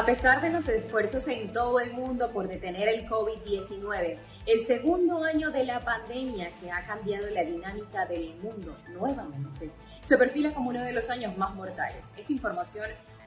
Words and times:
A 0.00 0.06
pesar 0.06 0.40
de 0.40 0.48
los 0.48 0.66
esfuerzos 0.66 1.28
en 1.28 1.52
todo 1.52 1.78
el 1.78 1.92
mundo 1.92 2.30
por 2.32 2.48
detener 2.48 2.88
el 2.88 3.06
COVID-19, 3.06 4.16
el 4.46 4.64
segundo 4.64 5.22
año 5.22 5.50
de 5.50 5.66
la 5.66 5.80
pandemia 5.80 6.50
que 6.58 6.72
ha 6.72 6.86
cambiado 6.86 7.28
la 7.28 7.44
dinámica 7.44 8.06
del 8.06 8.34
mundo 8.36 8.78
nuevamente 8.94 9.70
se 10.02 10.16
perfila 10.16 10.54
como 10.54 10.70
uno 10.70 10.80
de 10.80 10.94
los 10.94 11.10
años 11.10 11.36
más 11.36 11.54
mortales. 11.54 12.12
Esta 12.16 12.32
información 12.32 12.86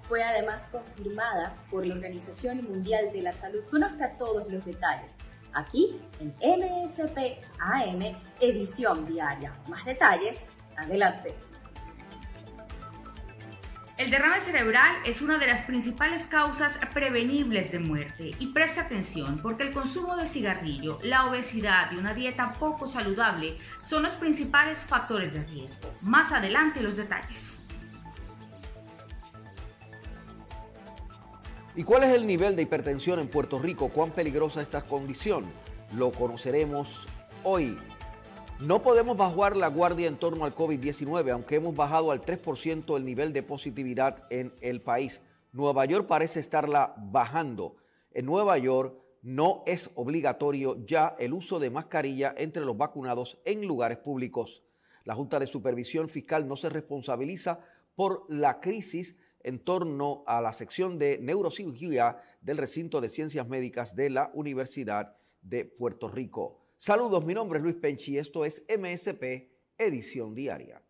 fue 0.10 0.24
además 0.24 0.68
confirmada 0.72 1.56
por 1.70 1.86
la 1.86 1.94
Organización 1.94 2.64
Mundial 2.64 3.14
de 3.14 3.22
la 3.22 3.34
Salud. 3.34 3.64
Conozca 3.70 4.18
todos 4.18 4.52
los 4.52 4.66
detalles 4.66 5.14
aquí 5.54 6.02
en 6.20 6.30
MSP 6.40 7.38
AM 7.60 8.02
edición 8.40 9.06
diaria. 9.06 9.54
Más 9.68 9.86
detalles, 9.86 10.40
adelante. 10.76 11.36
El 13.96 14.10
derrame 14.10 14.40
cerebral 14.40 14.92
es 15.06 15.22
una 15.22 15.38
de 15.38 15.46
las 15.46 15.62
principales 15.62 16.26
causas 16.26 16.80
prevenibles 16.96 17.72
de 17.72 17.78
muerte 17.78 18.32
y 18.40 18.48
presta 18.48 18.82
atención 18.82 19.38
porque 19.38 19.62
el 19.62 19.72
consumo 19.72 20.16
de 20.16 20.28
cigarrillo, 20.28 20.98
la 21.04 21.28
obesidad 21.28 21.92
y 21.92 21.98
una 21.98 22.16
dieta 22.16 22.56
poco 22.60 22.88
saludable 22.88 23.56
son 23.84 24.02
los 24.02 24.14
principales 24.14 24.80
factores 24.80 25.32
de 25.32 25.44
riesgo. 25.44 25.94
Más 26.02 26.32
adelante 26.32 26.82
los 26.82 26.98
detalles. 26.98 27.60
¿Y 31.76 31.84
cuál 31.84 32.04
es 32.04 32.16
el 32.16 32.26
nivel 32.26 32.56
de 32.56 32.64
hipertensión 32.64 33.20
en 33.20 33.28
Puerto 33.28 33.60
Rico? 33.60 33.90
¿Cuán 33.90 34.10
peligrosa 34.10 34.64
esta 34.64 34.82
condición? 34.82 35.46
Lo 35.96 36.12
conoceremos 36.12 37.08
hoy. 37.44 37.78
No 38.60 38.82
podemos 38.82 39.18
bajar 39.18 39.58
la 39.58 39.68
guardia 39.68 40.08
en 40.08 40.16
torno 40.16 40.46
al 40.46 40.56
COVID-19, 40.56 41.32
aunque 41.32 41.56
hemos 41.56 41.76
bajado 41.76 42.12
al 42.12 42.22
3% 42.22 42.96
el 42.96 43.04
nivel 43.04 43.34
de 43.34 43.44
positividad 43.44 44.26
en 44.30 44.54
el 44.62 44.82
país. 44.82 45.22
Nueva 45.52 45.86
York 45.86 46.08
parece 46.08 46.40
estarla 46.40 46.94
bajando. 46.98 47.76
En 48.14 48.26
Nueva 48.26 48.58
York 48.58 48.96
no 49.22 49.64
es 49.66 49.90
obligatorio 49.96 50.86
ya 50.86 51.16
el 51.20 51.34
uso 51.34 51.60
de 51.60 51.72
mascarilla 51.72 52.34
entre 52.38 52.64
los 52.64 52.78
vacunados 52.78 53.38
en 53.44 53.66
lugares 53.66 53.98
públicos. 53.98 54.64
La 55.04 55.16
Junta 55.16 55.40
de 55.40 55.48
Supervisión 55.48 56.08
Fiscal 56.08 56.48
no 56.48 56.56
se 56.56 56.70
responsabiliza 56.70 57.60
por 57.96 58.26
la 58.30 58.62
crisis 58.62 59.18
en 59.42 59.60
torno 59.60 60.24
a 60.26 60.40
la 60.40 60.54
sección 60.54 60.98
de 60.98 61.18
neurocirugía 61.18 62.22
del 62.42 62.58
recinto 62.58 63.02
de 63.02 63.10
ciencias 63.10 63.48
médicas 63.48 63.96
de 63.96 64.10
la 64.10 64.32
Universidad 64.34 65.18
de 65.42 65.66
Puerto 65.66 66.08
Rico. 66.08 66.63
Saludos, 66.86 67.24
mi 67.24 67.34
nombre 67.34 67.60
es 67.60 67.64
Luis 67.64 67.78
Penchi 67.78 68.12
y 68.12 68.18
esto 68.18 68.44
es 68.44 68.62
MSP 68.68 69.24
Edición 69.78 70.36
Diaria. 70.36 70.84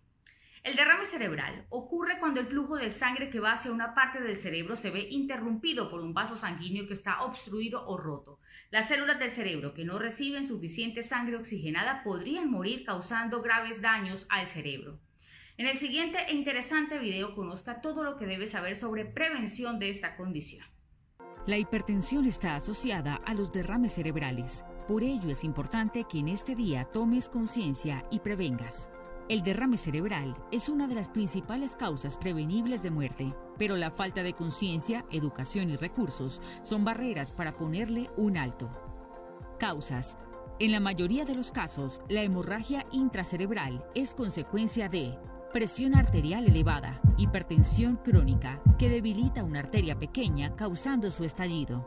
El 0.63 0.75
derrame 0.75 1.05
cerebral 1.05 1.65
ocurre 1.69 2.17
cuando 2.19 2.41
el 2.41 2.47
flujo 2.47 2.75
de 2.75 2.91
sangre 2.91 3.29
que 3.29 3.39
va 3.39 3.53
hacia 3.53 3.71
una 3.71 3.95
parte 3.95 4.19
del 4.19 4.35
cerebro 4.35 4.75
se 4.75 4.91
ve 4.91 5.07
interrumpido 5.09 5.89
por 5.89 6.01
un 6.01 6.13
vaso 6.13 6.35
sanguíneo 6.35 6.85
que 6.87 6.93
está 6.93 7.23
obstruido 7.23 7.87
o 7.87 7.97
roto. 7.97 8.41
Las 8.69 8.89
células 8.89 9.17
del 9.17 9.31
cerebro 9.31 9.73
que 9.73 9.85
no 9.85 9.97
reciben 9.97 10.45
suficiente 10.45 11.01
sangre 11.01 11.37
oxigenada 11.37 12.03
podrían 12.03 12.51
morir 12.51 12.83
causando 12.83 13.41
graves 13.41 13.81
daños 13.81 14.27
al 14.29 14.47
cerebro. 14.47 14.99
En 15.57 15.67
el 15.67 15.77
siguiente 15.77 16.19
e 16.27 16.35
interesante 16.35 16.99
video 16.99 17.33
conozca 17.33 17.81
todo 17.81 18.03
lo 18.03 18.17
que 18.17 18.25
debe 18.25 18.45
saber 18.45 18.75
sobre 18.75 19.05
prevención 19.05 19.79
de 19.79 19.89
esta 19.89 20.17
condición. 20.17 20.65
La 21.47 21.57
hipertensión 21.57 22.25
está 22.25 22.55
asociada 22.55 23.15
a 23.25 23.33
los 23.33 23.53
derrames 23.53 23.93
cerebrales. 23.93 24.65
Por 24.85 25.01
ello 25.01 25.29
es 25.29 25.45
importante 25.45 26.05
que 26.09 26.19
en 26.19 26.27
este 26.27 26.53
día 26.53 26.83
tomes 26.91 27.29
conciencia 27.29 28.05
y 28.11 28.19
prevengas. 28.19 28.89
El 29.29 29.43
derrame 29.43 29.75
cerebral 29.75 30.37
es 30.53 30.69
una 30.69 30.87
de 30.87 30.95
las 30.95 31.09
principales 31.09 31.75
causas 31.75 32.15
prevenibles 32.15 32.81
de 32.81 32.91
muerte, 32.91 33.35
pero 33.57 33.75
la 33.75 33.91
falta 33.91 34.23
de 34.23 34.31
conciencia, 34.31 35.05
educación 35.11 35.69
y 35.69 35.75
recursos 35.75 36.41
son 36.61 36.85
barreras 36.85 37.33
para 37.33 37.57
ponerle 37.57 38.09
un 38.15 38.37
alto. 38.37 38.69
Causas. 39.59 40.17
En 40.59 40.71
la 40.71 40.79
mayoría 40.79 41.25
de 41.25 41.35
los 41.35 41.51
casos, 41.51 41.99
la 42.07 42.21
hemorragia 42.21 42.85
intracerebral 42.93 43.85
es 43.95 44.13
consecuencia 44.13 44.87
de 44.87 45.19
presión 45.51 45.95
arterial 45.95 46.47
elevada, 46.47 47.01
hipertensión 47.17 47.97
crónica, 47.97 48.61
que 48.79 48.89
debilita 48.89 49.43
una 49.43 49.59
arteria 49.59 49.99
pequeña 49.99 50.55
causando 50.55 51.11
su 51.11 51.25
estallido. 51.25 51.85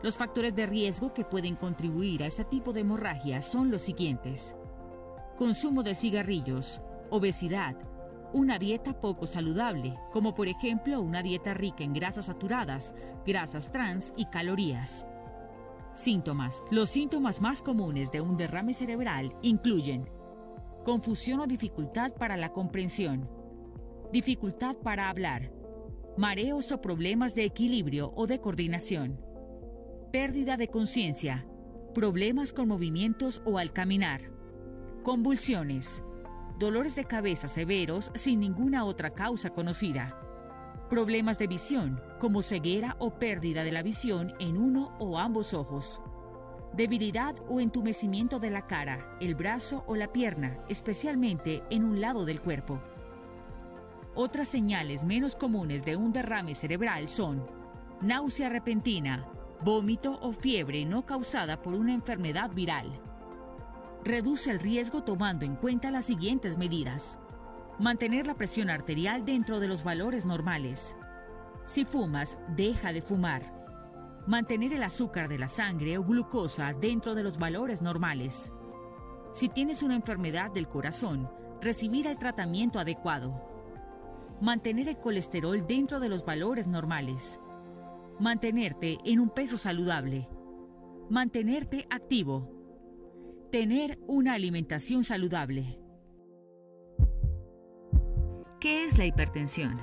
Los 0.00 0.16
factores 0.16 0.54
de 0.54 0.66
riesgo 0.66 1.12
que 1.12 1.24
pueden 1.24 1.56
contribuir 1.56 2.22
a 2.22 2.26
este 2.26 2.44
tipo 2.44 2.72
de 2.72 2.82
hemorragia 2.82 3.42
son 3.42 3.72
los 3.72 3.82
siguientes 3.82 4.54
consumo 5.36 5.82
de 5.82 5.94
cigarrillos, 5.94 6.80
obesidad, 7.10 7.76
una 8.32 8.58
dieta 8.58 9.00
poco 9.00 9.26
saludable, 9.26 9.94
como 10.10 10.34
por 10.34 10.48
ejemplo 10.48 11.00
una 11.00 11.22
dieta 11.22 11.54
rica 11.54 11.84
en 11.84 11.92
grasas 11.92 12.26
saturadas, 12.26 12.94
grasas 13.24 13.70
trans 13.70 14.12
y 14.16 14.26
calorías. 14.26 15.06
Síntomas. 15.94 16.62
Los 16.70 16.90
síntomas 16.90 17.40
más 17.40 17.62
comunes 17.62 18.10
de 18.10 18.20
un 18.20 18.36
derrame 18.36 18.74
cerebral 18.74 19.32
incluyen 19.42 20.10
confusión 20.84 21.40
o 21.40 21.46
dificultad 21.46 22.12
para 22.12 22.36
la 22.36 22.52
comprensión, 22.52 23.28
dificultad 24.12 24.76
para 24.76 25.08
hablar, 25.08 25.50
mareos 26.16 26.70
o 26.72 26.80
problemas 26.80 27.34
de 27.34 27.44
equilibrio 27.44 28.12
o 28.14 28.26
de 28.26 28.40
coordinación, 28.40 29.20
pérdida 30.12 30.56
de 30.56 30.68
conciencia, 30.68 31.46
problemas 31.94 32.52
con 32.52 32.68
movimientos 32.68 33.42
o 33.44 33.58
al 33.58 33.72
caminar, 33.72 34.35
Convulsiones. 35.06 36.02
Dolores 36.58 36.96
de 36.96 37.04
cabeza 37.04 37.46
severos 37.46 38.10
sin 38.16 38.40
ninguna 38.40 38.84
otra 38.84 39.10
causa 39.10 39.50
conocida. 39.50 40.18
Problemas 40.90 41.38
de 41.38 41.46
visión, 41.46 42.00
como 42.18 42.42
ceguera 42.42 42.96
o 42.98 43.16
pérdida 43.16 43.62
de 43.62 43.70
la 43.70 43.84
visión 43.84 44.34
en 44.40 44.56
uno 44.58 44.96
o 44.98 45.16
ambos 45.16 45.54
ojos. 45.54 46.02
Debilidad 46.72 47.36
o 47.48 47.60
entumecimiento 47.60 48.40
de 48.40 48.50
la 48.50 48.66
cara, 48.66 49.16
el 49.20 49.36
brazo 49.36 49.84
o 49.86 49.94
la 49.94 50.12
pierna, 50.12 50.58
especialmente 50.68 51.62
en 51.70 51.84
un 51.84 52.00
lado 52.00 52.24
del 52.24 52.40
cuerpo. 52.40 52.82
Otras 54.16 54.48
señales 54.48 55.04
menos 55.04 55.36
comunes 55.36 55.84
de 55.84 55.94
un 55.94 56.12
derrame 56.12 56.56
cerebral 56.56 57.08
son 57.08 57.46
náusea 58.00 58.48
repentina, 58.48 59.24
vómito 59.62 60.18
o 60.20 60.32
fiebre 60.32 60.84
no 60.84 61.06
causada 61.06 61.62
por 61.62 61.74
una 61.74 61.94
enfermedad 61.94 62.50
viral. 62.50 63.00
Reduce 64.06 64.52
el 64.52 64.60
riesgo 64.60 65.02
tomando 65.02 65.44
en 65.44 65.56
cuenta 65.56 65.90
las 65.90 66.04
siguientes 66.04 66.56
medidas. 66.56 67.18
Mantener 67.80 68.28
la 68.28 68.36
presión 68.36 68.70
arterial 68.70 69.24
dentro 69.24 69.58
de 69.58 69.66
los 69.66 69.82
valores 69.82 70.24
normales. 70.24 70.94
Si 71.64 71.84
fumas, 71.84 72.38
deja 72.54 72.92
de 72.92 73.02
fumar. 73.02 73.52
Mantener 74.28 74.72
el 74.74 74.84
azúcar 74.84 75.28
de 75.28 75.38
la 75.38 75.48
sangre 75.48 75.98
o 75.98 76.04
glucosa 76.04 76.72
dentro 76.72 77.16
de 77.16 77.24
los 77.24 77.36
valores 77.36 77.82
normales. 77.82 78.52
Si 79.32 79.48
tienes 79.48 79.82
una 79.82 79.96
enfermedad 79.96 80.52
del 80.52 80.68
corazón, 80.68 81.28
recibir 81.60 82.06
el 82.06 82.16
tratamiento 82.16 82.78
adecuado. 82.78 83.34
Mantener 84.40 84.88
el 84.88 84.98
colesterol 84.98 85.66
dentro 85.66 85.98
de 85.98 86.08
los 86.08 86.24
valores 86.24 86.68
normales. 86.68 87.40
Mantenerte 88.20 88.98
en 89.04 89.18
un 89.18 89.30
peso 89.30 89.56
saludable. 89.56 90.28
Mantenerte 91.10 91.88
activo. 91.90 92.55
Tener 93.50 94.00
una 94.08 94.34
alimentación 94.34 95.04
saludable. 95.04 95.78
¿Qué 98.58 98.84
es 98.84 98.98
la 98.98 99.06
hipertensión? 99.06 99.80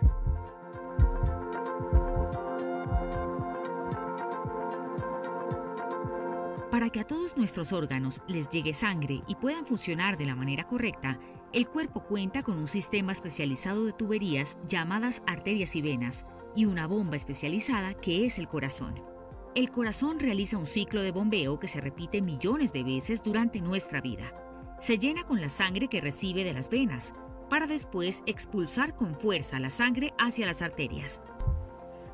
Para 6.70 6.90
que 6.90 7.00
a 7.00 7.08
todos 7.08 7.38
nuestros 7.38 7.72
órganos 7.72 8.20
les 8.28 8.50
llegue 8.50 8.74
sangre 8.74 9.24
y 9.28 9.36
puedan 9.36 9.66
funcionar 9.66 10.18
de 10.18 10.26
la 10.26 10.36
manera 10.36 10.68
correcta, 10.68 11.18
el 11.54 11.68
cuerpo 11.68 12.04
cuenta 12.04 12.44
con 12.44 12.58
un 12.58 12.68
sistema 12.68 13.14
especializado 13.14 13.86
de 13.86 13.94
tuberías 13.94 14.58
llamadas 14.68 15.24
arterias 15.26 15.74
y 15.78 15.82
venas 15.82 16.26
y 16.54 16.66
una 16.66 16.86
bomba 16.86 17.16
especializada 17.16 17.94
que 17.94 18.26
es 18.26 18.38
el 18.40 18.50
corazón. 18.50 19.13
El 19.56 19.70
corazón 19.70 20.20
realiza 20.20 20.58
un 20.58 20.66
ciclo 20.66 21.04
de 21.04 21.12
bombeo 21.12 21.60
que 21.60 21.68
se 21.68 21.80
repite 21.80 22.24
millones 22.24 22.74
de 22.74 22.84
veces 22.84 23.22
durante 23.22 23.62
nuestra 23.62 24.02
vida. 24.02 24.34
Se 24.80 24.98
llena 24.98 25.26
con 25.26 25.42
la 25.42 25.50
sangre 25.50 25.90
que 25.90 26.02
recibe 26.02 26.44
de 26.44 26.54
las 26.54 26.72
venas, 26.72 27.14
para 27.52 27.68
después 27.68 28.24
expulsar 28.26 28.96
con 28.96 29.14
fuerza 29.14 29.60
la 29.60 29.70
sangre 29.70 30.12
hacia 30.18 30.48
las 30.48 30.64
arterias. 30.64 31.22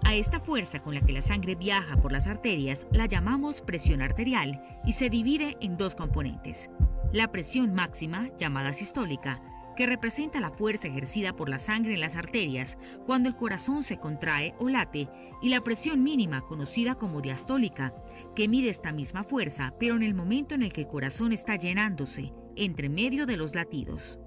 A 0.06 0.16
esta 0.16 0.42
fuerza 0.42 0.82
con 0.82 0.94
la 0.94 1.02
que 1.02 1.14
la 1.14 1.22
sangre 1.22 1.56
viaja 1.56 1.96
por 1.96 2.12
las 2.12 2.28
arterias 2.28 2.86
la 2.92 3.06
llamamos 3.06 3.62
presión 3.62 4.02
arterial 4.02 4.62
y 4.86 4.92
se 4.92 5.10
divide 5.10 5.56
en 5.62 5.78
dos 5.78 5.96
componentes. 5.96 6.70
La 7.14 7.32
presión 7.32 7.74
máxima, 7.74 8.30
llamada 8.38 8.74
sistólica, 8.74 9.42
que 9.80 9.86
representa 9.86 10.42
la 10.42 10.52
fuerza 10.52 10.90
ejercida 10.90 11.38
por 11.38 11.48
la 11.48 11.58
sangre 11.58 11.94
en 11.94 12.02
las 12.02 12.18
arterias 12.18 12.78
cuando 13.06 13.30
el 13.30 13.38
corazón 13.38 13.82
se 13.82 13.98
contrae 13.98 14.54
o 14.60 14.68
late, 14.68 15.08
y 15.42 15.48
la 15.48 15.62
presión 15.62 16.04
mínima, 16.04 16.42
conocida 16.42 16.96
como 16.96 17.22
diastólica, 17.22 17.94
que 18.36 18.50
mide 18.50 18.68
esta 18.68 18.92
misma 18.92 19.24
fuerza, 19.24 19.74
pero 19.80 19.96
en 19.96 20.04
el 20.04 20.14
momento 20.14 20.54
en 20.54 20.64
el 20.64 20.74
que 20.74 20.82
el 20.82 20.88
corazón 20.88 21.32
está 21.32 21.56
llenándose, 21.56 22.34
entre 22.58 22.90
medio 22.90 23.26
de 23.26 23.38
los 23.38 23.56
latidos. 23.56 24.20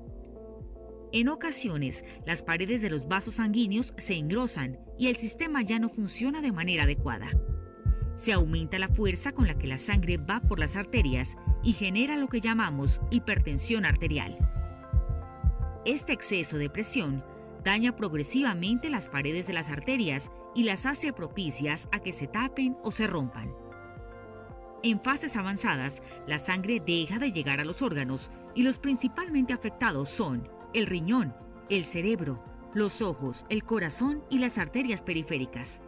En 1.12 1.28
ocasiones, 1.28 2.02
las 2.24 2.42
paredes 2.42 2.80
de 2.80 2.88
los 2.88 3.06
vasos 3.06 3.34
sanguíneos 3.34 3.92
se 3.98 4.14
engrosan 4.14 4.78
y 4.98 5.08
el 5.08 5.16
sistema 5.16 5.60
ya 5.60 5.78
no 5.78 5.90
funciona 5.90 6.40
de 6.40 6.52
manera 6.52 6.84
adecuada. 6.84 7.30
Se 8.16 8.32
aumenta 8.32 8.78
la 8.78 8.88
fuerza 8.88 9.32
con 9.32 9.46
la 9.46 9.58
que 9.58 9.66
la 9.66 9.76
sangre 9.76 10.16
va 10.16 10.40
por 10.40 10.58
las 10.58 10.76
arterias 10.76 11.36
y 11.62 11.74
genera 11.74 12.16
lo 12.16 12.28
que 12.28 12.40
llamamos 12.40 13.02
hipertensión 13.10 13.84
arterial. 13.84 14.38
Este 15.84 16.12
exceso 16.12 16.58
de 16.58 16.70
presión 16.70 17.24
daña 17.64 17.96
progresivamente 17.96 18.88
las 18.88 19.08
paredes 19.08 19.48
de 19.48 19.52
las 19.52 19.68
arterias 19.68 20.30
y 20.54 20.62
las 20.62 20.86
hace 20.86 21.12
propicias 21.12 21.88
a 21.90 21.98
que 21.98 22.12
se 22.12 22.28
tapen 22.28 22.76
o 22.84 22.92
se 22.92 23.08
rompan. 23.08 23.52
En 24.84 25.00
fases 25.00 25.34
avanzadas, 25.34 26.00
la 26.28 26.38
sangre 26.38 26.80
deja 26.84 27.18
de 27.18 27.32
llegar 27.32 27.58
a 27.58 27.64
los 27.64 27.82
órganos 27.82 28.30
y 28.54 28.62
los 28.62 28.78
principalmente 28.78 29.52
afectados 29.52 30.08
son 30.08 30.48
el 30.72 30.86
riñón, 30.86 31.34
el 31.68 31.84
cerebro, 31.84 32.44
los 32.74 33.02
ojos, 33.02 33.44
el 33.48 33.64
corazón 33.64 34.22
y 34.30 34.38
las 34.38 34.58
arterias 34.58 35.02
periféricas. 35.02 35.82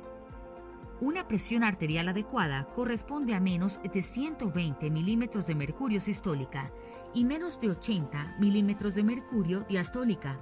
Una 1.05 1.29
presión 1.29 1.65
arterial 1.65 2.09
adecuada 2.09 2.67
corresponde 2.75 3.35
a 3.35 3.41
menos 3.41 3.79
de 3.83 4.03
120 4.03 4.89
milímetros 4.89 5.47
de 5.47 5.55
mercurio 5.55 6.01
sistólica 6.01 6.73
y 7.13 7.27
menos 7.27 7.61
de 7.61 7.69
80 7.69 8.37
milímetros 8.39 8.95
de 8.95 9.05
mercurio 9.05 9.67
diastólica. 9.69 10.41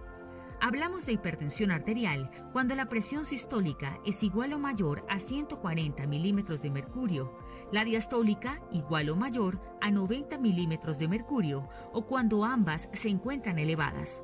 Hablamos 0.60 1.04
de 1.04 1.14
hipertensión 1.14 1.72
arterial 1.72 2.30
cuando 2.52 2.76
la 2.76 2.88
presión 2.88 3.24
sistólica 3.24 3.98
es 4.06 4.22
igual 4.22 4.52
o 4.52 4.60
mayor 4.60 5.04
a 5.08 5.18
140 5.18 6.06
milímetros 6.06 6.62
de 6.62 6.70
mercurio, 6.70 7.36
la 7.72 7.84
diastólica 7.84 8.62
igual 8.70 9.10
o 9.10 9.16
mayor 9.16 9.60
a 9.80 9.90
90 9.90 10.38
milímetros 10.38 10.96
de 11.00 11.08
mercurio 11.08 11.68
o 11.92 12.06
cuando 12.06 12.44
ambas 12.44 12.88
se 12.92 13.08
encuentran 13.08 13.58
elevadas, 13.58 14.22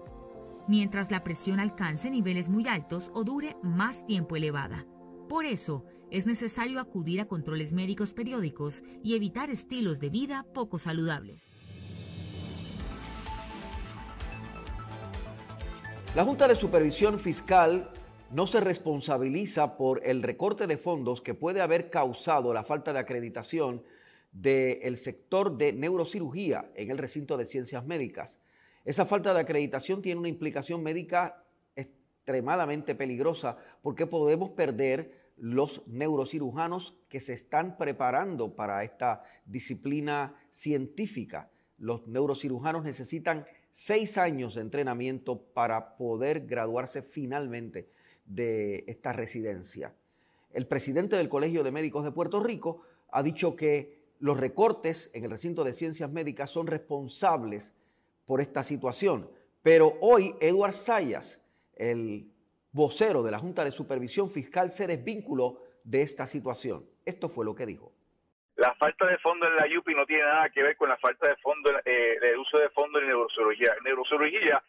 mientras 0.68 1.10
la 1.10 1.24
presión 1.24 1.58
alcance 1.58 2.08
niveles 2.12 2.48
muy 2.48 2.68
altos 2.68 3.10
o 3.12 3.24
dure 3.24 3.56
más 3.60 4.06
tiempo 4.06 4.36
elevada. 4.36 4.86
Por 5.28 5.44
eso, 5.44 5.84
es 6.10 6.26
necesario 6.26 6.80
acudir 6.80 7.20
a 7.20 7.26
controles 7.26 7.72
médicos 7.72 8.12
periódicos 8.12 8.82
y 9.02 9.14
evitar 9.14 9.50
estilos 9.50 10.00
de 10.00 10.10
vida 10.10 10.46
poco 10.54 10.78
saludables. 10.78 11.42
La 16.14 16.24
Junta 16.24 16.48
de 16.48 16.54
Supervisión 16.54 17.18
Fiscal 17.20 17.90
no 18.30 18.46
se 18.46 18.60
responsabiliza 18.60 19.76
por 19.76 20.00
el 20.04 20.22
recorte 20.22 20.66
de 20.66 20.78
fondos 20.78 21.20
que 21.20 21.34
puede 21.34 21.60
haber 21.60 21.90
causado 21.90 22.52
la 22.52 22.64
falta 22.64 22.92
de 22.92 22.98
acreditación 22.98 23.82
del 24.32 24.96
sector 24.96 25.56
de 25.56 25.72
neurocirugía 25.72 26.70
en 26.74 26.90
el 26.90 26.98
recinto 26.98 27.36
de 27.36 27.46
ciencias 27.46 27.84
médicas. 27.86 28.38
Esa 28.84 29.06
falta 29.06 29.34
de 29.34 29.40
acreditación 29.40 30.02
tiene 30.02 30.18
una 30.18 30.28
implicación 30.28 30.82
médica 30.82 31.44
extremadamente 31.76 32.94
peligrosa 32.94 33.58
porque 33.82 34.06
podemos 34.06 34.50
perder 34.50 35.17
los 35.40 35.86
neurocirujanos 35.86 36.94
que 37.08 37.20
se 37.20 37.32
están 37.32 37.76
preparando 37.76 38.54
para 38.54 38.82
esta 38.82 39.22
disciplina 39.46 40.34
científica. 40.50 41.50
Los 41.78 42.06
neurocirujanos 42.06 42.84
necesitan 42.84 43.46
seis 43.70 44.18
años 44.18 44.54
de 44.54 44.62
entrenamiento 44.62 45.40
para 45.40 45.96
poder 45.96 46.46
graduarse 46.46 47.02
finalmente 47.02 47.88
de 48.24 48.84
esta 48.86 49.12
residencia. 49.12 49.94
El 50.52 50.66
presidente 50.66 51.16
del 51.16 51.28
Colegio 51.28 51.62
de 51.62 51.70
Médicos 51.70 52.04
de 52.04 52.12
Puerto 52.12 52.40
Rico 52.40 52.82
ha 53.10 53.22
dicho 53.22 53.54
que 53.54 53.98
los 54.18 54.38
recortes 54.38 55.10
en 55.12 55.24
el 55.24 55.30
recinto 55.30 55.62
de 55.62 55.74
ciencias 55.74 56.10
médicas 56.10 56.50
son 56.50 56.66
responsables 56.66 57.72
por 58.24 58.40
esta 58.40 58.64
situación. 58.64 59.30
Pero 59.62 59.96
hoy 60.00 60.34
Eduard 60.40 60.74
Sayas, 60.74 61.40
el 61.76 62.30
vocero 62.72 63.22
de 63.22 63.30
la 63.30 63.38
Junta 63.38 63.64
de 63.64 63.72
Supervisión 63.72 64.30
Fiscal, 64.30 64.70
se 64.70 64.86
desvinculó 64.86 65.62
de 65.84 66.02
esta 66.02 66.26
situación. 66.26 66.84
Esto 67.04 67.28
fue 67.28 67.44
lo 67.44 67.54
que 67.54 67.66
dijo. 67.66 67.92
La 68.56 68.74
falta 68.74 69.06
de 69.06 69.18
fondo 69.18 69.46
en 69.46 69.56
la 69.56 69.66
UPI 69.78 69.94
no 69.94 70.04
tiene 70.04 70.24
nada 70.24 70.50
que 70.50 70.62
ver 70.62 70.76
con 70.76 70.88
la 70.88 70.96
falta 70.96 71.28
de 71.28 71.36
fondo, 71.36 71.70
eh, 71.84 72.18
el 72.20 72.38
uso 72.38 72.58
de 72.58 72.68
fondo 72.70 72.98
en 72.98 73.06
neurocirugía. 73.06 73.74
En 73.78 73.84
neurocirugía 73.84 74.62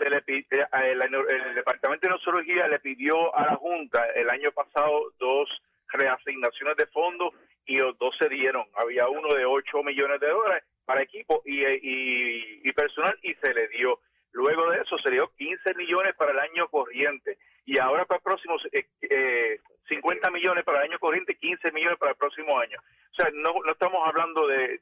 eh, 0.00 0.92
el, 0.92 1.54
Departamento 1.54 2.08
de 2.08 2.14
Neurología 2.14 2.68
le 2.68 2.78
pidió 2.78 3.34
a 3.34 3.46
la 3.46 3.56
Junta 3.56 4.06
el 4.14 4.30
año 4.30 4.50
pasado 4.52 5.12
dos 5.18 5.48
reasignaciones 5.88 6.76
de 6.76 6.86
fondos 6.86 7.32
y 7.66 7.78
los 7.78 7.98
dos 7.98 8.14
se 8.18 8.28
dieron. 8.28 8.64
Había 8.74 9.08
uno 9.08 9.34
de 9.34 9.44
8 9.44 9.82
millones 9.82 10.20
de 10.20 10.28
dólares 10.28 10.64
para 10.84 11.02
equipo 11.02 11.42
y, 11.44 12.72
personal 12.72 13.18
y 13.22 13.34
se 13.34 13.52
le 13.54 13.68
dio. 13.68 14.00
Luego 14.32 14.70
de 14.70 14.80
eso 14.82 14.96
se 14.98 15.10
le 15.10 15.16
dio 15.16 15.32
15 15.36 15.74
millones 15.74 16.14
para 16.16 16.32
el 16.32 16.38
año 16.38 16.68
corriente 16.68 17.38
y 17.64 17.78
ahora 17.78 18.04
para 18.04 18.18
el 18.18 18.22
próximo 18.22 18.56
eh, 18.72 19.60
50 19.88 20.28
eh, 20.28 20.30
millones 20.30 20.64
para 20.64 20.78
el 20.78 20.90
año 20.90 20.98
corriente, 20.98 21.36
15 21.36 21.72
millones 21.72 21.98
para 21.98 22.12
el 22.12 22.18
próximo 22.18 22.58
año. 22.58 22.78
O 23.12 23.14
sea, 23.14 23.30
no, 23.34 23.54
no 23.64 23.72
estamos 23.72 24.06
hablando 24.06 24.46
de, 24.46 24.78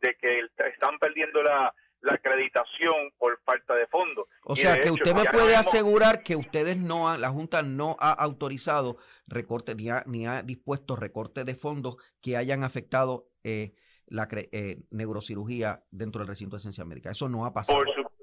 de 0.00 0.14
que 0.20 0.40
están 0.70 0.98
perdiendo 0.98 1.42
la, 1.42 1.74
la 2.00 2.14
acreditación 2.14 3.12
por 3.18 3.40
falta 3.42 3.74
de 3.74 3.86
fondos. 3.86 4.26
O 4.44 4.54
sea, 4.54 4.80
que 4.80 4.90
usted 4.90 5.14
me 5.14 5.24
puede 5.24 5.56
asegurar 5.56 6.22
que 6.22 6.36
ustedes 6.36 6.76
no, 6.76 7.16
la 7.16 7.28
Junta 7.30 7.62
no 7.62 7.96
ha 8.00 8.12
autorizado 8.12 8.98
recorte 9.26 9.74
ni 9.74 9.90
ha, 9.90 10.04
ni 10.06 10.26
ha 10.26 10.42
dispuesto 10.42 10.96
recorte 10.96 11.44
de 11.44 11.54
fondos 11.54 11.96
que 12.20 12.36
hayan 12.36 12.62
afectado 12.62 13.28
eh, 13.42 13.74
la 14.06 14.28
eh, 14.30 14.78
neurocirugía 14.90 15.82
dentro 15.90 16.20
del 16.20 16.28
recinto 16.28 16.56
de 16.56 16.62
ciencia 16.62 16.84
médica. 16.84 17.10
Eso 17.10 17.28
no 17.28 17.44
ha 17.44 17.52
pasado. 17.52 17.78
Por, 17.78 17.86
que 17.86 18.17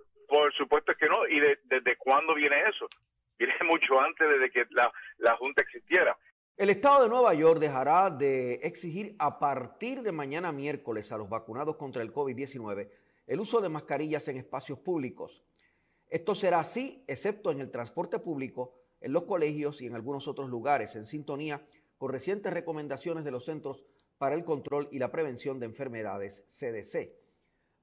no. 1.16 1.28
¿Y 1.28 1.40
desde 1.40 1.98
cuándo 1.98 2.34
viene 2.36 2.56
eso? 2.70 2.88
Viene 3.38 3.54
mucho 3.66 4.00
antes 4.00 4.28
desde 4.28 4.52
que 4.52 4.66
la, 4.72 4.92
la 5.18 5.36
Junta 5.38 5.62
existiera. 5.62 6.18
El 6.58 6.70
Estado 6.70 7.04
de 7.04 7.10
Nueva 7.10 7.34
York 7.34 7.60
dejará 7.60 8.10
de 8.10 8.56
exigir 8.64 9.16
a 9.20 9.40
partir 9.40 10.02
de 10.02 10.12
mañana 10.12 10.52
miércoles 10.54 11.12
a 11.12 11.18
los 11.18 11.28
vacunados 11.28 11.76
contra 11.76 12.02
el 12.02 12.14
COVID-19 12.14 12.90
el 13.28 13.40
uso 13.40 13.62
de 13.62 13.70
mascarillas 13.70 14.28
en 14.28 14.38
espacios 14.38 14.80
públicos. 14.80 15.44
Esto 16.10 16.36
será 16.36 16.60
así, 16.60 17.04
excepto 17.08 17.52
en 17.52 17.60
el 17.60 17.72
transporte 17.72 18.20
público, 18.20 18.76
en 19.02 19.14
los 19.14 19.24
colegios 19.24 19.82
y 19.82 19.88
en 19.88 19.96
algunos 19.96 20.28
otros 20.28 20.50
lugares, 20.50 20.96
en 20.96 21.06
sintonía 21.06 21.66
con 21.98 22.12
recientes 22.12 22.54
recomendaciones 22.54 23.24
de 23.24 23.32
los 23.32 23.46
Centros 23.46 23.86
para 24.18 24.36
el 24.36 24.44
Control 24.44 24.88
y 24.92 25.00
la 25.00 25.12
Prevención 25.12 25.60
de 25.60 25.66
Enfermedades, 25.66 26.44
CDC. 26.48 27.25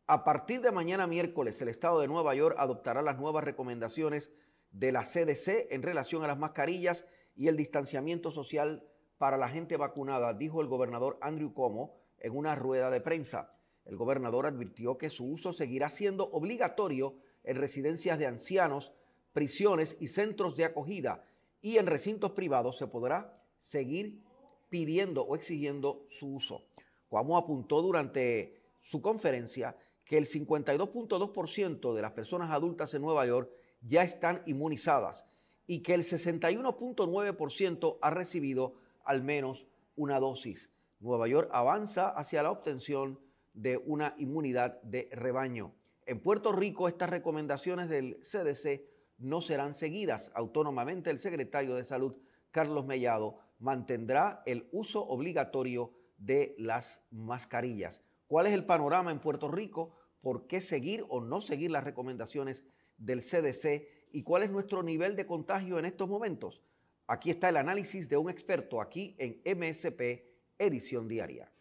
A 0.09 0.25
partir 0.25 0.61
de 0.61 0.73
mañana 0.73 1.07
miércoles, 1.07 1.63
el 1.63 1.69
Estado 1.69 2.01
de 2.01 2.09
Nueva 2.09 2.35
York 2.35 2.57
adoptará 2.59 3.03
las 3.03 3.19
nuevas 3.19 3.45
recomendaciones 3.45 4.33
de 4.73 4.91
la 4.91 5.05
CDC 5.05 5.73
en 5.73 5.83
relación 5.83 6.25
a 6.25 6.27
las 6.27 6.39
mascarillas 6.39 7.07
y 7.37 7.47
el 7.47 7.57
distanciamiento 7.57 8.33
social 8.33 8.85
para 9.17 9.37
la 9.37 9.49
gente 9.49 9.77
vacunada, 9.77 10.35
dijo 10.35 10.61
el 10.61 10.67
gobernador 10.67 11.19
Andrew 11.21 11.55
Cuomo 11.55 11.95
en 12.19 12.37
una 12.37 12.57
rueda 12.57 12.91
de 12.91 13.01
prensa. 13.01 13.51
El 13.85 13.97
gobernador 13.97 14.47
advirtió 14.47 14.99
que 14.99 15.09
su 15.09 15.25
uso 15.25 15.53
seguirá 15.53 15.89
siendo 15.89 16.29
obligatorio 16.31 17.15
en 17.45 17.57
residencias 17.57 18.19
de 18.19 18.27
ancianos, 18.27 18.93
prisiones 19.33 19.97
y 20.01 20.09
centros 20.09 20.57
de 20.57 20.65
acogida 20.65 21.25
y 21.61 21.79
en 21.79 21.87
recintos 21.87 22.33
privados 22.33 22.77
se 22.77 22.89
podrá 22.89 23.41
seguir 23.59 24.21
pidiendo 24.69 25.23
o 25.23 25.37
exigiendo 25.37 26.05
su 26.09 26.35
uso. 26.35 26.67
Cuomo 27.09 27.37
apuntó 27.37 27.83
durante 27.83 28.61
su 28.81 29.01
conferencia 29.01 29.77
que 30.13 30.19
el 30.19 30.27
52.2% 30.27 31.95
de 31.95 32.03
las 32.03 32.13
personas 32.13 32.51
adultas 32.51 32.93
en 32.93 33.01
Nueva 33.01 33.25
York 33.25 33.51
ya 33.81 34.03
están 34.03 34.43
inmunizadas 34.45 35.25
y 35.67 35.79
que 35.79 35.95
el 35.95 36.03
61.9% 36.03 37.99
ha 38.03 38.11
recibido 38.11 38.75
al 39.05 39.23
menos 39.23 39.67
una 39.97 40.21
dosis. 40.21 40.69
Nueva 41.01 41.29
York 41.29 41.49
avanza 41.51 42.11
hacia 42.11 42.43
la 42.43 42.51
obtención 42.51 43.21
de 43.55 43.79
una 43.79 44.15
inmunidad 44.19 44.83
de 44.83 45.09
rebaño. 45.13 45.73
En 46.05 46.21
Puerto 46.21 46.53
Rico 46.53 46.89
estas 46.89 47.09
recomendaciones 47.09 47.89
del 47.89 48.21
CDC 48.21 48.85
no 49.17 49.41
serán 49.41 49.73
seguidas. 49.73 50.31
Autónomamente 50.35 51.09
el 51.09 51.21
secretario 51.21 51.75
de 51.75 51.85
Salud, 51.85 52.19
Carlos 52.51 52.85
Mellado, 52.85 53.39
mantendrá 53.61 54.43
el 54.45 54.69
uso 54.73 55.07
obligatorio 55.07 55.95
de 56.19 56.55
las 56.59 57.01
mascarillas. 57.11 58.03
¿Cuál 58.27 58.47
es 58.47 58.53
el 58.53 58.67
panorama 58.67 59.11
en 59.11 59.21
Puerto 59.21 59.51
Rico? 59.51 59.95
¿Por 60.23 60.47
qué 60.47 60.61
seguir 60.61 61.05
o 61.09 61.21
no 61.21 61.41
seguir 61.41 61.73
las 61.73 61.83
recomendaciones 61.83 62.65
del 62.97 63.23
CDC? 63.23 63.89
¿Y 64.13 64.23
cuál 64.23 64.45
es 64.45 64.51
nuestro 64.51 64.85
nivel 64.85 65.17
de 65.17 65.27
contagio 65.27 65.81
en 65.81 65.85
estos 65.85 66.09
momentos? 66.09 66.63
Aquí 67.09 67.31
está 67.31 67.49
el 67.49 67.57
análisis 67.57 68.09
de 68.09 68.17
un 68.17 68.31
experto 68.31 68.81
aquí 68.81 69.17
en 69.19 69.43
MSP 69.45 70.23
Edición 70.59 71.09
Diaria. 71.09 71.53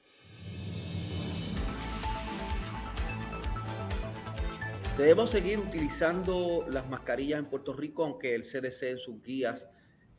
Debemos 4.95 5.31
seguir 5.31 5.57
utilizando 5.57 6.63
las 6.69 6.87
mascarillas 6.87 7.39
en 7.39 7.47
Puerto 7.47 7.73
Rico, 7.73 8.03
aunque 8.03 8.35
el 8.35 8.43
CDC 8.43 8.83
en 8.83 8.99
sus 8.99 9.23
guías 9.23 9.67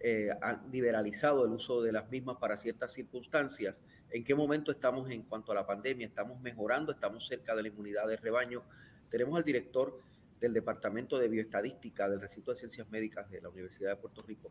eh, 0.00 0.30
ha 0.42 0.60
liberalizado 0.72 1.44
el 1.44 1.52
uso 1.52 1.80
de 1.80 1.92
las 1.92 2.10
mismas 2.10 2.38
para 2.38 2.56
ciertas 2.56 2.92
circunstancias. 2.92 3.80
¿En 4.12 4.24
qué 4.24 4.34
momento 4.34 4.70
estamos 4.70 5.08
en 5.08 5.22
cuanto 5.22 5.52
a 5.52 5.54
la 5.54 5.66
pandemia? 5.66 6.06
¿Estamos 6.06 6.38
mejorando? 6.42 6.92
¿Estamos 6.92 7.26
cerca 7.26 7.54
de 7.54 7.62
la 7.62 7.68
inmunidad 7.68 8.06
de 8.06 8.18
rebaño? 8.18 8.62
Tenemos 9.10 9.38
al 9.38 9.42
director 9.42 9.98
del 10.38 10.52
Departamento 10.52 11.18
de 11.18 11.28
Bioestadística 11.28 12.10
del 12.10 12.20
Recinto 12.20 12.50
de 12.50 12.58
Ciencias 12.58 12.90
Médicas 12.90 13.30
de 13.30 13.40
la 13.40 13.48
Universidad 13.48 13.90
de 13.90 13.96
Puerto 13.96 14.20
Rico, 14.20 14.50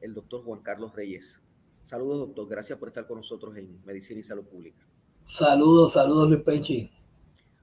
el 0.00 0.14
doctor 0.14 0.44
Juan 0.44 0.60
Carlos 0.60 0.94
Reyes. 0.94 1.40
Saludos, 1.84 2.20
doctor. 2.20 2.48
Gracias 2.48 2.78
por 2.78 2.88
estar 2.88 3.08
con 3.08 3.16
nosotros 3.16 3.56
en 3.56 3.84
Medicina 3.84 4.20
y 4.20 4.22
Salud 4.22 4.44
Pública. 4.44 4.86
Saludos, 5.26 5.94
saludos, 5.94 6.28
Luis 6.28 6.42
Penchi. 6.42 6.92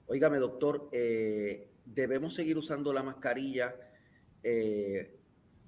Óigame, 0.08 0.40
doctor, 0.40 0.90
eh, 0.92 1.70
debemos 1.86 2.34
seguir 2.34 2.58
usando 2.58 2.92
la 2.92 3.02
mascarilla 3.02 3.76
eh, 4.44 5.18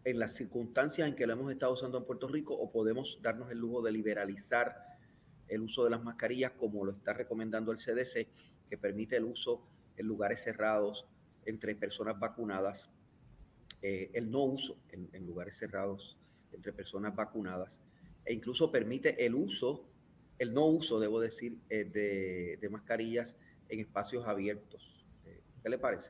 en 0.03 0.19
las 0.19 0.33
circunstancias 0.33 1.07
en 1.07 1.15
que 1.15 1.25
la 1.25 1.33
hemos 1.33 1.49
estado 1.49 1.71
usando 1.71 1.97
en 1.97 2.03
Puerto 2.03 2.27
Rico 2.27 2.55
o 2.55 2.71
podemos 2.71 3.19
darnos 3.21 3.49
el 3.51 3.59
lujo 3.59 3.81
de 3.81 3.93
liberalizar 3.93 4.90
el 5.51 5.61
uso 5.61 5.83
de 5.83 5.89
las 5.89 6.03
mascarillas 6.03 6.53
como 6.53 6.85
lo 6.85 6.93
está 6.93 7.13
recomendando 7.13 7.71
el 7.71 7.77
CDC, 7.77 8.27
que 8.69 8.77
permite 8.77 9.17
el 9.17 9.25
uso 9.25 9.61
en 9.97 10.07
lugares 10.07 10.41
cerrados 10.41 11.05
entre 11.45 11.75
personas 11.75 12.17
vacunadas, 12.19 12.89
eh, 13.81 14.09
el 14.13 14.31
no 14.31 14.43
uso 14.43 14.77
en, 14.89 15.25
lugares 15.25 15.57
cerrados 15.57 16.17
entre 16.53 16.71
personas 16.71 17.15
vacunadas 17.15 17.79
e 18.25 18.33
incluso 18.33 18.71
permite 18.71 19.25
el 19.25 19.35
uso, 19.35 19.85
el 20.37 20.53
no 20.53 20.65
uso, 20.67 20.99
debo 20.99 21.19
decir, 21.19 21.57
eh, 21.69 21.83
de, 21.83 22.57
de 22.61 22.69
mascarillas 22.69 23.35
en 23.69 23.79
espacios 23.79 24.27
abiertos 24.27 25.01
¿Qué 25.61 25.69
le 25.69 25.77
parece? 25.77 26.09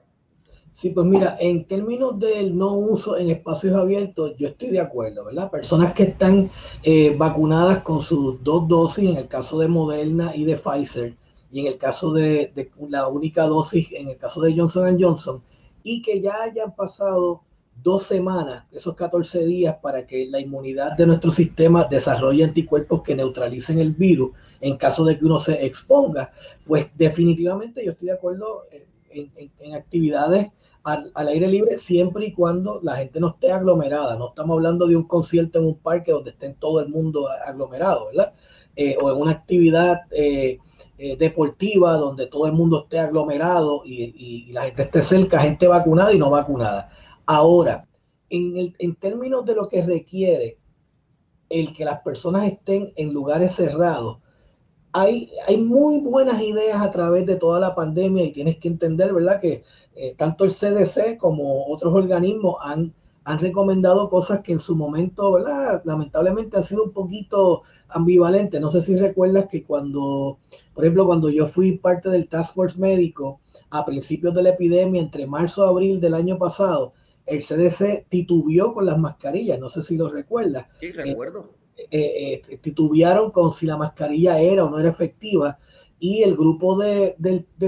Sí, 0.71 0.89
pues 0.91 1.05
mira, 1.05 1.35
en 1.39 1.65
términos 1.65 2.17
del 2.17 2.57
no 2.57 2.73
uso 2.73 3.17
en 3.17 3.29
espacios 3.29 3.75
abiertos, 3.75 4.35
yo 4.37 4.47
estoy 4.47 4.69
de 4.69 4.79
acuerdo, 4.79 5.25
¿verdad? 5.25 5.51
Personas 5.51 5.93
que 5.93 6.03
están 6.03 6.49
eh, 6.83 7.13
vacunadas 7.17 7.83
con 7.83 7.99
sus 7.99 8.41
dos 8.41 8.69
dosis, 8.69 9.09
en 9.09 9.17
el 9.17 9.27
caso 9.27 9.59
de 9.59 9.67
Moderna 9.67 10.33
y 10.33 10.45
de 10.45 10.55
Pfizer, 10.55 11.17
y 11.51 11.59
en 11.59 11.67
el 11.67 11.77
caso 11.77 12.13
de, 12.13 12.53
la 12.87 13.09
única 13.09 13.43
dosis, 13.47 13.91
en 13.91 14.07
el 14.07 14.17
caso 14.17 14.41
de 14.41 14.57
Johnson 14.57 14.97
Johnson, 14.97 15.43
y 15.83 16.01
que 16.01 16.21
ya 16.21 16.41
hayan 16.41 16.73
pasado 16.73 17.41
dos 17.83 18.03
semanas, 18.03 18.63
esos 18.71 18.95
14 18.95 19.45
días, 19.45 19.75
para 19.81 20.07
que 20.07 20.27
la 20.27 20.39
inmunidad 20.39 20.95
de 20.95 21.05
nuestro 21.05 21.31
sistema 21.31 21.83
desarrolle 21.83 22.45
anticuerpos 22.45 23.01
que 23.01 23.15
neutralicen 23.15 23.79
el 23.79 23.91
virus 23.93 24.31
en 24.61 24.77
caso 24.77 25.03
de 25.03 25.19
que 25.19 25.25
uno 25.25 25.37
se 25.37 25.65
exponga, 25.65 26.31
pues 26.65 26.87
definitivamente 26.95 27.83
yo 27.83 27.91
estoy 27.91 28.07
de 28.07 28.13
acuerdo. 28.13 28.63
Eh, 28.71 28.87
en, 29.13 29.75
actividades 29.75 30.51
al, 30.83 31.27
aire 31.27 31.47
libre 31.47 31.77
siempre 31.77 32.27
y 32.27 32.33
cuando 32.33 32.79
la 32.81 32.97
gente 32.97 33.19
no 33.19 33.29
esté 33.29 33.51
aglomerada. 33.51 34.17
No 34.17 34.29
estamos 34.29 34.55
hablando 34.55 34.87
de 34.87 34.95
un 34.95 35.03
concierto 35.03 35.59
en 35.59 35.65
un 35.65 35.77
parque 35.77 36.11
donde 36.11 36.31
estén 36.31 36.55
todo 36.55 36.79
el 36.81 36.89
mundo 36.89 37.27
aglomerado, 37.45 38.07
¿verdad? 38.07 38.33
Eh, 38.75 38.97
o 39.01 39.11
en 39.11 39.17
una 39.17 39.31
actividad 39.31 40.01
eh, 40.11 40.59
eh, 40.97 41.17
deportiva 41.17 41.93
donde 41.97 42.27
todo 42.27 42.45
el 42.47 42.53
mundo 42.53 42.83
esté 42.83 42.99
aglomerado 42.99 43.83
y, 43.85 44.51
la 44.51 44.63
gente 44.63 44.83
esté 44.83 45.01
cerca, 45.01 45.39
gente 45.39 45.67
vacunada 45.67 46.13
y 46.13 46.17
no 46.17 46.29
vacunada. 46.29 46.89
Ahora, 47.25 47.87
en, 48.29 48.57
el, 48.57 48.75
en 48.79 48.95
términos 48.95 49.45
de 49.45 49.55
lo 49.55 49.67
que 49.67 49.81
requiere 49.81 50.57
el 51.49 51.73
que 51.73 51.85
las 51.85 52.01
personas 52.01 52.45
estén 52.45 52.93
en 52.95 53.13
lugares 53.13 53.55
cerrados, 53.55 54.19
hay, 54.93 55.31
hay 55.47 55.57
muy 55.57 55.99
buenas 55.99 56.41
ideas 56.41 56.81
a 56.81 56.91
través 56.91 57.25
de 57.25 57.35
toda 57.35 57.59
la 57.59 57.75
pandemia 57.75 58.23
y 58.23 58.31
tienes 58.31 58.57
que 58.57 58.67
entender, 58.67 59.13
¿verdad? 59.13 59.39
Que 59.39 59.63
eh, 59.95 60.15
tanto 60.17 60.43
el 60.43 60.51
CDC 60.51 61.17
como 61.17 61.67
otros 61.67 61.93
organismos 61.93 62.55
han, 62.61 62.93
han 63.23 63.39
recomendado 63.39 64.09
cosas 64.09 64.41
que 64.41 64.53
en 64.53 64.59
su 64.59 64.75
momento, 64.75 65.31
¿verdad? 65.31 65.81
Lamentablemente 65.85 66.57
han 66.57 66.63
sido 66.63 66.83
un 66.83 66.91
poquito 66.91 67.63
ambivalentes. 67.89 68.59
No 68.59 68.71
sé 68.71 68.81
si 68.81 68.95
recuerdas 68.95 69.47
que 69.49 69.63
cuando, 69.63 70.39
por 70.73 70.83
ejemplo, 70.83 71.05
cuando 71.05 71.29
yo 71.29 71.47
fui 71.47 71.77
parte 71.77 72.09
del 72.09 72.27
Task 72.27 72.53
Force 72.53 72.79
médico 72.79 73.39
a 73.69 73.85
principios 73.85 74.33
de 74.33 74.43
la 74.43 74.49
epidemia, 74.49 75.01
entre 75.01 75.27
marzo 75.27 75.65
y 75.65 75.69
abril 75.69 76.01
del 76.01 76.13
año 76.13 76.37
pasado, 76.37 76.93
el 77.25 77.43
CDC 77.43 78.07
titubeó 78.09 78.73
con 78.73 78.85
las 78.85 78.97
mascarillas. 78.97 79.59
No 79.59 79.69
sé 79.69 79.83
si 79.83 79.95
lo 79.95 80.09
recuerdas. 80.09 80.67
Sí, 80.79 80.91
recuerdo. 80.91 81.49
Eh, 81.53 81.60
eh, 81.91 82.57
titubearon 82.61 83.31
con 83.31 83.51
si 83.51 83.65
la 83.65 83.77
mascarilla 83.77 84.39
era 84.39 84.65
o 84.65 84.69
no 84.69 84.79
era 84.79 84.89
efectiva 84.89 85.59
y 86.01 86.23
el 86.23 86.35
grupo 86.35 86.75
de, 86.77 87.15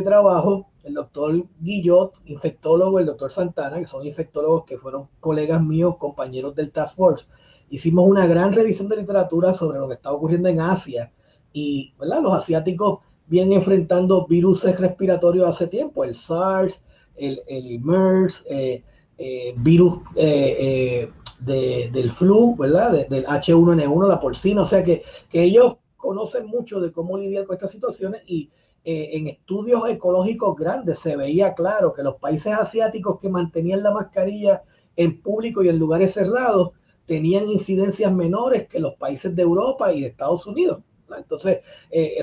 trabajo, 0.03 0.71
el 0.83 0.95
doctor 0.95 1.45
Guillot, 1.59 2.13
infectólogo, 2.25 2.99
el 2.99 3.05
doctor 3.05 3.31
Santana, 3.31 3.79
que 3.79 3.85
son 3.85 4.07
infectólogos 4.07 4.65
que 4.65 4.79
fueron 4.79 5.07
colegas 5.19 5.61
míos, 5.61 5.97
compañeros 5.99 6.55
del 6.55 6.71
Task 6.71 6.95
Force, 6.95 7.27
hicimos 7.69 8.09
una 8.09 8.25
gran 8.25 8.51
revisión 8.51 8.89
de 8.89 8.97
literatura 8.97 9.53
sobre 9.53 9.77
lo 9.77 9.87
que 9.87 9.93
está 9.93 10.11
ocurriendo 10.11 10.49
en 10.49 10.61
Asia 10.61 11.11
y 11.53 11.93
¿verdad? 11.99 12.23
los 12.23 12.33
asiáticos 12.33 12.99
vienen 13.27 13.53
enfrentando 13.53 14.25
virus 14.25 14.63
respiratorios 14.63 15.47
hace 15.47 15.67
tiempo, 15.67 16.03
el 16.03 16.15
SARS, 16.15 16.83
el, 17.15 17.39
el 17.47 17.79
MERS, 17.81 18.45
eh, 18.49 18.83
eh, 19.19 19.53
virus 19.57 19.99
eh, 20.15 21.07
eh, 21.47 21.89
del 21.91 22.11
flu, 22.11 22.55
¿verdad? 22.55 23.07
del 23.07 23.25
H1N1, 23.25 24.07
la 24.07 24.19
porcina, 24.19 24.61
o 24.61 24.65
sea 24.65 24.83
que, 24.83 25.03
ellos 25.31 25.77
conocen 25.97 26.47
mucho 26.47 26.79
de 26.81 26.91
cómo 26.91 27.17
lidiar 27.17 27.45
con 27.45 27.55
estas 27.55 27.71
situaciones 27.71 28.21
y 28.27 28.49
en 28.85 29.27
estudios 29.27 29.89
ecológicos 29.89 30.57
grandes 30.57 30.99
se 30.99 31.15
veía 31.15 31.53
claro 31.53 31.93
que 31.93 32.03
los 32.03 32.15
países 32.15 32.51
asiáticos 32.53 33.17
que 33.17 33.29
mantenían 33.29 33.81
la 33.81 33.93
mascarilla 33.93 34.63
en 34.97 35.21
público 35.21 35.63
y 35.63 35.69
en 35.69 35.79
lugares 35.79 36.13
cerrados 36.13 36.71
tenían 37.05 37.47
incidencias 37.47 38.11
menores 38.11 38.67
que 38.67 38.81
los 38.81 38.95
países 38.95 39.33
de 39.33 39.41
Europa 39.41 39.93
y 39.93 40.01
de 40.01 40.07
Estados 40.07 40.45
Unidos. 40.47 40.79
Entonces, 41.17 41.61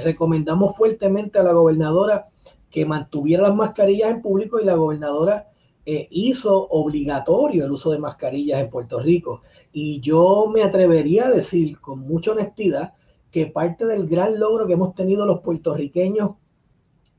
recomendamos 0.05 0.77
fuertemente 0.77 1.39
a 1.39 1.43
la 1.43 1.53
gobernadora 1.53 2.29
que 2.71 2.87
mantuviera 2.87 3.45
las 3.45 3.57
mascarillas 3.57 4.11
en 4.11 4.23
público 4.23 4.61
y 4.61 4.65
la 4.65 4.75
gobernadora 4.75 5.50
eh, 5.87 6.09
hizo 6.11 6.69
obligatorio 6.69 7.65
el 7.65 7.73
uso 7.73 7.91
de 7.91 7.99
mascarillas 7.99 8.61
en 8.61 8.71
Puerto 8.71 9.01
Rico. 9.01 9.43
Y 9.73 10.01
yo 10.01 10.51
me 10.53 10.63
atrevería 10.63 11.27
a 11.27 11.31
decir 11.31 11.81
con 11.81 12.01
mucha 12.01 12.33
honestidad 12.33 12.95
que 13.31 13.47
parte 13.47 13.87
del 13.87 14.07
gran 14.07 14.39
logro 14.39 14.67
que 14.67 14.75
hemos 14.75 14.95
tenido 14.95 15.27
los 15.27 15.41
puertorriqueños 15.41 16.33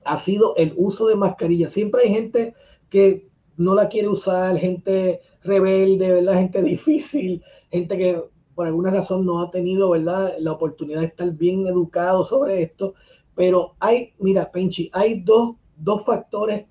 ha 0.03 0.17
sido 0.17 0.55
el 0.57 0.73
uso 0.77 1.07
de 1.07 1.15
mascarillas. 1.15 1.71
Siempre 1.71 2.03
hay 2.03 2.09
gente 2.09 2.53
que 2.89 3.29
no 3.57 3.75
la 3.75 3.87
quiere 3.87 4.07
usar, 4.07 4.57
gente 4.57 5.21
rebelde, 5.43 6.11
¿verdad? 6.11 6.33
gente 6.33 6.61
difícil, 6.63 7.43
gente 7.71 7.97
que 7.97 8.23
por 8.55 8.67
alguna 8.67 8.91
razón 8.91 9.25
no 9.25 9.41
ha 9.41 9.49
tenido, 9.49 9.91
¿verdad?, 9.91 10.33
la 10.39 10.51
oportunidad 10.51 10.99
de 10.99 11.07
estar 11.07 11.31
bien 11.31 11.65
educado 11.67 12.25
sobre 12.25 12.61
esto, 12.61 12.93
pero 13.33 13.75
hay, 13.79 14.13
mira, 14.19 14.51
Penchi, 14.51 14.89
hay 14.93 15.21
dos, 15.21 15.55
dos 15.77 16.03
factores, 16.03 16.65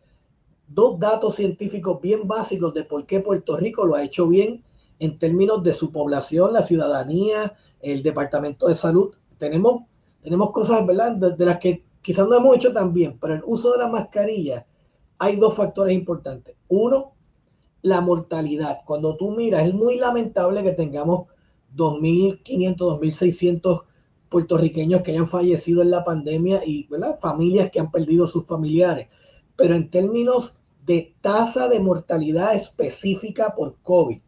dos 0.73 1.01
datos 1.01 1.35
científicos 1.35 2.01
bien 2.01 2.29
básicos 2.29 2.73
de 2.75 2.85
por 2.85 3.05
qué 3.05 3.21
Puerto 3.21 3.57
Rico 3.57 3.85
lo 3.85 3.97
ha 3.97 4.05
hecho 4.05 4.29
bien 4.29 4.63
en 5.01 5.19
términos 5.19 5.63
de 5.65 5.73
su 5.73 5.91
población, 5.91 6.53
la 6.53 6.63
ciudadanía, 6.63 7.55
el 7.81 8.03
Departamento 8.03 8.69
de 8.69 8.77
Salud. 8.77 9.15
Tenemos, 9.39 9.83
tenemos 10.23 10.53
cosas, 10.53 10.87
¿verdad?, 10.87 11.17
de, 11.17 11.45
las 11.45 11.59
que 11.59 11.85
quizás 12.03 12.29
no 12.29 12.37
hemos 12.37 12.57
hecho 12.57 12.73
tan 12.73 12.95
bien, 12.95 13.19
pero 13.21 13.35
el 13.35 13.43
uso 13.45 13.73
de 13.73 13.79
la 13.79 13.89
mascarilla, 13.89 14.67
hay 15.19 15.37
dos 15.37 15.55
factores 15.55 15.95
importantes. 15.95 16.55
Uno, 16.69 17.15
la 17.83 18.01
mortalidad. 18.01 18.79
Cuando 18.87 19.17
tú 19.17 19.33
miras, 19.33 19.67
es 19.67 19.75
muy 19.75 19.97
lamentable 19.97 20.63
que 20.63 20.73
tengamos 20.73 21.27
2.500, 21.75 22.77
2.600 22.77 23.85
puertorriqueños 24.29 25.03
que 25.03 25.11
hayan 25.11 25.27
fallecido 25.27 25.83
en 25.83 25.91
la 25.91 26.05
pandemia 26.05 26.63
y 26.65 26.89
familias 27.21 27.71
que 27.73 27.81
han 27.81 27.91
perdido 27.91 28.29
sus 28.29 28.47
familiares. 28.47 29.09
Pero 29.57 29.75
en 29.75 29.91
términos 29.91 30.60
de 30.91 31.15
tasa 31.21 31.69
de 31.69 31.79
mortalidad 31.79 32.57
específica 32.57 33.55
por 33.55 33.77
COVID, 33.81 34.21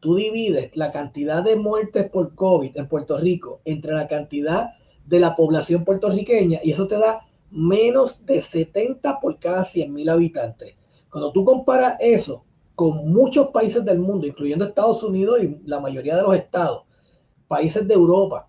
tú 0.00 0.14
divides 0.14 0.70
la 0.74 0.92
cantidad 0.92 1.44
de 1.44 1.56
muertes 1.56 2.08
por 2.08 2.34
COVID 2.34 2.74
en 2.74 2.88
Puerto 2.88 3.18
Rico 3.18 3.60
entre 3.66 3.92
la 3.92 4.08
cantidad 4.08 4.70
de 5.04 5.20
la 5.20 5.36
población 5.36 5.84
puertorriqueña 5.84 6.60
y 6.64 6.70
eso 6.70 6.88
te 6.88 6.96
da 6.96 7.20
menos 7.50 8.24
de 8.24 8.40
70 8.40 9.20
por 9.20 9.38
cada 9.38 9.62
100 9.62 9.92
mil 9.92 10.08
habitantes. 10.08 10.74
Cuando 11.10 11.32
tú 11.32 11.44
comparas 11.44 11.98
eso 12.00 12.46
con 12.74 13.12
muchos 13.12 13.48
países 13.48 13.84
del 13.84 13.98
mundo, 13.98 14.26
incluyendo 14.26 14.64
Estados 14.64 15.02
Unidos 15.02 15.38
y 15.42 15.60
la 15.66 15.80
mayoría 15.80 16.16
de 16.16 16.22
los 16.22 16.34
estados, 16.34 16.84
países 17.46 17.86
de 17.86 17.92
Europa, 17.92 18.48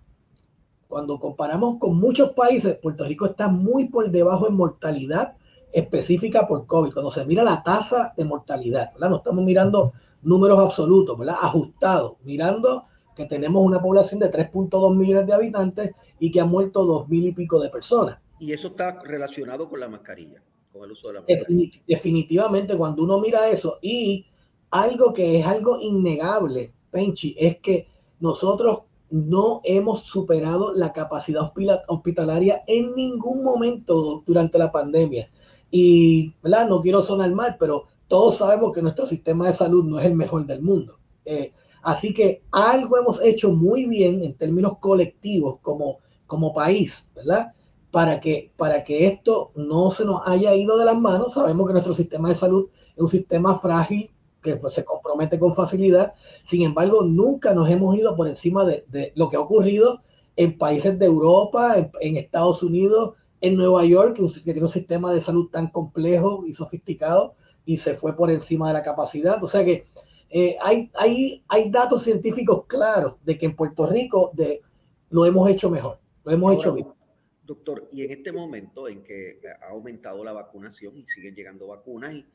cuando 0.88 1.19
comparamos 1.19 1.79
con 1.79 1.99
muchos 1.99 2.31
países, 2.31 2.77
Puerto 2.77 3.03
Rico 3.03 3.25
está 3.25 3.49
muy 3.49 3.89
por 3.89 4.09
debajo 4.09 4.47
en 4.47 4.55
mortalidad 4.55 5.35
específica 5.71 6.47
por 6.47 6.65
COVID. 6.65 6.93
Cuando 6.93 7.11
se 7.11 7.25
mira 7.25 7.43
la 7.43 7.63
tasa 7.63 8.13
de 8.15 8.25
mortalidad, 8.25 8.91
¿verdad? 8.93 9.09
no 9.09 9.17
estamos 9.17 9.43
mirando 9.43 9.93
números 10.21 10.59
absolutos, 10.59 11.17
¿verdad? 11.17 11.38
ajustados, 11.41 12.13
mirando 12.23 12.85
que 13.15 13.25
tenemos 13.25 13.63
una 13.65 13.81
población 13.81 14.19
de 14.19 14.31
3.2 14.31 14.95
millones 14.95 15.25
de 15.25 15.33
habitantes 15.33 15.91
y 16.19 16.31
que 16.31 16.39
han 16.39 16.49
muerto 16.49 16.85
dos 16.85 17.07
mil 17.09 17.25
y 17.25 17.31
pico 17.33 17.59
de 17.59 17.69
personas. 17.69 18.19
Y 18.39 18.53
eso 18.53 18.67
está 18.67 19.01
relacionado 19.03 19.69
con 19.69 19.79
la 19.79 19.89
mascarilla, 19.89 20.41
con 20.71 20.83
el 20.83 20.91
uso 20.91 21.09
de 21.09 21.15
la 21.15 21.19
mascarilla. 21.21 21.81
definitivamente, 21.85 22.77
cuando 22.77 23.03
uno 23.03 23.19
mira 23.19 23.49
eso, 23.49 23.77
y 23.81 24.25
algo 24.71 25.11
que 25.13 25.39
es 25.39 25.45
algo 25.45 25.79
innegable, 25.81 26.73
Penchi, 26.91 27.35
es 27.38 27.59
que 27.59 27.88
nosotros 28.19 28.83
no 29.09 29.61
hemos 29.63 30.03
superado 30.03 30.73
la 30.73 30.93
capacidad 30.93 31.51
hospitalaria 31.88 32.63
en 32.67 32.93
ningún 32.95 33.43
momento 33.43 34.23
durante 34.25 34.57
la 34.57 34.71
pandemia. 34.71 35.29
Y, 35.71 36.33
¿verdad? 36.41 36.67
No 36.67 36.81
quiero 36.81 37.01
sonar 37.01 37.31
mal, 37.31 37.57
pero 37.59 37.85
todos 38.07 38.38
sabemos 38.38 38.73
que 38.73 38.81
nuestro 38.81 39.05
sistema 39.05 39.47
de 39.47 39.53
salud 39.53 39.85
no 39.85 39.99
es 39.99 40.05
el 40.05 40.15
mejor 40.15 40.45
del 40.45 40.61
mundo. 40.61 40.99
Eh, 41.25 41.53
así 41.83 42.13
que 42.13 42.43
algo 42.51 42.97
hemos 42.97 43.21
hecho 43.21 43.51
muy 43.51 43.85
bien 43.85 44.23
en 44.23 44.35
términos 44.35 44.77
colectivos 44.79 45.59
como, 45.61 45.99
como 46.25 46.53
país, 46.53 47.09
¿verdad? 47.15 47.53
Para 47.91 48.19
que, 48.19 48.51
para 48.57 48.83
que 48.83 49.07
esto 49.07 49.51
no 49.55 49.91
se 49.91 50.05
nos 50.05 50.21
haya 50.25 50.55
ido 50.55 50.77
de 50.77 50.85
las 50.85 50.97
manos. 50.97 51.33
Sabemos 51.33 51.67
que 51.67 51.73
nuestro 51.73 51.93
sistema 51.93 52.29
de 52.29 52.35
salud 52.35 52.67
es 52.95 53.01
un 53.01 53.09
sistema 53.09 53.59
frágil, 53.59 54.11
que 54.41 54.55
pues, 54.55 54.73
se 54.73 54.85
compromete 54.85 55.39
con 55.39 55.55
facilidad. 55.55 56.13
Sin 56.43 56.61
embargo, 56.61 57.03
nunca 57.03 57.53
nos 57.53 57.69
hemos 57.69 57.95
ido 57.97 58.15
por 58.15 58.27
encima 58.27 58.65
de, 58.65 59.11
lo 59.15 59.29
que 59.29 59.38
ha 59.38 59.41
ocurrido 59.41 60.01
en 60.35 60.57
países 60.57 60.97
de 60.97 61.05
Europa, 61.05 61.75
en, 61.99 62.15
Estados 62.15 62.63
Unidos, 62.63 63.15
en 63.41 63.55
Nueva 63.55 63.86
York, 63.86 64.17
que, 64.17 64.41
tiene 64.53 64.62
un 64.62 64.69
sistema 64.69 65.13
de 65.13 65.21
salud 65.21 65.49
tan 65.49 65.67
complejo 65.67 66.43
y 66.45 66.54
sofisticado 66.54 67.36
y 67.65 67.78
se 67.78 67.93
fue 67.95 68.15
por 68.15 68.30
encima 68.32 68.67
de 68.67 68.73
la 68.73 68.84
capacidad. 68.84 69.43
O 69.43 69.47
sea 69.47 69.63
que 69.63 69.86
eh, 70.30 70.58
hay, 70.62 70.91
hay, 70.95 71.43
hay 71.47 71.69
datos 71.69 72.04
científicos 72.04 72.65
claros 72.67 73.17
de 73.23 73.38
que 73.38 73.45
en 73.45 73.56
Puerto 73.56 73.88
Rico 73.88 74.32
de, 74.34 74.62
lo 75.10 75.25
hemos 75.25 75.49
hecho 75.49 75.69
mejor, 75.69 75.99
lo 76.23 76.32
hemos 76.32 76.56
hecho 76.56 76.73
bien. 76.73 76.88
Doctor, 77.45 77.88
y 77.91 78.04
en 78.04 78.12
este 78.12 78.32
momento 78.32 78.88
en 78.88 79.02
que 79.04 79.39
ha 79.62 79.69
aumentado 79.69 80.23
la 80.23 80.34
vacunación 80.34 80.97
y 80.97 81.06
siguen 81.08 81.34
llegando 81.34 81.67
vacunas 81.67 82.13
y 82.13 82.25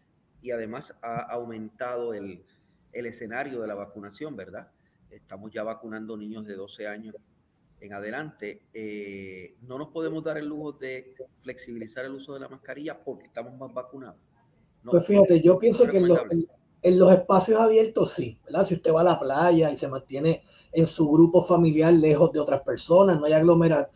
y 0.44 0.50
además 0.50 0.94
ha 1.00 1.20
aumentado 1.32 2.12
el, 2.12 2.44
escenario 2.92 3.62
de 3.62 3.66
la 3.66 3.74
vacunación, 3.74 4.36
¿verdad? 4.36 4.70
Estamos 5.10 5.50
ya 5.50 5.64
vacunando 5.64 6.18
niños 6.18 6.46
de 6.46 6.54
12 6.54 6.86
años 6.86 7.16
en 7.80 7.92
adelante. 7.92 8.62
Eh, 8.72 9.56
no 9.62 9.78
nos 9.78 9.88
podemos 9.88 10.22
dar 10.22 10.38
el 10.38 10.46
lujo 10.46 10.72
de 10.72 11.14
flexibilizar 11.40 12.04
el 12.04 12.14
uso 12.14 12.34
de 12.34 12.40
la 12.40 12.48
mascarilla 12.48 13.02
porque 13.02 13.26
estamos 13.26 13.56
más 13.58 13.72
vacunados. 13.72 14.16
pues 14.84 15.06
fíjate, 15.06 15.40
yo 15.40 15.58
pienso 15.58 15.86
que 15.86 15.98
en 15.98 16.98
los, 16.98 17.12
espacios 17.12 17.60
abiertos 17.60 18.12
sí, 18.12 18.38
¿verdad? 18.44 18.66
Si 18.66 18.74
usted 18.74 18.92
va 18.92 19.00
a 19.00 19.04
la 19.04 19.20
playa 19.20 19.70
y 19.70 19.76
se 19.76 19.88
mantiene 19.88 20.42
en 20.72 20.86
su 20.86 21.08
grupo 21.10 21.44
familiar 21.44 21.92
lejos 21.92 22.32
de 22.32 22.40
otras 22.40 22.62
personas, 22.62 23.18
no 23.18 23.26
hay 23.26 23.32
aglomera, 23.32 23.90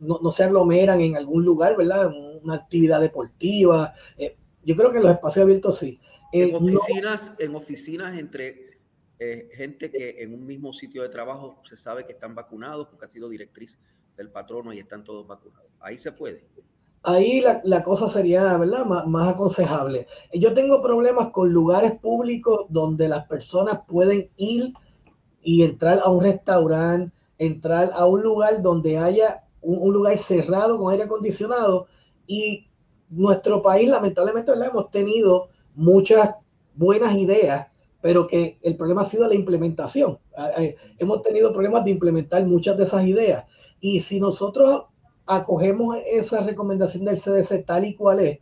no, 0.00 0.30
se 0.30 0.44
aglomeran 0.44 1.00
en 1.00 1.16
algún 1.16 1.44
lugar, 1.44 1.76
¿verdad? 1.76 2.12
Una 2.42 2.54
actividad 2.54 3.00
deportiva, 3.00 3.94
eh, 4.18 4.36
yo 4.64 4.74
creo 4.74 4.90
que 4.90 4.98
en 4.98 5.04
los 5.04 5.12
espacios 5.12 5.44
abiertos 5.44 5.78
sí. 5.78 6.00
En 6.32 6.50
eh, 6.50 6.56
oficinas, 6.56 7.32
en 7.38 7.54
oficinas 7.54 8.18
entre 8.18 8.65
eh, 9.18 9.48
gente 9.54 9.90
que 9.90 10.22
en 10.22 10.34
un 10.34 10.44
mismo 10.44 10.72
sitio 10.72 11.02
de 11.02 11.08
trabajo 11.08 11.62
se 11.68 11.76
sabe 11.76 12.04
que 12.04 12.12
están 12.12 12.34
vacunados 12.34 12.88
porque 12.88 13.06
ha 13.06 13.08
sido 13.08 13.28
directriz 13.28 13.78
del 14.16 14.30
patrono 14.30 14.72
y 14.72 14.78
están 14.78 15.04
todos 15.04 15.26
vacunados. 15.26 15.70
Ahí 15.80 15.98
se 15.98 16.12
puede. 16.12 16.46
Ahí 17.02 17.42
la, 17.62 17.84
cosa 17.84 18.08
sería, 18.08 18.56
¿verdad? 18.56 18.84
Más, 18.84 19.28
aconsejable. 19.28 20.08
Yo 20.34 20.54
tengo 20.54 20.82
problemas 20.82 21.30
con 21.30 21.52
lugares 21.52 21.92
públicos 21.92 22.66
donde 22.68 23.08
las 23.08 23.26
personas 23.26 23.80
pueden 23.86 24.28
ir 24.36 24.72
y 25.42 25.62
entrar 25.62 26.00
a 26.02 26.10
un 26.10 26.22
restaurante, 26.22 27.14
entrar 27.38 27.92
a 27.94 28.06
un 28.06 28.22
lugar 28.22 28.60
donde 28.60 28.98
haya 28.98 29.44
un, 29.60 29.78
un 29.80 29.94
lugar 29.94 30.18
cerrado 30.18 30.78
con 30.78 30.92
aire 30.92 31.04
acondicionado 31.04 31.86
y 32.26 32.68
nuestro 33.08 33.62
país 33.62 33.88
lamentablemente 33.88 34.52
hemos 34.52 34.90
tenido 34.90 35.48
muchas 35.74 36.34
buenas 36.74 37.16
ideas, 37.16 37.68
pero 38.06 38.28
que 38.28 38.56
el 38.62 38.76
problema 38.76 39.02
ha 39.02 39.04
sido 39.04 39.26
la 39.26 39.34
implementación. 39.34 40.20
Ah, 40.36 40.52
eh, 40.58 40.76
hemos 41.00 41.22
tenido 41.22 41.52
problemas 41.52 41.84
de 41.84 41.90
implementar 41.90 42.46
muchas 42.46 42.76
de 42.76 42.84
esas 42.84 43.04
ideas. 43.04 43.46
Y 43.80 43.98
si 43.98 44.20
nosotros 44.20 44.84
acogemos 45.26 45.98
esa 46.08 46.40
recomendación 46.44 47.04
del 47.04 47.18
CDC 47.18 47.66
tal 47.66 47.84
y 47.84 47.96
cual 47.96 48.20
es, 48.20 48.38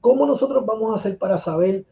¿cómo 0.00 0.26
nosotros 0.26 0.64
vamos 0.64 0.94
a 0.94 1.00
hacer 1.00 1.18
para 1.18 1.38
saber 1.38 1.86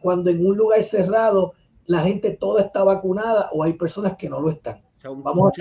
cuando 0.00 0.30
en 0.30 0.46
un 0.46 0.56
lugar 0.56 0.82
cerrado 0.82 1.52
la 1.84 2.04
gente 2.04 2.34
toda 2.38 2.62
está 2.62 2.84
vacunada 2.84 3.50
o 3.52 3.62
hay 3.62 3.74
personas 3.74 4.16
que 4.16 4.30
no 4.30 4.40
lo 4.40 4.48
están? 4.48 4.80
vamos 5.04 5.52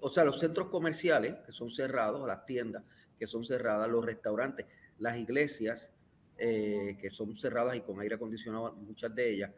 o 0.00 0.08
sea, 0.08 0.24
los 0.24 0.40
centros 0.40 0.68
comerciales 0.68 1.34
que 1.44 1.52
son 1.52 1.70
cerrados, 1.70 2.26
las 2.26 2.46
tiendas 2.46 2.82
que 3.18 3.26
son 3.26 3.44
cerradas, 3.44 3.86
los 3.86 4.02
restaurantes, 4.02 4.64
las 4.98 5.18
iglesias, 5.18 5.92
eh, 6.38 6.96
que 7.02 7.10
son 7.10 7.36
cerradas 7.36 7.76
y 7.76 7.82
con 7.82 8.00
aire 8.00 8.14
acondicionado, 8.14 8.72
muchas 8.76 9.14
de 9.14 9.34
ellas, 9.34 9.50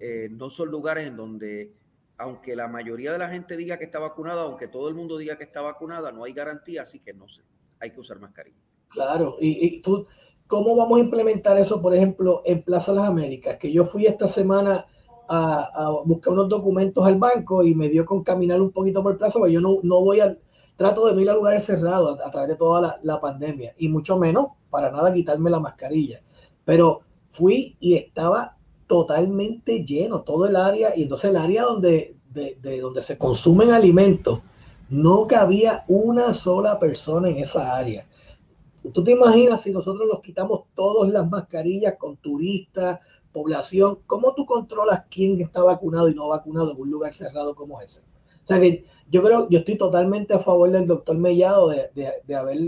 eh, 0.00 0.28
no 0.30 0.48
son 0.48 0.70
lugares 0.70 1.06
en 1.06 1.16
donde, 1.16 1.74
aunque 2.16 2.56
la 2.56 2.68
mayoría 2.68 3.12
de 3.12 3.18
la 3.18 3.28
gente 3.28 3.54
diga 3.54 3.78
que 3.78 3.84
está 3.84 3.98
vacunada, 3.98 4.42
aunque 4.42 4.66
todo 4.66 4.88
el 4.88 4.94
mundo 4.94 5.18
diga 5.18 5.36
que 5.36 5.44
está 5.44 5.60
vacunada, 5.60 6.10
no 6.10 6.24
hay 6.24 6.32
garantía, 6.32 6.82
así 6.82 7.00
que 7.00 7.12
no 7.12 7.28
sé, 7.28 7.42
hay 7.78 7.90
que 7.90 8.00
usar 8.00 8.18
mascarilla. 8.18 8.56
Claro, 8.88 9.36
y, 9.40 9.82
tú, 9.82 10.06
¿cómo 10.46 10.74
vamos 10.74 10.98
a 10.98 11.04
implementar 11.04 11.58
eso, 11.58 11.82
por 11.82 11.94
ejemplo, 11.94 12.42
en 12.46 12.62
Plaza 12.62 12.92
Las 12.92 13.08
Américas? 13.08 13.58
Que 13.58 13.70
yo 13.70 13.84
fui 13.84 14.06
esta 14.06 14.26
semana 14.26 14.86
a, 15.28 16.00
buscar 16.06 16.32
unos 16.32 16.48
documentos 16.48 17.06
al 17.06 17.18
banco 17.18 17.62
y 17.62 17.74
me 17.74 17.90
dio 17.90 18.06
con 18.06 18.24
caminar 18.24 18.60
un 18.60 18.72
poquito 18.72 19.02
por 19.02 19.18
Plaza, 19.18 19.38
porque 19.38 19.52
yo 19.52 19.60
no, 19.60 19.80
no 19.82 20.00
voy 20.00 20.20
al, 20.20 20.40
trato 20.76 21.06
de 21.06 21.14
no 21.14 21.20
ir 21.20 21.28
a 21.28 21.34
lugares 21.34 21.66
cerrados 21.66 22.18
a, 22.24 22.30
través 22.30 22.48
de 22.48 22.56
toda 22.56 22.80
la, 22.80 22.96
la 23.02 23.20
pandemia, 23.20 23.74
y 23.76 23.90
mucho 23.90 24.18
menos 24.18 24.46
para 24.70 24.90
nada 24.90 25.12
quitarme 25.12 25.50
la 25.50 25.60
mascarilla. 25.60 26.22
Pero 26.64 27.02
fui 27.28 27.76
y 27.80 27.96
estaba 27.96 28.56
totalmente 28.90 29.84
lleno, 29.84 30.22
todo 30.22 30.46
el 30.48 30.56
área, 30.56 30.96
y 30.96 31.04
entonces 31.04 31.30
el 31.30 31.36
área 31.36 31.62
donde, 31.62 32.16
de, 32.28 32.80
donde 32.80 33.02
se 33.02 33.16
consumen 33.16 33.70
alimentos, 33.70 34.40
no 34.88 35.28
cabía 35.28 35.84
una 35.86 36.34
sola 36.34 36.80
persona 36.80 37.28
en 37.28 37.36
esa 37.36 37.76
área. 37.76 38.08
¿Tú 38.92 39.04
te 39.04 39.12
imaginas 39.12 39.62
si 39.62 39.70
nosotros 39.70 40.08
nos 40.12 40.20
quitamos 40.20 40.62
todas 40.74 41.08
las 41.08 41.30
mascarillas 41.30 41.94
con 42.00 42.16
turistas, 42.16 42.98
población? 43.32 44.00
¿Cómo 44.08 44.34
tú 44.34 44.44
controlas 44.44 45.04
quién 45.08 45.40
está 45.40 45.62
vacunado 45.62 46.08
y 46.08 46.14
no 46.16 46.26
vacunado 46.26 46.72
en 46.72 46.80
un 46.80 46.90
lugar 46.90 47.14
cerrado 47.14 47.54
como 47.54 47.80
ese? 47.80 48.00
O 48.00 48.46
sea 48.48 48.58
que 48.58 48.84
yo 49.08 49.22
creo, 49.22 49.48
yo 49.48 49.60
estoy 49.60 49.78
totalmente 49.78 50.34
a 50.34 50.40
favor 50.40 50.72
del 50.72 50.88
doctor 50.88 51.16
Mellado 51.16 51.68
de, 51.68 51.90
de, 51.94 52.10
de 52.26 52.34
haber 52.34 52.58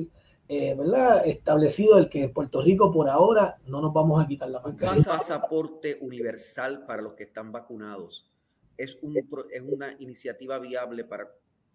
eh, 0.48 0.74
¿verdad? 0.74 1.26
establecido 1.26 1.98
el 1.98 2.09
que 2.09 2.24
en 2.24 2.33
Puerto 2.33 2.62
Rico 2.62 2.92
por 2.92 3.09
ahora 3.09 3.59
no 3.66 3.81
nos 3.81 3.92
vamos 3.92 4.22
a 4.22 4.26
quitar 4.26 4.50
la 4.50 4.61
mascarilla. 4.61 4.98
Un 4.98 5.05
pasaporte 5.05 5.98
universal 6.00 6.85
para 6.87 7.02
los 7.02 7.14
que 7.14 7.24
están 7.24 7.52
vacunados 7.52 8.31
es, 8.76 8.98
un, 9.02 9.16
es 9.16 9.62
una 9.62 9.96
iniciativa 9.98 10.59
viable 10.59 11.05
para, 11.05 11.31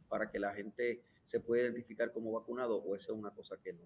para 0.10 0.30
que 0.30 0.40
la 0.40 0.54
gente 0.54 1.02
se 1.24 1.40
pueda 1.40 1.64
identificar 1.64 2.12
como 2.12 2.32
vacunado 2.32 2.78
o 2.78 2.96
esa 2.96 3.12
es 3.12 3.18
una 3.18 3.32
cosa 3.32 3.58
que 3.64 3.74
no. 3.74 3.82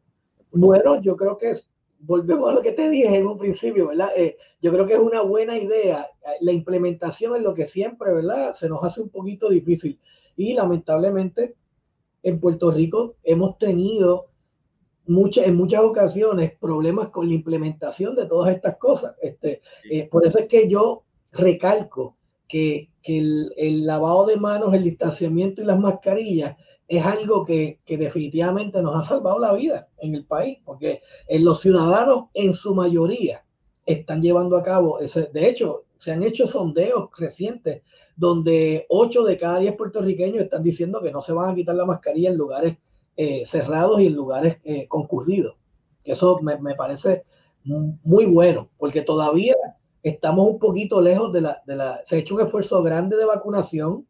Bueno, 0.51 1.01
yo 1.01 1.15
creo 1.15 1.37
que 1.37 1.51
es, 1.51 1.71
volvemos 1.99 2.49
a 2.49 2.53
lo 2.53 2.61
que 2.61 2.73
te 2.73 2.89
dije 2.89 3.17
en 3.17 3.27
un 3.27 3.37
principio, 3.37 3.87
¿verdad? 3.87 4.09
Eh, 4.15 4.37
yo 4.61 4.71
creo 4.71 4.85
que 4.85 4.93
es 4.93 4.99
una 4.99 5.21
buena 5.21 5.57
idea. 5.57 6.05
La 6.41 6.51
implementación 6.51 7.35
es 7.35 7.43
lo 7.43 7.53
que 7.53 7.67
siempre, 7.67 8.13
¿verdad? 8.13 8.53
Se 8.55 8.67
nos 8.67 8.83
hace 8.83 9.01
un 9.01 9.09
poquito 9.09 9.49
difícil. 9.49 9.99
Y 10.35 10.53
lamentablemente 10.53 11.55
en 12.23 12.39
Puerto 12.39 12.71
Rico 12.71 13.15
hemos 13.23 13.57
tenido 13.57 14.30
muchas, 15.07 15.47
en 15.47 15.55
muchas 15.55 15.81
ocasiones 15.81 16.53
problemas 16.59 17.09
con 17.09 17.27
la 17.27 17.33
implementación 17.33 18.15
de 18.15 18.27
todas 18.27 18.53
estas 18.53 18.77
cosas. 18.77 19.15
Este, 19.21 19.61
eh, 19.89 20.07
por 20.09 20.25
eso 20.25 20.39
es 20.39 20.47
que 20.47 20.67
yo 20.67 21.03
recalco 21.31 22.17
que, 22.47 22.89
que 23.01 23.19
el, 23.19 23.53
el, 23.57 23.85
lavado 23.85 24.25
de 24.25 24.37
manos, 24.37 24.73
el 24.73 24.83
distanciamiento 24.83 25.61
y 25.61 25.65
las 25.65 25.79
mascarillas 25.79 26.57
es 26.87 27.05
algo 27.05 27.45
que, 27.45 27.79
que, 27.85 27.97
definitivamente 27.97 28.81
nos 28.81 28.95
ha 28.95 29.03
salvado 29.03 29.39
la 29.39 29.53
vida 29.53 29.87
en 29.99 30.13
el 30.13 30.25
país, 30.25 30.59
porque 30.65 31.01
en 31.27 31.45
los 31.45 31.61
ciudadanos 31.61 32.25
en 32.33 32.53
su 32.53 32.75
mayoría 32.75 33.45
están 33.85 34.21
llevando 34.21 34.57
a 34.57 34.63
cabo 34.63 34.99
ese, 34.99 35.29
de 35.33 35.47
hecho, 35.47 35.85
se 35.99 36.11
han 36.11 36.23
hecho 36.23 36.47
sondeos 36.47 37.09
recientes 37.17 37.83
donde 38.15 38.85
8 38.89 39.23
de 39.23 39.37
cada 39.37 39.59
10 39.59 39.75
puertorriqueños 39.75 40.43
están 40.43 40.63
diciendo 40.63 41.01
que 41.01 41.11
no 41.11 41.21
se 41.21 41.33
van 41.33 41.51
a 41.51 41.55
quitar 41.55 41.75
la 41.75 41.85
mascarilla 41.85 42.29
en 42.29 42.37
lugares 42.37 42.77
eh, 43.17 43.45
cerrados 43.45 43.99
y 44.01 44.07
en 44.07 44.15
lugares 44.15 44.57
eh, 44.63 44.87
concurridos. 44.87 45.55
Eso 46.03 46.39
me, 46.41 46.57
me, 46.59 46.75
parece 46.75 47.25
muy 47.63 48.25
bueno, 48.25 48.69
porque 48.77 49.01
todavía 49.01 49.55
estamos 50.01 50.47
un 50.47 50.59
poquito 50.59 50.99
lejos 50.99 51.31
de 51.31 51.41
la, 51.41 51.61
de 51.65 51.75
la... 51.75 51.99
Se 52.05 52.15
ha 52.15 52.19
hecho 52.19 52.35
un 52.35 52.41
esfuerzo 52.41 52.81
grande 52.81 53.17
de 53.17 53.25
vacunación 53.25 54.07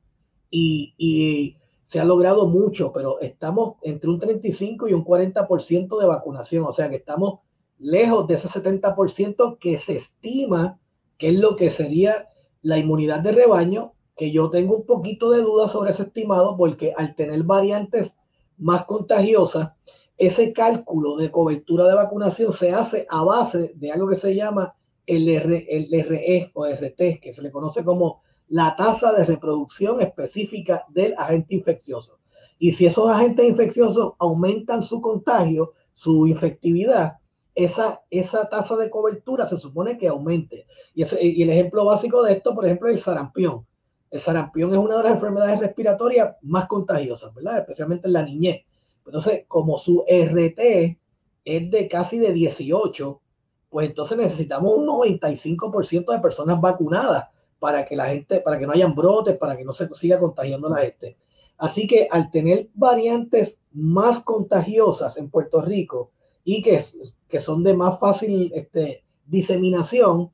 y, 0.50 0.94
y 0.98 1.58
se 1.84 2.00
ha 2.00 2.06
logrado 2.06 2.48
mucho, 2.48 2.94
pero 2.94 3.20
estamos 3.20 3.76
entre 3.82 4.10
un 4.10 4.20
35 4.20 4.88
y 4.88 4.94
un 4.94 5.04
40% 5.04 6.00
de 6.00 6.08
vacunación, 6.08 6.66
o 6.66 6.72
sea 6.72 6.90
que 6.90 6.96
estamos 6.96 7.40
lejos 7.80 8.28
de 8.28 8.36
ese 8.36 8.48
70% 8.48 9.58
que 9.60 9.78
se 9.78 9.98
estima 9.98 10.80
que 11.18 11.30
es 11.30 11.36
lo 11.36 11.56
que 11.56 11.70
sería 11.70 12.30
la 12.62 12.78
inmunidad 12.78 13.20
de 13.20 13.32
rebaño 13.32 13.94
que 14.16 14.32
yo 14.32 14.50
tengo 14.50 14.76
un 14.76 14.86
poquito 14.86 15.32
de 15.32 15.42
duda 15.42 15.68
sobre 15.68 15.92
ese 15.92 16.04
estimado 16.04 16.58
porque 16.58 16.94
al 16.96 17.16
tener 17.16 17.44
variantes 17.44 18.16
más 18.62 18.86
contagiosas, 18.86 19.72
ese 20.18 20.54
cálculo 20.54 21.18
de 21.18 21.32
cobertura 21.32 21.88
de 21.88 21.96
vacunación 21.96 22.54
se 22.54 22.72
hace 22.72 23.06
a 23.10 23.24
base 23.24 23.74
de 23.76 23.92
algo 23.92 24.08
que 24.08 24.16
se 24.16 24.36
llama 24.36 24.76
el, 25.08 25.28
el 25.28 26.06
RE 26.06 26.52
o 26.54 26.66
RT, 26.66 27.20
que 27.20 27.34
se 27.34 27.42
le 27.42 27.52
conoce 27.52 27.84
como 27.84 28.22
la 28.48 28.76
tasa 28.76 29.14
de 29.14 29.26
reproducción 29.26 30.00
específica 30.00 30.86
del 30.90 31.16
agente 31.18 31.56
infeccioso. 31.56 32.20
Y 32.60 32.74
si 32.74 32.86
esos 32.86 33.10
agentes 33.10 33.48
infecciosos 33.48 34.14
aumentan 34.20 34.84
su 34.84 35.02
contagio, 35.02 35.74
su 35.94 36.28
infectividad, 36.28 37.18
esa, 37.56 38.04
esa 38.12 38.48
tasa 38.48 38.76
de 38.76 38.90
cobertura 38.90 39.48
se 39.48 39.60
supone 39.60 39.98
que 39.98 40.08
aumente. 40.08 40.68
Y, 40.94 41.04
y 41.20 41.42
el 41.42 41.50
ejemplo 41.50 41.84
básico 41.86 42.22
de 42.24 42.34
esto, 42.34 42.54
por 42.54 42.66
ejemplo, 42.66 42.90
es 42.90 42.96
el 42.98 43.02
sarampión. 43.02 43.66
El 44.12 44.22
sarampión 44.22 44.72
es 44.74 44.78
una 44.78 44.98
de 44.98 45.04
las 45.04 45.14
enfermedades 45.14 45.60
respiratorias 45.60 46.36
más 46.42 46.68
contagiosas, 46.68 47.34
¿verdad? 47.34 47.60
Especialmente 47.60 48.08
en 48.08 48.14
la 48.14 48.24
niñez. 48.24 48.66
Entonces, 49.06 49.46
como 49.48 49.78
su 49.78 50.06
RT 50.08 50.60
es 51.46 51.72
de 51.72 51.88
casi 51.90 52.20
de 52.20 52.34
18, 52.34 53.22
pues 53.70 53.88
entonces 53.88 54.18
necesitamos 54.18 54.78
un 54.78 54.86
95% 54.86 56.12
de 56.12 56.20
personas 56.20 56.60
vacunadas 56.60 57.30
para 57.58 57.86
que 57.86 57.96
la 57.96 58.08
gente, 58.08 58.42
para 58.42 58.60
que 58.60 58.68
no 58.68 58.74
hayan 58.74 58.94
brotes, 58.94 59.38
para 59.38 59.56
que 59.56 59.64
no 59.64 59.72
se 59.72 59.88
siga 59.94 60.20
contagiando 60.20 60.70
la 60.70 60.82
gente. 60.82 61.16
Así 61.58 61.88
que 61.88 62.08
al 62.12 62.32
tener 62.32 62.70
variantes 62.74 63.60
más 63.72 64.22
contagiosas 64.24 65.18
en 65.18 65.30
Puerto 65.30 65.62
Rico 65.62 66.12
y 66.44 66.64
que, 66.64 66.84
son 67.40 67.64
de 67.64 67.76
más 67.76 68.00
fácil 68.00 68.52
este, 68.56 69.04
diseminación, 69.28 70.32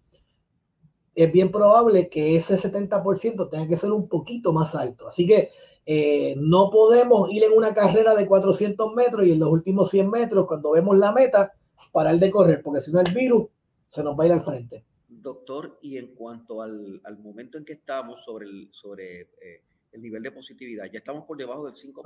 es 1.17 1.32
bien 1.32 1.51
probable 1.51 2.10
que 2.10 2.36
ese 2.36 2.58
70% 2.58 3.49
tenga 3.49 3.67
que 3.67 3.75
ser 3.75 3.91
un 3.91 4.08
poquito 4.08 4.53
más 4.53 4.75
alto. 4.75 5.08
Así 5.08 5.25
que 5.25 5.49
eh, 5.84 6.36
no 6.38 6.69
podemos 6.69 7.34
ir 7.34 7.43
en 7.43 7.53
una 7.53 7.73
carrera 7.73 8.13
de 8.13 8.27
400 8.27 8.93
metros 8.93 9.25
y 9.25 9.32
en 9.32 9.39
los 9.39 9.49
últimos 9.49 9.89
100 9.89 10.12
metros, 10.12 10.45
cuando 10.45 10.71
vemos 10.71 10.95
la 10.95 11.12
meta, 11.12 11.53
parar 11.91 12.19
de 12.19 12.30
correr, 12.30 12.62
porque 12.63 12.82
si 12.82 12.91
no 12.91 12.99
el 12.99 13.12
virus 13.15 13.47
se 13.89 14.03
nos 14.03 14.17
va 14.17 14.25
a 14.25 14.27
ir 14.27 14.34
al 14.34 14.43
frente. 14.43 14.86
Doctor, 15.08 15.80
y 15.82 15.97
en 15.97 16.13
cuanto 16.13 16.62
al, 16.62 17.01
al 17.03 17.17
momento 17.17 17.58
en 17.58 17.65
que 17.65 17.73
estamos 17.73 18.23
sobre 18.23 18.45
el, 18.45 18.69
sobre, 18.71 19.21
eh, 19.21 19.63
el 19.93 20.03
nivel 20.03 20.21
de 20.21 20.32
positividad, 20.32 20.86
ya 20.86 20.99
estamos 20.99 21.25
por 21.25 21.36
debajo 21.36 21.65
del 21.65 21.73
5%. 21.73 22.03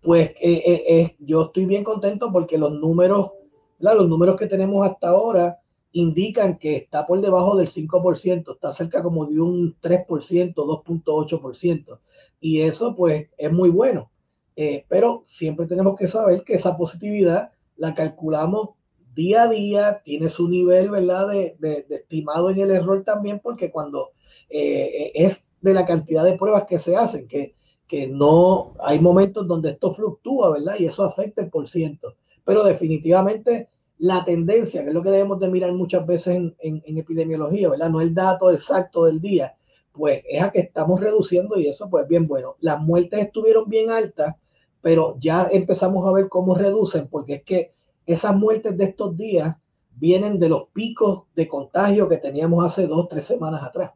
Pues 0.00 0.30
eh, 0.40 1.16
yo 1.18 1.42
estoy 1.42 1.66
bien 1.66 1.84
contento 1.84 2.32
porque 2.32 2.56
los 2.56 2.72
números, 2.72 3.32
los 3.78 4.08
números 4.08 4.36
que 4.36 4.46
tenemos 4.46 4.88
hasta 4.88 5.08
ahora 5.08 5.60
indican 5.92 6.58
que 6.58 6.76
está 6.76 7.06
por 7.06 7.20
debajo 7.20 7.56
del 7.56 7.68
5%, 7.68 8.54
está 8.54 8.72
cerca 8.72 9.02
como 9.02 9.26
de 9.26 9.40
un 9.40 9.76
3%, 9.80 10.54
2.8%. 10.54 11.98
Y 12.40 12.62
eso 12.62 12.94
pues 12.94 13.28
es 13.36 13.52
muy 13.52 13.70
bueno. 13.70 14.10
Eh, 14.56 14.84
pero 14.88 15.22
siempre 15.24 15.66
tenemos 15.66 15.96
que 15.98 16.06
saber 16.06 16.44
que 16.44 16.54
esa 16.54 16.76
positividad 16.76 17.52
la 17.76 17.94
calculamos 17.94 18.70
día 19.14 19.44
a 19.44 19.48
día, 19.48 20.02
tiene 20.04 20.28
su 20.28 20.48
nivel, 20.48 20.90
¿verdad? 20.90 21.28
De, 21.28 21.86
estimado 21.88 22.50
en 22.50 22.60
el 22.60 22.70
error 22.70 23.02
también, 23.04 23.40
porque 23.40 23.70
cuando 23.70 24.10
eh, 24.48 25.12
es 25.14 25.44
de 25.60 25.74
la 25.74 25.86
cantidad 25.86 26.24
de 26.24 26.36
pruebas 26.36 26.64
que 26.68 26.78
se 26.78 26.96
hacen, 26.96 27.26
que, 27.26 27.54
que 27.86 28.06
no 28.06 28.74
hay 28.80 29.00
momentos 29.00 29.46
donde 29.46 29.70
esto 29.70 29.92
fluctúa, 29.92 30.50
¿verdad? 30.50 30.76
Y 30.78 30.86
eso 30.86 31.04
afecta 31.04 31.42
el 31.42 31.50
por 31.50 31.68
ciento. 31.68 32.14
Pero 32.44 32.64
definitivamente 32.64 33.68
la 34.00 34.24
tendencia, 34.24 34.82
que 34.82 34.88
es 34.88 34.94
lo 34.94 35.02
que 35.02 35.10
debemos 35.10 35.38
de 35.40 35.50
mirar 35.50 35.72
muchas 35.72 36.06
veces 36.06 36.34
en, 36.34 36.56
en, 36.58 36.98
epidemiología, 36.98 37.68
¿verdad? 37.68 37.90
No 37.90 38.00
el 38.00 38.14
dato 38.14 38.50
exacto 38.50 39.04
del 39.04 39.20
día, 39.20 39.54
pues 39.92 40.22
es 40.26 40.42
a 40.42 40.50
que 40.50 40.60
estamos 40.60 41.00
reduciendo 41.00 41.58
y 41.58 41.68
eso 41.68 41.90
pues 41.90 42.08
bien 42.08 42.26
bueno. 42.26 42.56
Las 42.60 42.80
muertes 42.80 43.20
estuvieron 43.20 43.68
bien 43.68 43.90
altas, 43.90 44.36
pero 44.80 45.16
ya 45.18 45.48
empezamos 45.52 46.08
a 46.08 46.12
ver 46.12 46.30
cómo 46.30 46.54
reducen, 46.54 47.08
porque 47.08 47.34
es 47.34 47.42
que 47.42 47.74
esas 48.06 48.34
muertes 48.34 48.78
de 48.78 48.84
estos 48.84 49.14
días 49.18 49.56
vienen 49.90 50.38
de 50.38 50.48
los 50.48 50.68
picos 50.72 51.24
de 51.34 51.46
contagio 51.46 52.08
que 52.08 52.16
teníamos 52.16 52.64
hace 52.64 52.86
dos, 52.86 53.06
tres 53.06 53.26
semanas 53.26 53.62
atrás. 53.62 53.92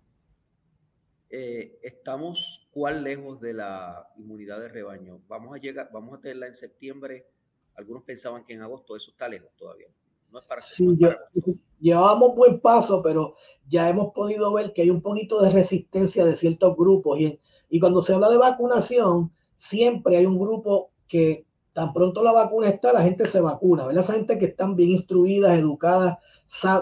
Eh, 1.30 1.78
estamos 1.82 2.68
cuál 2.70 3.02
lejos 3.02 3.40
de 3.40 3.54
la 3.54 4.06
inmunidad 4.18 4.60
de 4.60 4.68
rebaño. 4.68 5.22
Vamos 5.28 5.56
a 5.56 5.58
llegar, 5.58 5.88
vamos 5.94 6.18
a 6.18 6.20
tenerla 6.20 6.46
en 6.48 6.54
septiembre 6.54 7.26
algunos 7.76 8.02
pensaban 8.04 8.44
que 8.44 8.54
en 8.54 8.62
agosto 8.62 8.96
eso 8.96 9.10
está 9.10 9.28
lejos 9.28 9.50
todavía. 9.56 9.88
No 10.30 10.40
es 10.40 10.46
para 10.46 10.60
sí, 10.60 10.86
yo, 10.98 11.10
llevábamos 11.78 12.34
buen 12.34 12.60
paso, 12.60 13.02
pero 13.02 13.36
ya 13.68 13.88
hemos 13.88 14.12
podido 14.12 14.52
ver 14.52 14.72
que 14.72 14.82
hay 14.82 14.90
un 14.90 15.00
poquito 15.00 15.40
de 15.40 15.50
resistencia 15.50 16.24
de 16.24 16.34
ciertos 16.34 16.76
grupos. 16.76 17.20
Y, 17.20 17.40
y 17.68 17.78
cuando 17.78 18.02
se 18.02 18.14
habla 18.14 18.30
de 18.30 18.38
vacunación, 18.38 19.32
siempre 19.54 20.16
hay 20.16 20.26
un 20.26 20.38
grupo 20.38 20.90
que 21.06 21.46
tan 21.72 21.92
pronto 21.92 22.22
la 22.22 22.32
vacuna 22.32 22.68
está, 22.68 22.92
la 22.92 23.02
gente 23.02 23.26
se 23.26 23.40
vacuna. 23.40 23.86
¿verdad? 23.86 24.02
Esa 24.02 24.14
gente 24.14 24.38
que 24.38 24.46
están 24.46 24.74
bien 24.74 24.90
instruidas, 24.90 25.56
educadas, 25.56 26.18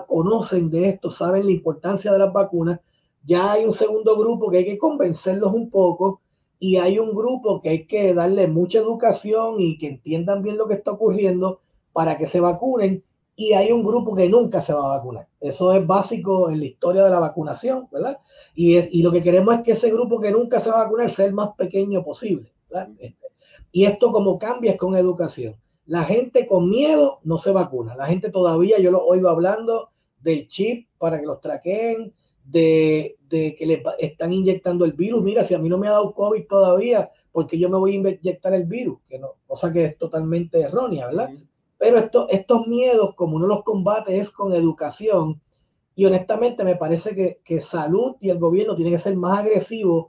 conocen 0.06 0.70
de 0.70 0.88
esto, 0.88 1.10
saben 1.10 1.44
la 1.44 1.52
importancia 1.52 2.12
de 2.12 2.18
las 2.18 2.32
vacunas. 2.32 2.80
Ya 3.24 3.52
hay 3.52 3.64
un 3.64 3.74
segundo 3.74 4.16
grupo 4.16 4.50
que 4.50 4.58
hay 4.58 4.64
que 4.64 4.78
convencerlos 4.78 5.52
un 5.52 5.70
poco 5.70 6.21
y 6.62 6.76
hay 6.76 7.00
un 7.00 7.12
grupo 7.12 7.60
que 7.60 7.70
hay 7.70 7.86
que 7.88 8.14
darle 8.14 8.46
mucha 8.46 8.78
educación 8.78 9.56
y 9.58 9.78
que 9.78 9.88
entiendan 9.88 10.44
bien 10.44 10.56
lo 10.56 10.68
que 10.68 10.74
está 10.74 10.92
ocurriendo 10.92 11.60
para 11.92 12.16
que 12.16 12.28
se 12.28 12.38
vacunen 12.38 13.02
y 13.34 13.54
hay 13.54 13.72
un 13.72 13.82
grupo 13.82 14.14
que 14.14 14.28
nunca 14.28 14.60
se 14.60 14.72
va 14.72 14.84
a 14.84 14.96
vacunar. 14.98 15.26
Eso 15.40 15.72
es 15.72 15.84
básico 15.84 16.50
en 16.50 16.60
la 16.60 16.66
historia 16.66 17.02
de 17.02 17.10
la 17.10 17.18
vacunación, 17.18 17.88
¿verdad? 17.90 18.20
Y, 18.54 18.76
es, 18.76 18.88
y 18.92 19.02
lo 19.02 19.10
que 19.10 19.24
queremos 19.24 19.54
es 19.56 19.62
que 19.62 19.72
ese 19.72 19.90
grupo 19.90 20.20
que 20.20 20.30
nunca 20.30 20.60
se 20.60 20.70
va 20.70 20.82
a 20.82 20.84
vacunar 20.84 21.10
sea 21.10 21.26
el 21.26 21.34
más 21.34 21.48
pequeño 21.56 22.04
posible. 22.04 22.52
¿verdad? 22.70 22.90
Y 23.72 23.84
esto 23.86 24.12
como 24.12 24.38
cambia 24.38 24.70
es 24.70 24.78
con 24.78 24.94
educación. 24.94 25.56
La 25.86 26.04
gente 26.04 26.46
con 26.46 26.70
miedo 26.70 27.18
no 27.24 27.38
se 27.38 27.50
vacuna. 27.50 27.96
La 27.96 28.06
gente 28.06 28.30
todavía, 28.30 28.78
yo 28.78 28.92
lo 28.92 29.04
oigo 29.04 29.30
hablando 29.30 29.90
del 30.20 30.46
chip 30.46 30.86
para 30.98 31.18
que 31.18 31.26
los 31.26 31.40
traqueen, 31.40 32.14
de, 32.44 33.16
de, 33.28 33.56
que 33.56 33.66
le 33.66 33.82
están 33.98 34.32
inyectando 34.32 34.84
el 34.84 34.92
virus. 34.92 35.22
Mira, 35.22 35.44
si 35.44 35.54
a 35.54 35.58
mí 35.58 35.68
no 35.68 35.78
me 35.78 35.88
ha 35.88 35.92
dado 35.92 36.14
COVID 36.14 36.46
todavía, 36.46 37.10
porque 37.30 37.58
yo 37.58 37.68
me 37.70 37.78
voy 37.78 37.94
a 37.94 38.10
inyectar 38.10 38.52
el 38.54 38.64
virus, 38.64 38.98
que 39.06 39.18
no, 39.18 39.36
cosa 39.46 39.72
que 39.72 39.84
es 39.84 39.98
totalmente 39.98 40.60
errónea, 40.60 41.06
¿verdad? 41.06 41.30
Pero 41.78 41.98
esto, 41.98 42.28
estos 42.28 42.66
miedos, 42.66 43.14
como 43.14 43.36
uno 43.36 43.46
los 43.46 43.64
combate, 43.64 44.18
es 44.18 44.30
con 44.30 44.52
educación. 44.52 45.40
Y 45.94 46.04
honestamente 46.04 46.64
me 46.64 46.76
parece 46.76 47.14
que, 47.14 47.40
que 47.44 47.60
salud 47.60 48.16
y 48.20 48.30
el 48.30 48.38
gobierno 48.38 48.76
tienen 48.76 48.94
que 48.94 49.00
ser 49.00 49.16
más 49.16 49.40
agresivos 49.40 50.06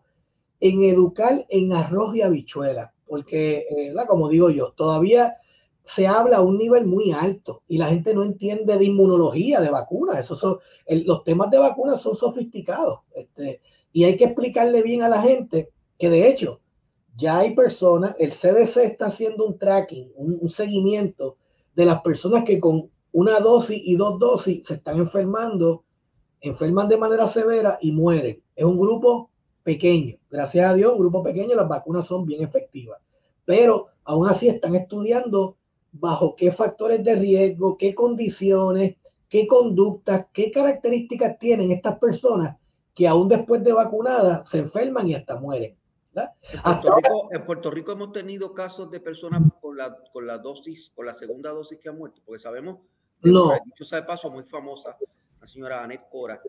en 0.59 0.83
educar 0.83 1.45
en 1.49 1.73
arroz 1.73 2.15
y 2.15 2.21
habichuela. 2.21 2.93
Porque, 3.07 3.65
eh, 3.69 3.93
como 4.07 4.29
digo 4.29 4.49
yo, 4.49 4.71
todavía 4.71 5.35
se 5.83 6.07
habla 6.07 6.37
a 6.37 6.41
un 6.41 6.57
nivel 6.57 6.85
muy 6.85 7.11
alto 7.11 7.61
y 7.67 7.77
la 7.77 7.87
gente 7.87 8.13
no 8.13 8.23
entiende 8.23 8.77
de 8.77 8.85
inmunología, 8.85 9.59
de 9.59 9.69
vacunas. 9.69 10.19
Esos 10.19 10.39
son, 10.39 10.57
los 10.87 11.23
temas 11.23 11.51
de 11.51 11.59
vacunas 11.59 12.01
son 12.01 12.15
sofisticados. 12.15 12.99
Este, 13.13 13.61
Y 13.91 14.05
hay 14.05 14.15
que 14.15 14.25
explicarle 14.25 14.81
bien 14.81 15.03
a 15.03 15.09
la 15.09 15.21
gente 15.21 15.69
que 15.99 16.09
de 16.09 16.27
hecho 16.27 16.61
ya 17.15 17.39
hay 17.39 17.53
personas, 17.53 18.15
el 18.17 18.31
CDC 18.31 18.77
está 18.77 19.07
haciendo 19.07 19.45
un 19.45 19.57
tracking, 19.57 20.11
un, 20.15 20.49
seguimiento 20.49 21.37
de 21.75 21.85
las 21.85 22.01
personas 22.01 22.43
que 22.43 22.59
con 22.59 22.89
una 23.11 23.39
dosis 23.39 23.79
y 23.83 23.95
dos 23.95 24.17
dosis 24.17 24.65
se 24.65 24.75
están 24.75 24.97
enfermando, 24.97 25.83
enferman 26.41 26.87
de 26.87 26.97
manera 26.97 27.27
severa 27.27 27.77
y 27.81 27.91
mueren. 27.91 28.41
Es 28.55 28.63
un 28.65 28.79
grupo 28.79 29.29
pequeño. 29.63 30.17
Gracias 30.31 30.65
a 30.65 30.73
Dios, 30.73 30.93
un 30.93 30.99
grupo 30.99 31.21
pequeño, 31.21 31.55
las 31.55 31.67
vacunas 31.67 32.05
son 32.05 32.25
bien 32.25 32.41
efectivas. 32.41 32.99
Pero 33.45 33.89
aún 34.05 34.27
así 34.27 34.47
están 34.47 34.73
estudiando 34.75 35.57
bajo 35.93 36.35
qué 36.35 36.51
factores 36.51 37.03
de 37.03 37.15
riesgo, 37.15 37.77
qué 37.77 37.95
condiciones, 37.95 38.97
qué 39.29 39.47
conductas, 39.47 40.27
qué 40.33 40.51
características 40.51 41.39
tienen 41.39 41.71
estas 41.71 41.97
personas 41.99 42.57
que 42.93 43.07
aún 43.07 43.29
después 43.29 43.63
de 43.63 43.73
vacunadas 43.73 44.49
se 44.49 44.59
enferman 44.59 45.07
y 45.07 45.15
hasta 45.15 45.39
mueren. 45.39 45.75
En 47.31 47.45
Puerto, 47.45 47.71
Rico, 47.71 47.93
hemos 47.93 48.11
tenido 48.11 48.53
casos 48.53 48.91
de 48.91 48.99
personas 48.99 49.41
con 49.59 49.75
la, 49.75 49.97
con 50.11 50.27
la 50.27 50.37
dosis, 50.37 50.91
con 50.93 51.05
la 51.05 51.13
segunda 51.13 51.49
dosis 51.51 51.79
que 51.79 51.89
han 51.89 51.97
muerto, 51.97 52.21
porque 52.23 52.41
sabemos, 52.41 52.79
no. 53.21 53.51
dicho 53.65 53.85
sea 53.85 54.01
de 54.01 54.05
paso, 54.05 54.29
muy 54.29 54.43
famosa, 54.43 54.95
la 55.41 55.47
señora 55.47 55.83
Anet 55.83 56.07
Cora, 56.09 56.39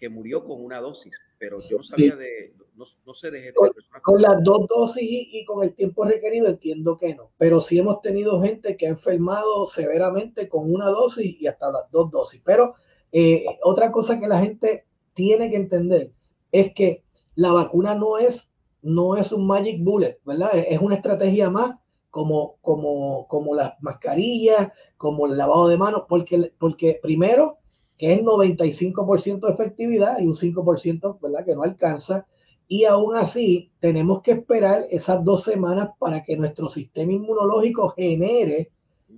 que 0.00 0.08
murió 0.08 0.42
con 0.42 0.64
una 0.64 0.80
dosis, 0.80 1.12
pero 1.38 1.60
yo 1.60 1.76
no 1.76 1.84
sabía 1.84 2.16
de, 2.16 2.54
no, 2.74 3.14
sé 3.14 3.30
de 3.30 3.52
con, 3.52 3.70
con, 4.02 4.22
las 4.22 4.42
dos 4.42 4.66
dosis 4.66 5.02
y, 5.02 5.44
con 5.44 5.62
el 5.62 5.74
tiempo 5.74 6.04
requerido 6.04 6.48
entiendo 6.48 6.96
que 6.96 7.14
no, 7.14 7.30
pero 7.36 7.60
sí 7.60 7.78
hemos 7.78 8.00
tenido 8.00 8.40
gente 8.40 8.78
que 8.78 8.86
ha 8.86 8.90
enfermado 8.90 9.66
severamente 9.66 10.48
con 10.48 10.72
una 10.72 10.86
dosis 10.86 11.36
y 11.38 11.46
hasta 11.46 11.70
las 11.70 11.90
dos 11.90 12.10
dosis. 12.10 12.40
Pero 12.44 12.74
eh, 13.12 13.44
otra 13.62 13.92
cosa 13.92 14.18
que 14.18 14.26
la 14.26 14.40
gente 14.40 14.86
tiene 15.12 15.50
que 15.50 15.56
entender 15.56 16.12
es 16.50 16.72
que 16.72 17.04
la 17.34 17.52
vacuna 17.52 17.94
no 17.94 18.16
es, 18.16 18.52
no 18.80 19.16
es 19.16 19.32
un 19.32 19.46
magic 19.46 19.84
bullet, 19.84 20.18
¿verdad? 20.24 20.50
Es 20.54 20.80
una 20.80 20.96
estrategia 20.96 21.50
más 21.50 21.76
como, 22.08 22.56
como, 22.62 23.28
como 23.28 23.54
las 23.54 23.74
mascarillas, 23.82 24.72
como 24.96 25.26
el 25.26 25.36
lavado 25.36 25.68
de 25.68 25.76
manos, 25.76 26.04
porque, 26.08 26.52
porque 26.58 26.98
primero 27.02 27.59
que 28.00 28.14
es 28.14 28.22
95% 28.22 29.46
de 29.46 29.52
efectividad 29.52 30.20
y 30.20 30.26
un 30.26 30.34
5%, 30.34 31.20
¿verdad? 31.20 31.44
Que 31.44 31.54
no 31.54 31.64
alcanza. 31.64 32.26
Y 32.66 32.84
aún 32.84 33.14
así, 33.14 33.72
tenemos 33.78 34.22
que 34.22 34.30
esperar 34.30 34.86
esas 34.90 35.22
dos 35.22 35.44
semanas 35.44 35.90
para 35.98 36.22
que 36.22 36.34
nuestro 36.38 36.70
sistema 36.70 37.12
inmunológico 37.12 37.90
genere 37.90 38.70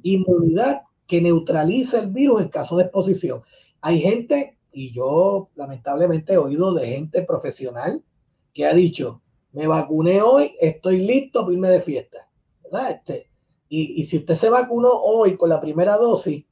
inmunidad 0.03 0.83
que 1.07 1.23
neutralice 1.23 2.01
el 2.01 2.09
virus 2.09 2.43
en 2.43 2.49
caso 2.49 2.77
de 2.77 2.83
exposición. 2.83 3.43
Hay 3.83 4.01
gente, 4.01 4.59
y 4.73 4.93
yo 4.93 5.51
lamentablemente 5.55 6.33
he 6.33 6.39
oído 6.39 6.75
de 6.75 6.89
gente 6.89 7.23
profesional 7.23 8.03
que 8.53 8.67
ha 8.67 8.75
dicho, 8.75 9.23
me 9.53 9.69
vacuné 9.69 10.23
hoy, 10.23 10.57
estoy 10.61 11.07
listo 11.07 11.43
para 11.43 11.53
irme 11.53 11.69
de 11.69 11.83
fiesta. 11.83 12.29
¿verdad? 12.65 12.91
Este, 12.91 13.31
y, 13.69 14.03
y, 14.03 14.07
si 14.07 14.17
usted 14.17 14.35
se 14.35 14.51
vacunó 14.51 14.91
hoy 14.91 15.37
con 15.37 15.51
la 15.51 15.61
primera 15.61 15.97
dosis, 15.97 16.45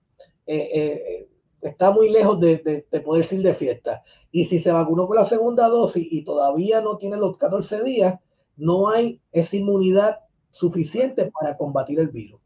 eh, 0.46 0.70
eh, 0.72 1.30
está 1.62 1.90
muy 1.90 2.10
lejos 2.10 2.40
de, 2.40 2.86
poder 3.04 3.26
ir 3.32 3.42
de 3.42 3.54
fiesta. 3.54 4.02
Y 4.30 4.44
si 4.44 4.60
se 4.60 4.72
vacunó 4.72 5.06
con 5.06 5.16
la 5.16 5.24
segunda 5.24 5.68
dosis 5.68 6.06
y 6.10 6.24
todavía 6.24 6.80
no 6.80 6.96
tiene 6.96 7.16
los 7.16 7.36
14 7.38 7.82
días, 7.82 8.18
no 8.56 8.88
hay 8.88 9.20
esa 9.32 9.56
inmunidad 9.56 10.20
suficiente 10.50 11.30
para 11.30 11.56
combatir 11.56 12.00
el 12.00 12.08
virus. 12.08 12.40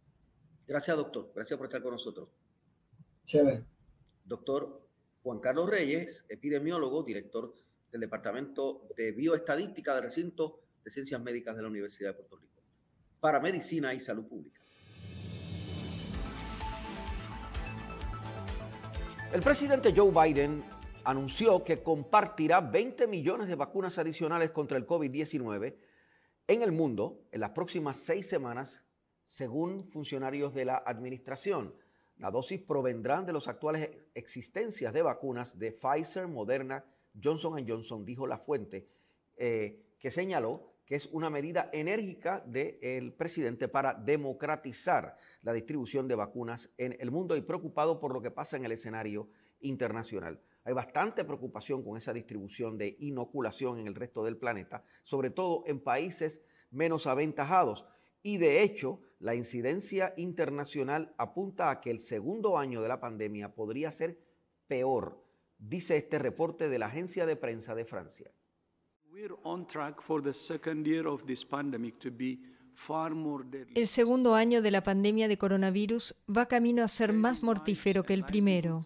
Gracias, 0.66 0.96
doctor. 0.96 1.30
Gracias 1.34 1.56
por 1.56 1.66
estar 1.66 1.82
con 1.82 1.92
nosotros. 1.92 2.28
Chévere. 3.26 3.64
Doctor 4.24 4.82
Juan 5.22 5.40
Carlos 5.40 5.68
Reyes, 5.68 6.24
epidemiólogo, 6.28 7.02
director 7.02 7.54
del 7.90 8.02
Departamento 8.02 8.88
de 8.96 9.12
Bioestadística 9.12 9.94
del 9.94 10.04
Recinto 10.04 10.60
de 10.84 10.90
Ciencias 10.90 11.20
Médicas 11.22 11.56
de 11.56 11.62
la 11.62 11.68
Universidad 11.68 12.10
de 12.10 12.14
Puerto 12.14 12.36
Rico, 12.36 12.62
para 13.20 13.40
Medicina 13.40 13.94
y 13.94 14.00
Salud 14.00 14.26
Pública. 14.26 14.60
El 19.34 19.42
presidente 19.42 19.92
Joe 19.92 20.12
Biden 20.12 20.62
anunció 21.02 21.64
que 21.64 21.82
compartirá 21.82 22.60
20 22.60 23.08
millones 23.08 23.48
de 23.48 23.56
vacunas 23.56 23.98
adicionales 23.98 24.52
contra 24.52 24.78
el 24.78 24.86
COVID-19 24.86 25.74
en 26.46 26.62
el 26.62 26.70
mundo 26.70 27.26
en 27.32 27.40
las 27.40 27.50
próximas 27.50 27.96
seis 27.96 28.28
semanas, 28.28 28.84
según 29.24 29.90
funcionarios 29.90 30.54
de 30.54 30.66
la 30.66 30.76
administración. 30.86 31.74
La 32.16 32.30
dosis 32.30 32.60
provendrán 32.60 33.26
de 33.26 33.32
las 33.32 33.48
actuales 33.48 33.90
existencias 34.14 34.92
de 34.92 35.02
vacunas 35.02 35.58
de 35.58 35.72
Pfizer, 35.72 36.28
Moderna, 36.28 36.84
Johnson 37.20 37.66
Johnson, 37.66 38.04
dijo 38.04 38.28
la 38.28 38.38
fuente, 38.38 38.88
eh, 39.36 39.96
que 39.98 40.12
señaló 40.12 40.73
que 40.86 40.96
es 40.96 41.06
una 41.06 41.30
medida 41.30 41.70
enérgica 41.72 42.40
del 42.46 43.12
presidente 43.12 43.68
para 43.68 43.94
democratizar 43.94 45.16
la 45.42 45.52
distribución 45.52 46.06
de 46.08 46.14
vacunas 46.14 46.70
en 46.76 46.96
el 47.00 47.10
mundo 47.10 47.36
y 47.36 47.42
preocupado 47.42 48.00
por 48.00 48.12
lo 48.12 48.20
que 48.20 48.30
pasa 48.30 48.56
en 48.56 48.64
el 48.64 48.72
escenario 48.72 49.28
internacional. 49.60 50.40
Hay 50.64 50.72
bastante 50.72 51.24
preocupación 51.24 51.82
con 51.82 51.96
esa 51.96 52.12
distribución 52.12 52.78
de 52.78 52.96
inoculación 53.00 53.78
en 53.78 53.86
el 53.86 53.94
resto 53.94 54.24
del 54.24 54.36
planeta, 54.36 54.82
sobre 55.02 55.30
todo 55.30 55.64
en 55.66 55.80
países 55.80 56.42
menos 56.70 57.06
aventajados. 57.06 57.84
Y 58.22 58.38
de 58.38 58.62
hecho, 58.62 59.00
la 59.18 59.34
incidencia 59.34 60.14
internacional 60.16 61.14
apunta 61.18 61.70
a 61.70 61.80
que 61.80 61.90
el 61.90 62.00
segundo 62.00 62.58
año 62.58 62.80
de 62.82 62.88
la 62.88 63.00
pandemia 63.00 63.54
podría 63.54 63.90
ser 63.90 64.18
peor, 64.66 65.22
dice 65.58 65.96
este 65.96 66.18
reporte 66.18 66.68
de 66.68 66.78
la 66.78 66.86
agencia 66.86 67.26
de 67.26 67.36
prensa 67.36 67.74
de 67.74 67.84
Francia. 67.84 68.30
El 73.74 73.86
segundo 73.86 74.34
año 74.34 74.62
de 74.62 74.70
la 74.72 74.82
pandemia 74.82 75.28
de 75.28 75.38
coronavirus 75.38 76.16
va 76.36 76.46
camino 76.46 76.82
a 76.82 76.88
ser 76.88 77.12
más 77.12 77.44
mortífero 77.44 78.02
que 78.02 78.14
el 78.14 78.24
primero. 78.24 78.80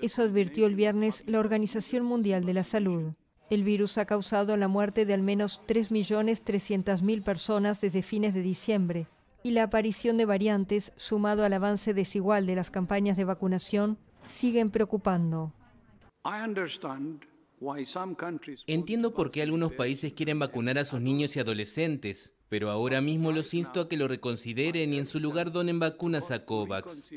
Eso 0.00 0.22
advirtió 0.22 0.66
el 0.66 0.76
viernes 0.76 1.24
la 1.26 1.40
Organización 1.40 2.04
Mundial 2.04 2.44
de 2.44 2.54
la 2.54 2.62
Salud. 2.62 3.14
El 3.50 3.64
virus 3.64 3.98
ha 3.98 4.04
causado 4.04 4.56
la 4.56 4.68
muerte 4.68 5.04
de 5.04 5.14
al 5.14 5.22
menos 5.22 5.60
3.300.000 5.66 7.24
personas 7.24 7.80
desde 7.80 8.02
fines 8.02 8.34
de 8.34 8.42
diciembre 8.42 9.08
y 9.42 9.50
la 9.50 9.64
aparición 9.64 10.16
de 10.16 10.26
variantes, 10.26 10.92
sumado 10.96 11.44
al 11.44 11.52
avance 11.54 11.92
desigual 11.92 12.46
de 12.46 12.54
las 12.54 12.70
campañas 12.70 13.16
de 13.16 13.24
vacunación, 13.24 13.98
siguen 14.24 14.68
preocupando. 14.68 15.52
Entiendo 18.66 19.14
por 19.14 19.30
qué 19.30 19.42
algunos 19.42 19.72
países 19.72 20.12
quieren 20.12 20.38
vacunar 20.38 20.78
a 20.78 20.84
sus 20.84 21.00
niños 21.00 21.36
y 21.36 21.40
adolescentes, 21.40 22.34
pero 22.48 22.70
ahora 22.70 23.00
mismo 23.00 23.30
los 23.30 23.54
insto 23.54 23.80
a 23.80 23.88
que 23.88 23.96
lo 23.96 24.08
reconsideren 24.08 24.92
y 24.92 24.98
en 24.98 25.06
su 25.06 25.20
lugar 25.20 25.52
donen 25.52 25.78
vacunas 25.78 26.30
a 26.30 26.44
COVAX. 26.44 27.12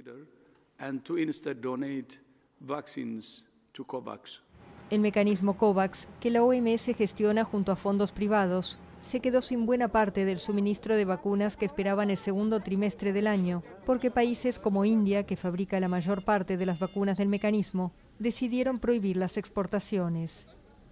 El 4.91 4.99
mecanismo 4.99 5.57
COVAX, 5.57 6.07
que 6.19 6.29
la 6.29 6.43
OMS 6.43 6.85
gestiona 6.95 7.43
junto 7.43 7.71
a 7.71 7.75
fondos 7.75 8.11
privados, 8.11 8.77
se 8.99 9.19
quedó 9.19 9.41
sin 9.41 9.65
buena 9.65 9.87
parte 9.87 10.25
del 10.25 10.39
suministro 10.39 10.95
de 10.95 11.05
vacunas 11.05 11.57
que 11.57 11.65
esperaban 11.65 12.09
el 12.09 12.17
segundo 12.17 12.59
trimestre 12.59 13.13
del 13.13 13.27
año, 13.27 13.63
porque 13.85 14.11
países 14.11 14.59
como 14.59 14.85
India, 14.85 15.25
que 15.25 15.35
fabrica 15.37 15.79
la 15.79 15.87
mayor 15.87 16.23
parte 16.23 16.57
de 16.57 16.65
las 16.65 16.79
vacunas 16.79 17.17
del 17.17 17.29
mecanismo, 17.29 17.93
decidieron 18.19 18.79
prohibir 18.79 19.17
las 19.17 19.37
exportaciones. 19.37 20.47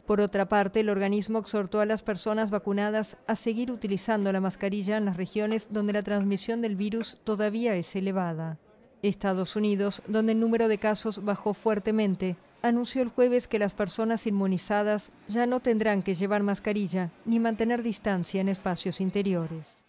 Por 0.05 0.19
otra 0.19 0.49
parte, 0.49 0.81
el 0.81 0.89
organismo 0.89 1.39
exhortó 1.39 1.79
a 1.79 1.85
las 1.85 2.03
personas 2.03 2.49
vacunadas 2.49 3.17
a 3.25 3.35
seguir 3.35 3.71
utilizando 3.71 4.31
la 4.33 4.41
mascarilla 4.41 4.97
en 4.97 5.05
las 5.05 5.15
regiones 5.15 5.69
donde 5.71 5.93
la 5.93 6.03
transmisión 6.03 6.61
del 6.61 6.75
virus 6.75 7.17
todavía 7.23 7.75
es 7.75 7.95
elevada. 7.95 8.59
Estados 9.01 9.55
Unidos, 9.55 10.01
donde 10.07 10.33
el 10.33 10.39
número 10.39 10.67
de 10.67 10.77
casos 10.77 11.23
bajó 11.23 11.53
fuertemente, 11.53 12.35
anunció 12.61 13.01
el 13.01 13.09
jueves 13.09 13.47
que 13.47 13.59
las 13.59 13.73
personas 13.73 14.27
inmunizadas 14.27 15.11
ya 15.27 15.45
no 15.45 15.59
tendrán 15.59 16.01
que 16.01 16.15
llevar 16.15 16.43
mascarilla 16.43 17.11
ni 17.25 17.39
mantener 17.39 17.83
distancia 17.83 18.41
en 18.41 18.49
espacios 18.49 19.01
interiores. 19.01 19.82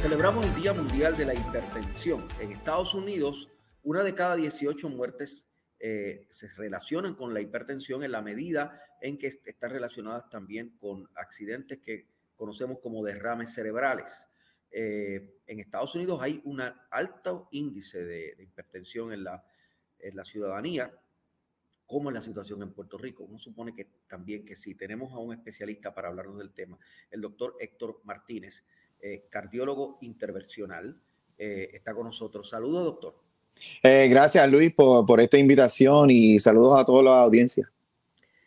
Celebramos 0.00 0.46
el 0.46 0.54
Día 0.54 0.72
Mundial 0.72 1.16
de 1.16 1.24
la 1.24 1.34
Hipertensión. 1.34 2.24
En 2.40 2.52
Estados 2.52 2.94
Unidos, 2.94 3.48
una 3.82 4.04
de 4.04 4.14
cada 4.14 4.36
18 4.36 4.88
muertes 4.90 5.44
eh, 5.80 6.28
se 6.34 6.46
relacionan 6.56 7.16
con 7.16 7.34
la 7.34 7.40
hipertensión 7.40 8.04
en 8.04 8.12
la 8.12 8.22
medida 8.22 8.80
en 9.02 9.18
que 9.18 9.40
están 9.44 9.72
relacionadas 9.72 10.30
también 10.30 10.76
con 10.78 11.08
accidentes 11.16 11.80
que 11.80 12.06
conocemos 12.36 12.78
como 12.80 13.04
derrames 13.04 13.52
cerebrales. 13.52 14.28
Eh, 14.70 15.40
en 15.48 15.58
Estados 15.58 15.96
Unidos 15.96 16.20
hay 16.22 16.40
un 16.44 16.62
alto 16.90 17.48
índice 17.50 18.04
de, 18.04 18.36
hipertensión 18.38 19.12
en 19.12 19.24
la, 19.24 19.44
en 19.98 20.14
la 20.14 20.24
ciudadanía, 20.24 20.96
como 21.86 22.10
en 22.10 22.14
la 22.14 22.22
situación 22.22 22.62
en 22.62 22.72
Puerto 22.72 22.98
Rico. 22.98 23.24
Uno 23.24 23.38
supone 23.38 23.74
que 23.74 23.88
también 24.06 24.44
que 24.44 24.54
sí. 24.54 24.76
Tenemos 24.76 25.12
a 25.12 25.18
un 25.18 25.32
especialista 25.32 25.92
para 25.92 26.06
hablarnos 26.06 26.38
del 26.38 26.52
tema, 26.52 26.78
el 27.10 27.20
doctor 27.20 27.56
Héctor 27.58 28.00
Martínez, 28.04 28.62
eh, 29.00 29.26
cardiólogo 29.30 29.94
intervencional, 30.02 31.00
eh, 31.36 31.70
está 31.72 31.94
con 31.94 32.06
nosotros. 32.06 32.48
Saludos, 32.48 32.84
doctor. 32.84 33.14
Eh, 33.82 34.08
gracias 34.08 34.50
Luis 34.50 34.72
por, 34.72 35.04
por 35.04 35.20
esta 35.20 35.36
invitación 35.36 36.10
y 36.10 36.38
saludos 36.38 36.80
a 36.80 36.84
toda 36.84 37.02
la 37.02 37.22
audiencia. 37.22 37.70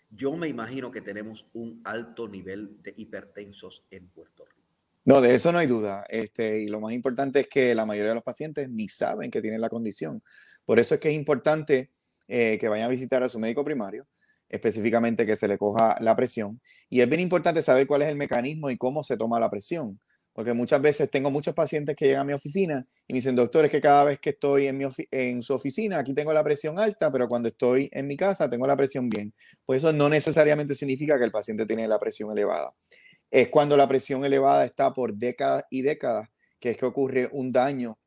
Yo 0.10 0.36
me 0.36 0.50
imagino 0.50 0.92
que 0.92 1.02
tenemos 1.02 1.46
un 1.54 1.82
alto 1.86 2.28
nivel 2.28 2.82
de 2.82 2.94
hipertensos 2.98 3.84
en 3.92 4.10
Puerto 4.10 4.46
Rico. 4.46 4.62
No, 5.06 5.20
de 5.22 5.34
eso 5.34 5.52
no 5.52 5.58
hay 5.58 5.68
duda. 5.68 6.06
Este, 6.10 6.62
y 6.62 6.68
lo 6.68 6.80
más 6.80 6.94
importante 6.94 7.42
es 7.42 7.48
que 7.48 7.74
la 7.74 7.86
mayoría 7.86 8.10
de 8.10 8.16
los 8.16 8.24
pacientes 8.24 8.70
ni 8.70 8.88
saben 8.88 9.32
que 9.32 9.42
tienen 9.42 9.62
la 9.62 9.70
condición. 9.70 10.22
Por 10.66 10.80
eso 10.80 10.96
es 10.96 11.02
que 11.02 11.10
es 11.10 11.16
importante 11.16 11.92
eh, 12.28 12.58
que 12.60 12.68
vayan 12.68 12.86
a 12.86 12.90
visitar 12.90 13.24
a 13.24 13.30
su 13.30 13.40
médico 13.40 13.64
primario, 13.64 14.06
específicamente 14.48 15.26
que 15.26 15.36
se 15.36 15.48
le 15.48 15.58
coja 15.58 15.98
la 16.02 16.16
presión. 16.16 16.62
Y 16.90 17.02
es 17.02 17.10
bien 17.10 17.22
importante 17.22 17.62
saber 17.62 17.88
cuál 17.88 18.04
es 18.04 18.10
el 18.10 18.16
mecanismo 18.18 18.70
y 18.70 18.78
cómo 18.78 19.04
se 19.04 19.18
toma 19.18 19.40
la 19.40 19.50
presión. 19.50 20.00
Porque 20.34 20.54
muchas 20.54 20.82
veces 20.82 21.12
tengo 21.12 21.30
muchos 21.30 21.54
pacientes 21.54 21.96
que 21.96 22.06
llegan 22.06 22.22
a 22.22 22.26
mi 22.26 22.34
oficina 22.34 22.86
y 23.08 23.14
me 23.14 23.18
dicen, 23.18 23.36
doctor, 23.36 23.66
es 23.66 23.72
que 23.72 23.82
cada 23.82 24.06
vez 24.06 24.20
que 24.20 24.32
estoy 24.32 24.68
en, 24.68 24.78
mi 24.78 24.86
su 25.42 25.54
oficina, 25.54 26.00
aquí 26.00 26.14
tengo 26.14 26.32
la 26.32 26.44
presión 26.44 26.80
alta, 26.80 27.12
pero 27.12 27.28
cuando 27.28 27.50
estoy 27.50 27.90
en 27.92 28.08
mi 28.08 28.16
casa 28.16 28.50
tengo 28.50 28.66
la 28.66 28.78
presión 28.78 29.10
bien. 29.10 29.34
Pues 29.66 29.84
eso 29.84 29.92
no 29.92 30.08
necesariamente 30.08 30.74
significa 30.74 31.18
que 31.18 31.26
el 31.26 31.32
paciente 31.32 31.66
tiene 31.66 31.88
la 31.88 32.00
presión 32.00 32.32
elevada. 32.32 32.74
Es 33.30 33.50
cuando 33.50 33.76
la 33.76 33.88
presión 33.88 34.24
elevada 34.24 34.66
está 34.66 34.94
por 34.94 35.14
décadas 35.14 35.64
y 35.70 35.82
décadas, 35.82 36.30
que 36.60 36.72
es 36.72 36.78
que 36.78 36.86
ocurre 36.86 37.30
un 37.32 37.52
daño 37.52 37.98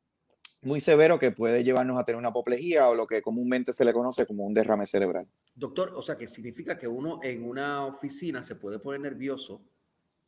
muy 0.65 0.81
severo 0.81 1.19
que 1.19 1.31
puede 1.31 1.63
llevarnos 1.63 1.97
a 1.97 2.03
tener 2.03 2.17
una 2.17 2.29
apoplejía 2.29 2.89
o 2.89 2.95
lo 2.95 3.05
que 3.05 3.21
comúnmente 3.21 3.71
se 3.71 3.85
le 3.85 3.93
conoce 3.93 4.25
como 4.25 4.45
un 4.45 4.53
derrame 4.53 4.87
cerebral. 4.87 5.27
Doctor, 5.53 5.93
o 5.95 6.01
sea, 6.01 6.17
que 6.17 6.27
significa 6.27 6.77
que 6.77 6.87
uno 6.87 7.19
en 7.23 7.47
una 7.47 7.85
oficina 7.85 8.41
se 8.41 8.55
puede 8.55 8.79
poner 8.79 9.01
nervioso 9.01 9.61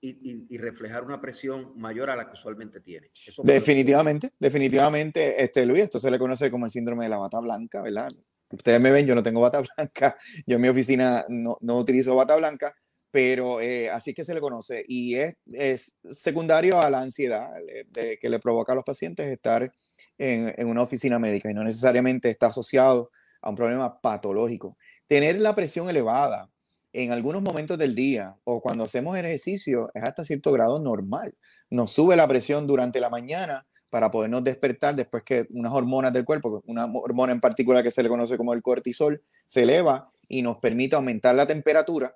y, 0.02 0.58
reflejar 0.58 1.04
una 1.04 1.20
presión 1.20 1.74
mayor 1.78 2.10
a 2.10 2.16
la 2.16 2.28
que 2.28 2.34
usualmente 2.34 2.82
tiene. 2.82 3.12
definitivamente, 3.44 4.32
definitivamente, 4.40 5.44
este, 5.44 5.66
Luis, 5.66 5.84
esto 5.84 6.00
se 6.00 6.12
le 6.12 6.20
conoce 6.20 6.52
como 6.52 6.66
el 6.66 6.72
síndrome 6.72 7.06
de 7.06 7.10
la 7.10 7.18
bata 7.18 7.40
blanca, 7.40 7.82
¿verdad? 7.82 8.08
Ustedes 8.50 8.80
me 8.80 8.92
ven, 8.92 9.06
yo 9.06 9.16
no 9.16 9.24
tengo 9.24 9.42
bata 9.42 9.62
blanca, 9.76 10.18
yo 10.46 10.56
en 10.56 10.62
mi 10.62 10.68
oficina 10.68 11.26
no, 11.30 11.58
no 11.62 11.78
utilizo 11.78 12.16
bata 12.16 12.36
blanca, 12.36 12.74
pero 13.12 13.62
eh, 13.62 13.90
así 13.90 14.14
que 14.14 14.24
se 14.24 14.34
le 14.34 14.42
conoce 14.42 14.84
y 14.88 15.16
es, 15.16 15.36
es 15.52 16.00
secundario 16.12 16.80
a 16.80 16.90
la 16.90 17.02
ansiedad 17.02 17.50
de, 17.90 18.18
que 18.20 18.30
le 18.30 18.40
provoca 18.40 18.74
a 18.74 18.76
los 18.76 18.84
pacientes 18.84 19.28
estar 19.28 19.72
en, 20.18 20.54
en 20.58 20.68
una 20.68 20.84
oficina 20.84 21.18
médica 21.18 21.50
y 21.50 21.54
no 21.54 21.64
necesariamente 21.64 22.30
está 22.30 22.48
asociado 22.48 23.10
a 23.42 23.50
un 23.50 23.56
problema 23.56 24.00
patológico. 24.02 24.78
Tener 25.08 25.40
la 25.40 25.56
presión 25.56 25.90
elevada, 25.90 26.50
en 27.04 27.12
algunos 27.12 27.44
momentos 27.44 27.78
del 27.78 27.94
día 27.94 28.36
o 28.44 28.60
cuando 28.60 28.86
hacemos 28.86 29.16
ejercicio 29.16 29.92
es 29.94 30.04
hasta 30.04 30.24
cierto 30.24 30.52
grado 30.52 30.80
normal. 30.80 31.36
Nos 31.70 31.92
sube 31.92 32.16
la 32.16 32.28
presión 32.28 32.66
durante 32.66 33.00
la 33.00 33.12
mañana 33.12 33.68
para 33.92 34.10
podernos 34.10 34.44
despertar 34.44 34.96
después 34.96 35.22
que 35.22 35.46
unas 35.52 35.72
hormonas 35.74 36.12
del 36.12 36.26
cuerpo, 36.26 36.64
una 36.66 36.86
hormona 36.86 37.34
en 37.34 37.40
particular 37.40 37.84
que 37.84 37.92
se 37.92 38.02
le 38.02 38.10
conoce 38.10 38.36
como 38.36 38.52
el 38.54 38.64
cortisol, 38.64 39.22
se 39.46 39.62
eleva 39.62 40.12
y 40.28 40.42
nos 40.42 40.58
permite 40.58 40.96
aumentar 40.96 41.36
la 41.36 41.46
temperatura. 41.46 42.16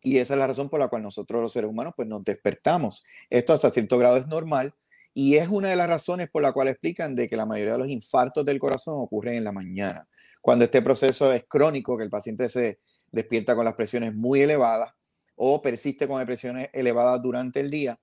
Y 0.00 0.18
esa 0.18 0.34
es 0.34 0.38
la 0.38 0.46
razón 0.46 0.68
por 0.68 0.78
la 0.78 0.86
cual 0.86 1.02
nosotros 1.02 1.42
los 1.42 1.52
seres 1.52 1.68
humanos 1.68 1.94
pues 1.96 2.06
nos 2.06 2.22
despertamos. 2.22 3.02
Esto 3.30 3.52
hasta 3.52 3.70
cierto 3.70 3.98
grado 3.98 4.16
es 4.16 4.28
normal 4.28 4.74
y 5.12 5.38
es 5.38 5.48
una 5.48 5.70
de 5.70 5.76
las 5.76 5.88
razones 5.88 6.30
por 6.30 6.42
la 6.42 6.52
cual 6.52 6.68
explican 6.68 7.16
de 7.16 7.28
que 7.28 7.36
la 7.36 7.46
mayoría 7.46 7.72
de 7.72 7.78
los 7.80 7.88
infartos 7.88 8.44
del 8.44 8.60
corazón 8.60 8.94
ocurren 8.96 9.34
en 9.34 9.42
la 9.42 9.52
mañana. 9.52 10.06
Cuando 10.40 10.66
este 10.66 10.82
proceso 10.82 11.32
es 11.32 11.44
crónico, 11.48 11.96
que 11.96 12.04
el 12.04 12.10
paciente 12.10 12.48
se 12.48 12.78
despierta 13.14 13.54
con 13.54 13.64
las 13.64 13.74
presiones 13.74 14.14
muy 14.14 14.42
elevadas 14.42 14.92
o 15.36 15.62
persiste 15.62 16.06
con 16.06 16.24
presiones 16.26 16.68
elevadas 16.72 17.20
durante 17.22 17.60
el 17.60 17.70
día 17.70 17.98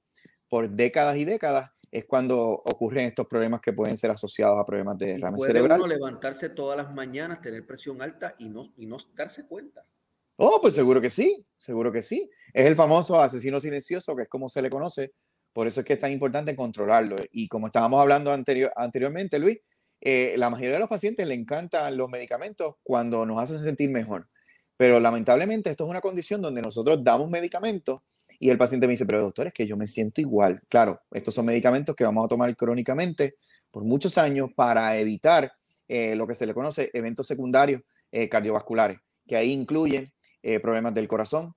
por 0.50 0.70
décadas 0.70 1.16
y 1.18 1.24
décadas, 1.24 1.72
es 1.92 2.06
cuando 2.06 2.38
ocurren 2.38 3.06
estos 3.06 3.28
problemas 3.28 3.62
que 3.62 3.74
pueden 3.74 3.96
ser 3.96 4.12
asociados 4.12 4.60
a 4.60 4.66
problemas 4.66 4.98
de 4.98 5.14
derrame 5.14 5.38
puede 5.38 5.52
cerebral. 5.52 5.80
Uno 5.80 5.88
levantarse 5.88 6.50
todas 6.50 6.78
las 6.78 6.94
mañanas, 6.94 7.42
tener 7.42 7.66
presión 7.66 8.02
alta 8.02 8.36
y 8.38 8.50
no, 8.50 8.74
y 8.78 8.86
no 8.86 8.98
darse 9.16 9.46
cuenta. 9.46 9.86
Oh, 10.38 10.60
pues 10.62 10.74
seguro 10.74 11.00
que 11.00 11.10
sí, 11.10 11.44
seguro 11.58 11.92
que 11.92 12.02
sí. 12.02 12.30
Es 12.54 12.66
el 12.66 12.76
famoso 12.76 13.20
asesino 13.20 13.60
silencioso, 13.60 14.16
que 14.16 14.24
es 14.24 14.30
como 14.30 14.50
se 14.50 14.62
le 14.62 14.70
conoce. 14.70 15.14
Por 15.54 15.68
eso 15.68 15.82
es 15.82 15.86
que 15.86 15.94
es 15.94 16.00
tan 16.00 16.12
importante 16.12 16.56
controlarlo. 16.56 17.18
Y 17.32 17.48
como 17.48 17.68
estábamos 17.68 18.02
hablando 18.02 18.32
anterior, 18.32 18.72
anteriormente, 18.76 19.38
Luis, 19.40 19.60
eh, 20.02 20.34
la 20.38 20.50
mayoría 20.50 20.74
de 20.74 20.80
los 20.80 20.90
pacientes 20.90 21.28
le 21.28 21.36
encantan 21.36 21.96
los 21.96 22.10
medicamentos 22.10 22.76
cuando 22.84 23.26
nos 23.26 23.38
hacen 23.38 23.62
sentir 23.62 23.90
mejor. 23.90 24.28
Pero 24.82 25.00
lamentablemente 25.00 25.70
esto 25.70 25.84
es 25.84 25.92
una 25.92 26.02
condición 26.02 26.42
donde 26.42 26.60
nosotros 26.60 27.04
damos 27.04 27.30
medicamentos 27.30 28.02
y 28.40 28.50
el 28.50 28.58
paciente 28.58 28.88
me 28.88 28.94
dice, 28.94 29.06
pero 29.06 29.22
doctor, 29.22 29.46
es 29.46 29.54
que 29.54 29.68
yo 29.68 29.78
me 29.78 29.86
siento 29.86 30.22
igual. 30.22 30.60
Claro, 30.68 31.02
estos 31.12 31.36
son 31.36 31.46
medicamentos 31.46 31.96
que 31.96 32.04
vamos 32.04 32.26
a 32.26 32.28
tomar 32.28 32.56
crónicamente 32.56 33.36
por 33.70 33.84
muchos 33.84 34.18
años 34.18 34.50
para 34.56 34.98
evitar 34.98 35.54
eh, 35.88 36.16
lo 36.16 36.26
que 36.26 36.34
se 36.34 36.48
le 36.48 36.56
conoce 36.56 36.90
eventos 36.96 37.28
secundarios 37.28 37.84
eh, 38.12 38.28
cardiovasculares, 38.28 38.98
que 39.28 39.36
ahí 39.36 39.52
incluyen 39.52 40.04
eh, 40.42 40.60
problemas 40.60 40.96
del 40.96 41.08
corazón, 41.08 41.54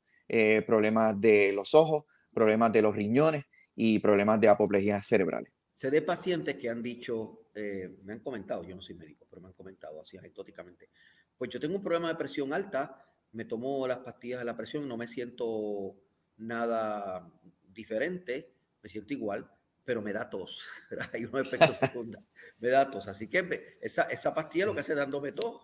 problemas 0.66 1.18
de 1.18 1.52
los 1.54 1.74
ojos, 1.74 2.04
problemas 2.34 2.72
de 2.74 2.82
los 2.82 2.94
riñones 2.94 3.44
y 3.74 4.00
problemas 4.00 4.38
de 4.38 4.48
apoplejía 4.48 5.02
cerebrales. 5.02 5.50
Se 5.72 5.90
de 5.90 6.02
pacientes 6.02 6.56
que 6.56 6.68
han 6.68 6.82
dicho, 6.82 7.46
me 7.54 8.12
han 8.12 8.20
comentado, 8.20 8.64
yo 8.64 8.76
no 8.76 8.82
soy 8.82 8.96
médico, 8.96 9.26
pero 9.30 9.40
me 9.40 9.48
han 9.48 9.54
comentado 9.54 10.02
así 10.02 10.18
anecdóticamente, 10.18 10.90
pues 11.38 11.50
yo 11.50 11.58
tengo 11.58 11.76
un 11.76 11.82
problema 11.82 12.08
de 12.08 12.16
presión 12.16 12.52
alta, 12.52 13.00
me 13.34 13.44
tomo 13.44 13.86
las 13.86 13.98
pastillas 13.98 14.38
de 14.38 14.44
la 14.44 14.56
presión, 14.56 14.88
no 14.88 14.96
me 14.96 15.08
siento 15.08 15.96
nada 16.38 17.28
diferente, 17.72 18.52
me 18.82 18.88
siento 18.88 19.12
igual, 19.12 19.50
pero 19.84 20.00
me 20.00 20.12
da 20.12 20.30
tos. 20.30 20.60
Hay 21.12 21.24
unos 21.24 21.46
efectos 21.46 21.76
secundarios. 21.80 22.28
me 22.60 22.68
da 22.68 22.90
tos. 22.90 23.08
Así 23.08 23.28
que 23.28 23.76
esa, 23.80 24.04
esa 24.04 24.32
pastilla 24.32 24.66
lo 24.66 24.74
que 24.74 24.80
hace 24.80 24.92
es 24.92 24.98
dándome 24.98 25.32
tos. 25.32 25.60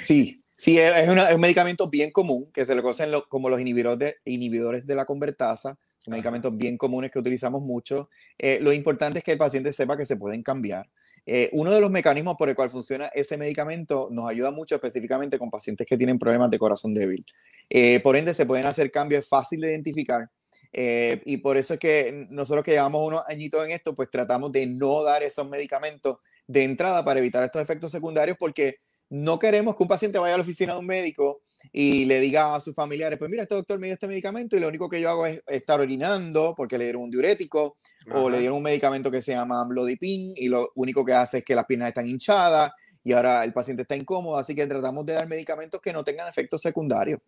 Sí, 0.00 0.42
sí, 0.52 0.78
es, 0.78 1.08
un 1.08 1.40
medicamento 1.40 1.88
bien 1.88 2.10
común 2.10 2.50
que 2.52 2.66
se 2.66 2.74
le 2.74 2.82
conocen 2.82 3.10
como 3.28 3.48
los 3.48 3.60
inhibidores 3.60 3.98
de, 3.98 4.16
inhibidores 4.24 4.86
de 4.86 4.94
la 4.94 5.04
convertasa. 5.04 5.78
Son 5.98 6.12
medicamentos 6.12 6.56
bien 6.56 6.76
comunes 6.76 7.10
que 7.12 7.18
utilizamos 7.18 7.62
mucho. 7.62 8.10
Eh, 8.38 8.58
lo 8.60 8.72
importante 8.72 9.18
es 9.18 9.24
que 9.24 9.32
el 9.32 9.38
paciente 9.38 9.72
sepa 9.72 9.96
que 9.96 10.04
se 10.04 10.16
pueden 10.16 10.42
cambiar. 10.42 10.88
Eh, 11.28 11.50
uno 11.52 11.72
de 11.72 11.80
los 11.80 11.90
mecanismos 11.90 12.36
por 12.38 12.48
el 12.48 12.54
cual 12.54 12.70
funciona 12.70 13.06
ese 13.06 13.36
medicamento 13.36 14.08
nos 14.12 14.28
ayuda 14.28 14.52
mucho 14.52 14.76
específicamente 14.76 15.38
con 15.38 15.50
pacientes 15.50 15.84
que 15.86 15.96
tienen 15.96 16.18
problemas 16.18 16.50
de 16.50 16.58
corazón 16.58 16.94
débil. 16.94 17.24
Eh, 17.68 17.98
por 18.00 18.16
ende, 18.16 18.32
se 18.32 18.46
pueden 18.46 18.64
hacer 18.64 18.90
cambios, 18.92 19.28
fácil 19.28 19.60
de 19.60 19.70
identificar. 19.70 20.28
Eh, 20.72 21.20
y 21.24 21.38
por 21.38 21.56
eso 21.56 21.74
es 21.74 21.80
que 21.80 22.26
nosotros 22.30 22.64
que 22.64 22.72
llevamos 22.72 23.06
unos 23.06 23.22
añitos 23.28 23.64
en 23.64 23.72
esto, 23.72 23.94
pues 23.94 24.08
tratamos 24.10 24.52
de 24.52 24.66
no 24.66 25.02
dar 25.02 25.22
esos 25.22 25.48
medicamentos 25.48 26.18
de 26.46 26.62
entrada 26.62 27.04
para 27.04 27.18
evitar 27.18 27.42
estos 27.42 27.60
efectos 27.60 27.90
secundarios 27.90 28.36
porque 28.38 28.76
no 29.08 29.38
queremos 29.38 29.74
que 29.74 29.82
un 29.82 29.88
paciente 29.88 30.18
vaya 30.18 30.34
a 30.34 30.38
la 30.38 30.42
oficina 30.42 30.74
de 30.74 30.78
un 30.78 30.86
médico 30.86 31.42
y 31.72 32.04
le 32.04 32.20
diga 32.20 32.54
a 32.54 32.60
sus 32.60 32.74
familiares, 32.74 33.18
pues 33.18 33.30
mira, 33.30 33.42
este 33.42 33.54
doctor 33.54 33.78
me 33.78 33.86
dio 33.86 33.94
este 33.94 34.08
medicamento 34.08 34.56
y 34.56 34.60
lo 34.60 34.68
único 34.68 34.88
que 34.88 35.00
yo 35.00 35.10
hago 35.10 35.26
es 35.26 35.42
estar 35.46 35.80
orinando 35.80 36.54
porque 36.56 36.78
le 36.78 36.84
dieron 36.84 37.02
un 37.02 37.10
diurético 37.10 37.76
o 38.14 38.30
le 38.30 38.38
dieron 38.38 38.58
un 38.58 38.62
medicamento 38.62 39.10
que 39.10 39.22
se 39.22 39.32
llama 39.32 39.62
amlodipine 39.62 40.34
y 40.36 40.48
lo 40.48 40.70
único 40.74 41.04
que 41.04 41.12
hace 41.12 41.38
es 41.38 41.44
que 41.44 41.54
las 41.54 41.66
piernas 41.66 41.88
están 41.88 42.08
hinchadas 42.08 42.72
y 43.06 43.12
ahora 43.12 43.44
el 43.44 43.52
paciente 43.52 43.82
está 43.82 43.94
incómodo, 43.94 44.36
así 44.36 44.54
que 44.54 44.66
tratamos 44.66 45.06
de 45.06 45.12
dar 45.12 45.28
medicamentos 45.28 45.80
que 45.80 45.92
no 45.92 46.02
tengan 46.02 46.28
efectos 46.28 46.60
secundarios. 46.60 47.20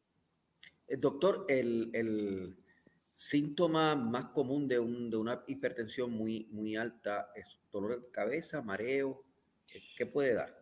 El 0.89 0.97
eh, 0.97 1.01
doctor, 1.01 1.47
el, 1.49 2.57
síntoma 3.01 3.95
más 3.95 4.27
común 4.27 4.67
de, 4.67 4.79
un, 4.79 5.11
de, 5.11 5.17
una 5.17 5.45
hipertensión 5.47 6.11
muy, 6.11 6.49
muy 6.51 6.77
alta 6.77 7.31
es 7.35 7.47
dolor 7.71 8.01
de 8.01 8.11
cabeza, 8.11 8.63
mareo, 8.63 9.23
¿qué 9.97 10.07
puede 10.07 10.35
dar? 10.35 10.58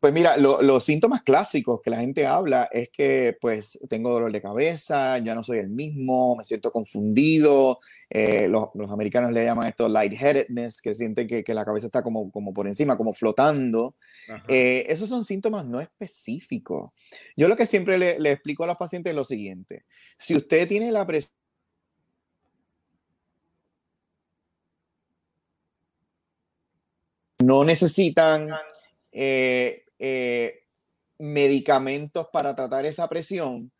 Pues 0.00 0.14
mira, 0.14 0.38
los 0.38 0.82
síntomas 0.82 1.22
clásicos 1.22 1.80
que 1.82 1.90
la 1.90 1.98
gente 1.98 2.26
habla 2.26 2.70
es 2.72 2.88
que 2.88 3.36
pues 3.38 3.78
tengo 3.90 4.10
dolor 4.10 4.32
de 4.32 4.40
cabeza, 4.40 5.18
ya 5.18 5.34
no 5.34 5.42
soy 5.42 5.58
el 5.58 5.68
mismo, 5.68 6.36
me 6.36 6.42
siento 6.44 6.72
confundido, 6.72 7.78
eh, 8.08 8.48
los, 8.48 8.70
americanos 8.90 9.30
le 9.30 9.44
llaman 9.44 9.68
esto 9.68 9.90
lightheadedness, 9.90 10.80
que 10.80 10.94
sienten 10.94 11.28
que, 11.28 11.44
la 11.52 11.66
cabeza 11.66 11.88
está 11.88 12.02
como, 12.02 12.30
como 12.30 12.54
por 12.54 12.66
encima, 12.66 12.96
como 12.96 13.12
flotando. 13.12 13.94
Eh, 14.48 14.86
esos 14.88 15.06
son 15.06 15.22
síntomas 15.22 15.66
no 15.66 15.80
específicos. 15.80 16.92
Yo 17.36 17.46
lo 17.48 17.56
que 17.56 17.66
siempre 17.66 17.98
le, 17.98 18.18
le 18.18 18.32
explico 18.32 18.64
a 18.64 18.68
los 18.68 18.76
pacientes 18.76 19.10
es 19.10 19.16
lo 19.16 19.24
siguiente, 19.24 19.84
si 20.16 20.34
usted 20.34 20.66
tiene 20.66 20.90
la 20.90 21.06
presión 21.06 21.34
no 27.42 27.64
necesitan 27.64 28.50
eh, 29.12 29.84
eh, 30.00 30.64
medicamentos 31.18 32.26
para 32.32 32.56
tratar 32.56 32.86
esa 32.86 33.08
presión, 33.08 33.70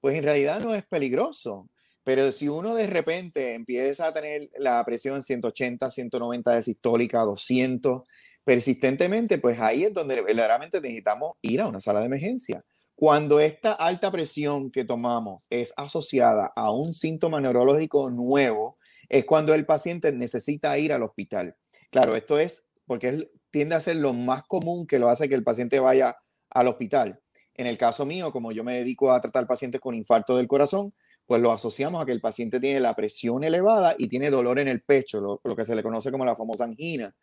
pues 0.00 0.16
en 0.16 0.24
realidad 0.24 0.60
no 0.60 0.74
es 0.74 0.84
peligroso. 0.86 1.68
Pero 2.02 2.30
si 2.32 2.48
uno 2.48 2.74
de 2.74 2.86
repente 2.86 3.54
empieza 3.54 4.06
a 4.06 4.14
tener 4.14 4.48
la 4.58 4.84
presión 4.84 5.22
180, 5.22 5.90
190 5.90 6.50
de 6.52 6.62
sistólica, 6.62 7.20
200 7.20 8.02
persistentemente, 8.44 9.38
pues 9.38 9.58
ahí 9.60 9.84
es 9.84 9.92
donde 9.92 10.22
verdaderamente 10.22 10.80
necesitamos 10.80 11.36
ir 11.42 11.60
a 11.60 11.66
una 11.66 11.80
sala 11.80 12.00
de 12.00 12.06
emergencia. 12.06 12.64
Cuando 12.94 13.40
esta 13.40 13.72
alta 13.72 14.10
presión 14.10 14.70
que 14.70 14.84
tomamos 14.84 15.46
es 15.50 15.74
asociada 15.76 16.52
a 16.54 16.70
un 16.70 16.94
síntoma 16.94 17.40
neurológico 17.40 18.08
nuevo, 18.08 18.78
es 19.08 19.24
cuando 19.24 19.52
el 19.52 19.66
paciente 19.66 20.12
necesita 20.12 20.78
ir 20.78 20.92
al 20.92 21.02
hospital. 21.02 21.56
Claro, 21.90 22.16
esto 22.16 22.38
es 22.38 22.68
porque 22.86 23.08
es 23.08 23.28
tiende 23.50 23.74
a 23.74 23.80
ser 23.80 23.96
lo 23.96 24.12
más 24.12 24.44
común 24.44 24.86
que 24.86 24.98
lo 24.98 25.08
hace 25.08 25.28
que 25.28 25.34
el 25.34 25.44
paciente 25.44 25.80
vaya 25.80 26.16
al 26.50 26.68
hospital. 26.68 27.20
En 27.54 27.66
el 27.66 27.78
caso 27.78 28.04
mío, 28.04 28.32
como 28.32 28.52
yo 28.52 28.64
me 28.64 28.76
dedico 28.76 29.12
a 29.12 29.20
tratar 29.20 29.46
pacientes 29.46 29.80
con 29.80 29.94
infarto 29.94 30.36
del 30.36 30.46
corazón, 30.46 30.92
pues 31.26 31.40
lo 31.40 31.52
asociamos 31.52 32.02
a 32.02 32.06
que 32.06 32.12
el 32.12 32.20
paciente 32.20 32.60
tiene 32.60 32.80
la 32.80 32.94
presión 32.94 33.44
elevada 33.44 33.94
y 33.98 34.08
tiene 34.08 34.30
dolor 34.30 34.58
en 34.58 34.68
el 34.68 34.82
pecho, 34.82 35.40
lo, 35.42 35.56
que 35.56 35.64
se 35.64 35.74
le 35.74 35.82
conoce 35.82 36.10
como 36.12 36.24
la 36.24 36.36
famosa 36.36 36.64
angina. 36.64 37.14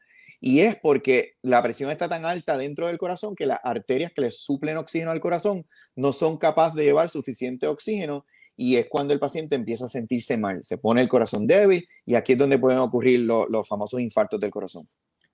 Y 0.42 0.60
es 0.60 0.76
porque 0.76 1.36
la 1.42 1.64
presión 1.64 1.90
está 1.90 2.10
tan 2.10 2.26
alta 2.26 2.58
dentro 2.58 2.88
del 2.88 2.98
corazón 2.98 3.34
que 3.36 3.46
las 3.46 3.60
arterias 3.64 4.12
que 4.12 4.22
le 4.22 4.32
suplen 4.32 4.78
oxígeno 4.78 5.12
al 5.12 5.22
corazón 5.22 5.66
no 5.96 6.12
son 6.12 6.38
capaces 6.38 6.76
de 6.76 6.84
llevar 6.84 7.10
suficiente 7.10 7.66
oxígeno 7.68 8.26
y 8.58 8.76
es 8.76 8.88
cuando 8.88 9.14
el 9.14 9.20
paciente 9.20 9.56
empieza 9.56 9.86
a 9.86 9.90
sentirse 9.90 10.38
mal, 10.38 10.64
se 10.64 10.78
pone 10.78 11.02
el 11.02 11.08
corazón 11.08 11.48
débil 11.48 11.88
y 12.06 12.16
aquí 12.16 12.34
es 12.34 12.38
donde 12.38 12.60
pueden 12.60 12.80
ocurrir 12.80 13.22
lo, 13.22 13.48
los 13.48 13.68
famosos 13.68 14.02
infartos 14.02 14.40
del 14.40 14.52
corazón. 14.52 14.88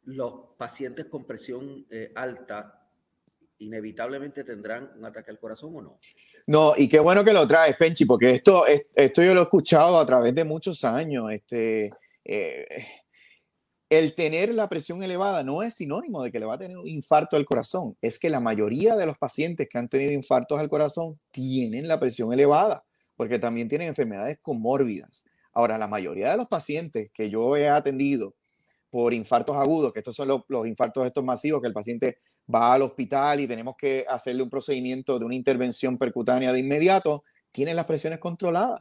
Los 0.10 0.56
pacientes 0.58 1.06
con 1.06 1.24
presión 1.24 1.86
eh, 1.90 2.08
alta 2.16 2.88
inevitablemente 3.60 4.44
tendrán 4.44 4.92
un 4.98 5.06
ataque 5.06 5.32
al 5.32 5.40
corazón 5.40 5.76
o 5.76 5.82
no. 5.82 6.00
No, 6.48 6.74
y 6.76 6.88
qué 6.88 7.00
bueno 7.00 7.24
que 7.24 7.34
lo 7.34 7.48
traes, 7.48 7.76
Penchi, 7.78 8.06
porque 8.06 8.32
esto, 8.32 8.66
esto 8.68 9.22
yo 9.22 9.34
lo 9.34 9.42
he 9.42 9.44
escuchado 9.44 10.00
a 10.00 10.06
través 10.06 10.34
de 10.34 10.44
muchos 10.46 10.84
años. 10.84 11.32
Este, 11.32 11.90
eh, 12.24 12.66
el 13.90 14.16
tener 14.16 14.54
la 14.54 14.70
presión 14.70 15.04
elevada 15.04 15.44
no 15.44 15.62
es 15.62 15.76
sinónimo 15.76 16.24
de 16.24 16.32
que 16.32 16.40
le 16.40 16.46
va 16.46 16.56
a 16.56 16.60
tener 16.60 16.78
un 16.78 16.88
infarto 16.88 17.36
al 17.36 17.46
corazón, 17.46 17.98
es 18.02 18.18
que 18.18 18.30
la 18.30 18.40
mayoría 18.40 18.96
de 18.96 19.06
los 19.06 19.18
pacientes 19.18 19.68
que 19.70 19.78
han 19.78 19.90
tenido 19.90 20.14
infartos 20.14 20.60
al 20.60 20.70
corazón 20.70 21.20
tienen 21.32 21.88
la 21.88 22.00
presión 22.00 22.32
elevada 22.34 22.86
porque 23.20 23.38
también 23.38 23.68
tienen 23.68 23.90
enfermedades 23.90 24.40
comórbidas. 24.40 25.26
Ahora, 25.52 25.78
la 25.78 25.90
mayoría 25.90 26.32
de 26.32 26.38
los 26.38 26.48
pacientes 26.48 27.12
que 27.14 27.30
yo 27.30 27.58
he 27.58 27.68
atendido 27.68 28.34
por 28.90 29.14
infartos 29.14 29.56
agudos, 29.56 29.92
que 29.92 30.00
estos 30.00 30.16
son 30.16 30.28
los, 30.28 30.42
los, 30.48 30.68
infartos 30.68 31.06
estos 31.06 31.24
masivos, 31.24 31.62
que 31.62 31.68
el 31.68 31.74
paciente 31.74 32.20
va 32.54 32.74
al 32.74 32.82
hospital 32.82 33.40
y 33.40 33.48
tenemos 33.48 33.76
que 33.78 34.06
hacerle 34.08 34.44
un 34.44 34.50
procedimiento 34.50 35.20
de 35.20 35.26
una 35.26 35.36
intervención 35.36 35.98
percutánea 35.98 36.52
de 36.52 36.60
inmediato, 36.60 37.24
tienen 37.52 37.76
las 37.76 37.86
presiones 37.86 38.20
controladas. 38.20 38.80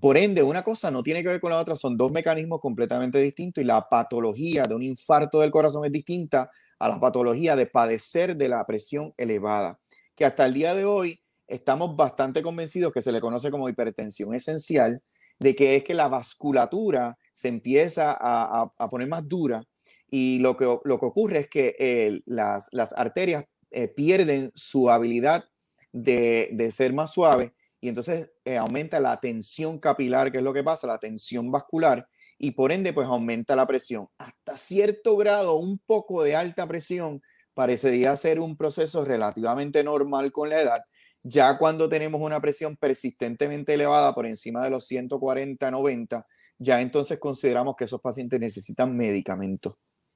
Por 0.00 0.16
ende, 0.16 0.42
una 0.42 0.62
cosa 0.62 0.90
no 0.90 1.02
tiene 1.02 1.22
que 1.22 1.28
ver 1.28 1.40
con 1.40 1.50
la 1.50 1.58
otra, 1.58 1.74
son 1.74 1.96
dos 1.96 2.12
mecanismos 2.12 2.60
completamente 2.60 3.18
distintos 3.18 3.62
y 3.62 3.66
la 3.66 3.88
patología 3.88 4.64
de 4.64 4.74
un 4.74 4.82
infarto 4.82 5.40
del 5.40 5.50
corazón 5.50 5.84
es 5.84 5.92
distinta 5.92 6.50
a 6.78 6.88
la 6.88 7.00
patología 7.00 7.56
de 7.56 7.66
padecer 7.66 8.36
de 8.36 8.48
la 8.48 8.64
presión 8.66 9.14
elevada, 9.16 9.80
que 10.14 10.24
hasta 10.24 10.46
el 10.46 10.54
día 10.54 10.74
de 10.74 10.84
hoy 10.84 11.20
estamos 11.46 11.96
bastante 11.96 12.42
convencidos 12.42 12.92
que 12.92 13.02
se 13.02 13.12
le 13.12 13.20
conoce 13.20 13.50
como 13.50 13.68
hipertensión 13.68 14.34
esencial, 14.34 15.02
de 15.38 15.54
que 15.54 15.76
es 15.76 15.84
que 15.84 15.94
la 15.94 16.08
vasculatura 16.08 17.16
se 17.34 17.48
empieza 17.48 18.16
a, 18.18 18.72
a, 18.78 18.88
poner 18.88 19.08
más 19.08 19.28
dura 19.28 19.62
y 20.08 20.38
lo 20.38 20.56
que, 20.56 20.64
lo 20.64 21.00
que 21.00 21.06
ocurre 21.06 21.40
es 21.40 21.48
que 21.48 21.74
eh, 21.78 22.22
las, 22.26 22.68
las, 22.72 22.92
arterias 22.92 23.44
eh, 23.72 23.88
pierden 23.88 24.52
su 24.54 24.88
habilidad 24.88 25.44
de, 25.92 26.50
de, 26.52 26.70
ser 26.70 26.92
más 26.92 27.12
suave 27.12 27.52
y 27.80 27.88
entonces 27.88 28.32
eh, 28.44 28.56
aumenta 28.56 29.00
la 29.00 29.18
tensión 29.18 29.80
capilar, 29.80 30.30
que 30.30 30.38
es 30.38 30.44
lo 30.44 30.54
que 30.54 30.62
pasa, 30.62 30.86
la 30.86 30.98
tensión 30.98 31.50
vascular, 31.50 32.08
y 32.38 32.52
por 32.52 32.70
ende 32.70 32.92
pues 32.92 33.08
aumenta 33.08 33.56
la 33.56 33.66
presión. 33.66 34.08
Hasta 34.16 34.56
cierto 34.56 35.16
grado, 35.16 35.56
un 35.56 35.78
poco 35.80 36.22
de 36.22 36.36
alta 36.36 36.68
presión 36.68 37.20
parecería 37.52 38.16
ser 38.16 38.38
un 38.38 38.56
proceso 38.56 39.04
relativamente 39.04 39.82
normal 39.82 40.30
con 40.30 40.50
la 40.50 40.60
edad, 40.60 40.84
ya 41.24 41.58
cuando 41.58 41.88
tenemos 41.88 42.20
una 42.20 42.40
presión 42.40 42.76
persistentemente 42.76 43.74
elevada 43.74 44.14
por 44.14 44.26
encima 44.26 44.62
de 44.62 44.70
los 44.70 44.86
140, 44.86 45.70
90, 45.70 46.26
ya 46.64 46.80
entonces 46.80 47.18
consideramos 47.18 47.76
que 47.76 47.84
esos 47.84 48.00
pacientes 48.00 48.40
necesitan 48.40 48.96
medicamentos. 48.96 49.74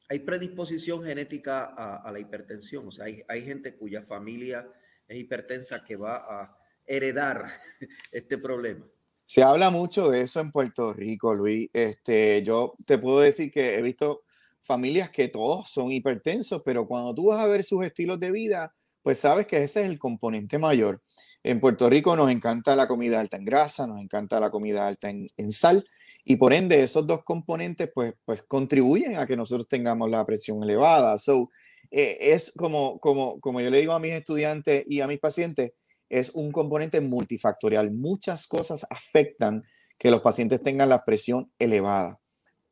Hay 0.09 0.21
predisposición 0.21 1.05
genética 1.05 1.65
a, 1.77 1.97
a 1.97 2.11
la 2.11 2.19
hipertensión, 2.19 2.89
o 2.89 2.91
sea, 2.91 3.05
hay, 3.05 3.23
hay, 3.29 3.45
gente 3.45 3.77
cuya 3.77 4.03
familia 4.03 4.67
es 5.07 5.19
hipertensa 5.19 5.85
que 5.85 5.97
va 5.97 6.17
a 6.17 6.59
heredar 6.87 7.47
este 8.11 8.39
problema. 8.39 8.85
Se 9.27 9.43
habla 9.43 9.69
mucho 9.69 10.11
de 10.11 10.23
eso 10.23 10.41
en 10.41 10.51
Puerto 10.51 10.95
Rico, 10.95 11.35
Luis. 11.35 11.69
Este, 11.75 12.43
yo 12.43 12.75
te 12.87 12.97
puedo 12.97 13.21
decir 13.21 13.53
que 13.53 13.77
he 13.77 13.83
visto 13.83 14.23
familias 14.61 15.11
que 15.11 15.29
todos 15.29 15.69
son 15.69 15.93
hipertensos, 15.93 16.63
pero 16.65 16.87
cuando 16.87 17.15
tú 17.15 17.27
vas 17.27 17.41
a 17.41 17.47
ver 17.47 17.63
sus 17.63 17.85
estilos 17.85 18.19
de 18.19 18.31
vida, 18.31 18.75
pues 19.03 19.19
sabes 19.19 19.47
que 19.47 19.63
ese 19.63 19.83
es 19.83 19.91
el 19.91 19.99
componente 19.99 20.59
mayor. 20.59 21.03
En 21.43 21.61
Puerto 21.61 21.89
Rico 21.89 22.17
nos 22.17 22.31
encanta 22.31 22.75
la 22.77 22.89
comida 22.89 23.21
alta 23.21 23.37
en 23.37 23.45
grasa, 23.45 23.87
nos 23.87 24.01
encanta 24.01 24.41
la 24.41 24.51
comida 24.51 24.87
alta 24.87 25.09
en, 25.09 25.53
sal, 25.53 25.87
y 26.25 26.37
por 26.37 26.53
ende 26.53 26.83
esos 26.83 27.07
dos 27.07 27.23
componentes 27.25 27.91
pues, 27.95 28.15
pues 28.25 28.43
contribuyen 28.43 29.17
a 29.17 29.27
que 29.27 29.37
nosotros 29.37 29.69
tengamos 29.69 30.11
la 30.11 30.27
presión 30.27 30.63
elevada. 30.63 31.17
So, 31.19 31.51
eh, 31.91 32.19
es 32.21 32.53
como, 32.53 32.99
como, 32.99 33.41
como 33.41 33.61
yo 33.61 33.71
le 33.71 33.81
digo 33.81 33.93
a 33.93 34.01
mis 34.01 34.13
estudiantes 34.13 34.85
y 34.89 35.01
a 35.01 35.07
mis 35.07 35.19
pacientes, 35.19 35.73
es 36.09 36.31
un 36.31 36.53
componente 36.53 37.01
multifactorial. 37.01 37.93
Muchas 37.93 38.47
cosas 38.47 38.87
afectan 38.91 39.63
que 39.99 40.11
los 40.11 40.21
pacientes 40.21 40.63
tengan 40.63 40.89
la 40.89 41.05
presión 41.05 41.51
elevada. 41.59 42.21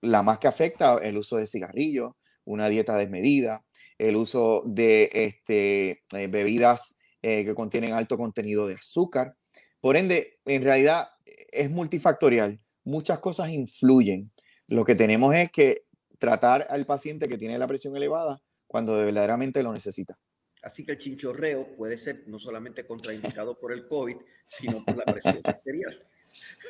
La 0.01 0.23
más 0.23 0.39
que 0.39 0.49
afecta 0.49 0.99
el 0.99 1.17
uso 1.17 1.37
de 1.37 1.47
cigarrillos, 1.47 2.12
una 2.45 2.69
dieta 2.69 2.97
desmedida, 2.97 3.64
el 3.99 4.17
uso 4.17 4.62
de 4.67 5.11
este, 5.12 6.03
eh, 6.12 6.27
bebidas 6.29 6.97
eh, 7.29 7.45
que 7.45 7.57
contienen 7.57 7.93
alto 7.93 8.16
contenido 8.16 8.68
de 8.68 8.74
azúcar. 8.74 9.35
Por 9.81 9.97
ende, 9.97 10.39
en 10.45 10.62
realidad 10.62 11.09
es 11.24 11.68
multifactorial. 11.68 12.61
Muchas 12.85 13.18
cosas 13.18 13.51
influyen. 13.51 14.31
Lo 14.68 14.85
que 14.85 14.95
tenemos 14.95 15.35
es 15.35 15.51
que 15.51 15.87
tratar 16.20 16.68
al 16.70 16.87
paciente 16.87 17.27
que 17.27 17.37
tiene 17.37 17.59
la 17.59 17.66
presión 17.66 17.97
elevada 17.97 18.41
cuando 18.68 18.97
verdaderamente 18.97 19.61
lo 19.64 19.72
necesita. 19.72 20.16
Así 20.62 20.85
que 20.85 20.93
el 20.93 20.99
chinchorreo 20.99 21.74
puede 21.77 21.99
ser 21.99 22.22
no 22.29 22.39
solamente 22.39 22.87
contraindicado 22.87 23.59
por 23.59 23.72
el 23.72 23.89
COVID, 23.89 24.18
sino 24.47 24.85
por 24.85 24.97
la 24.97 25.05
presión 25.05 25.41
arterial. 25.43 26.09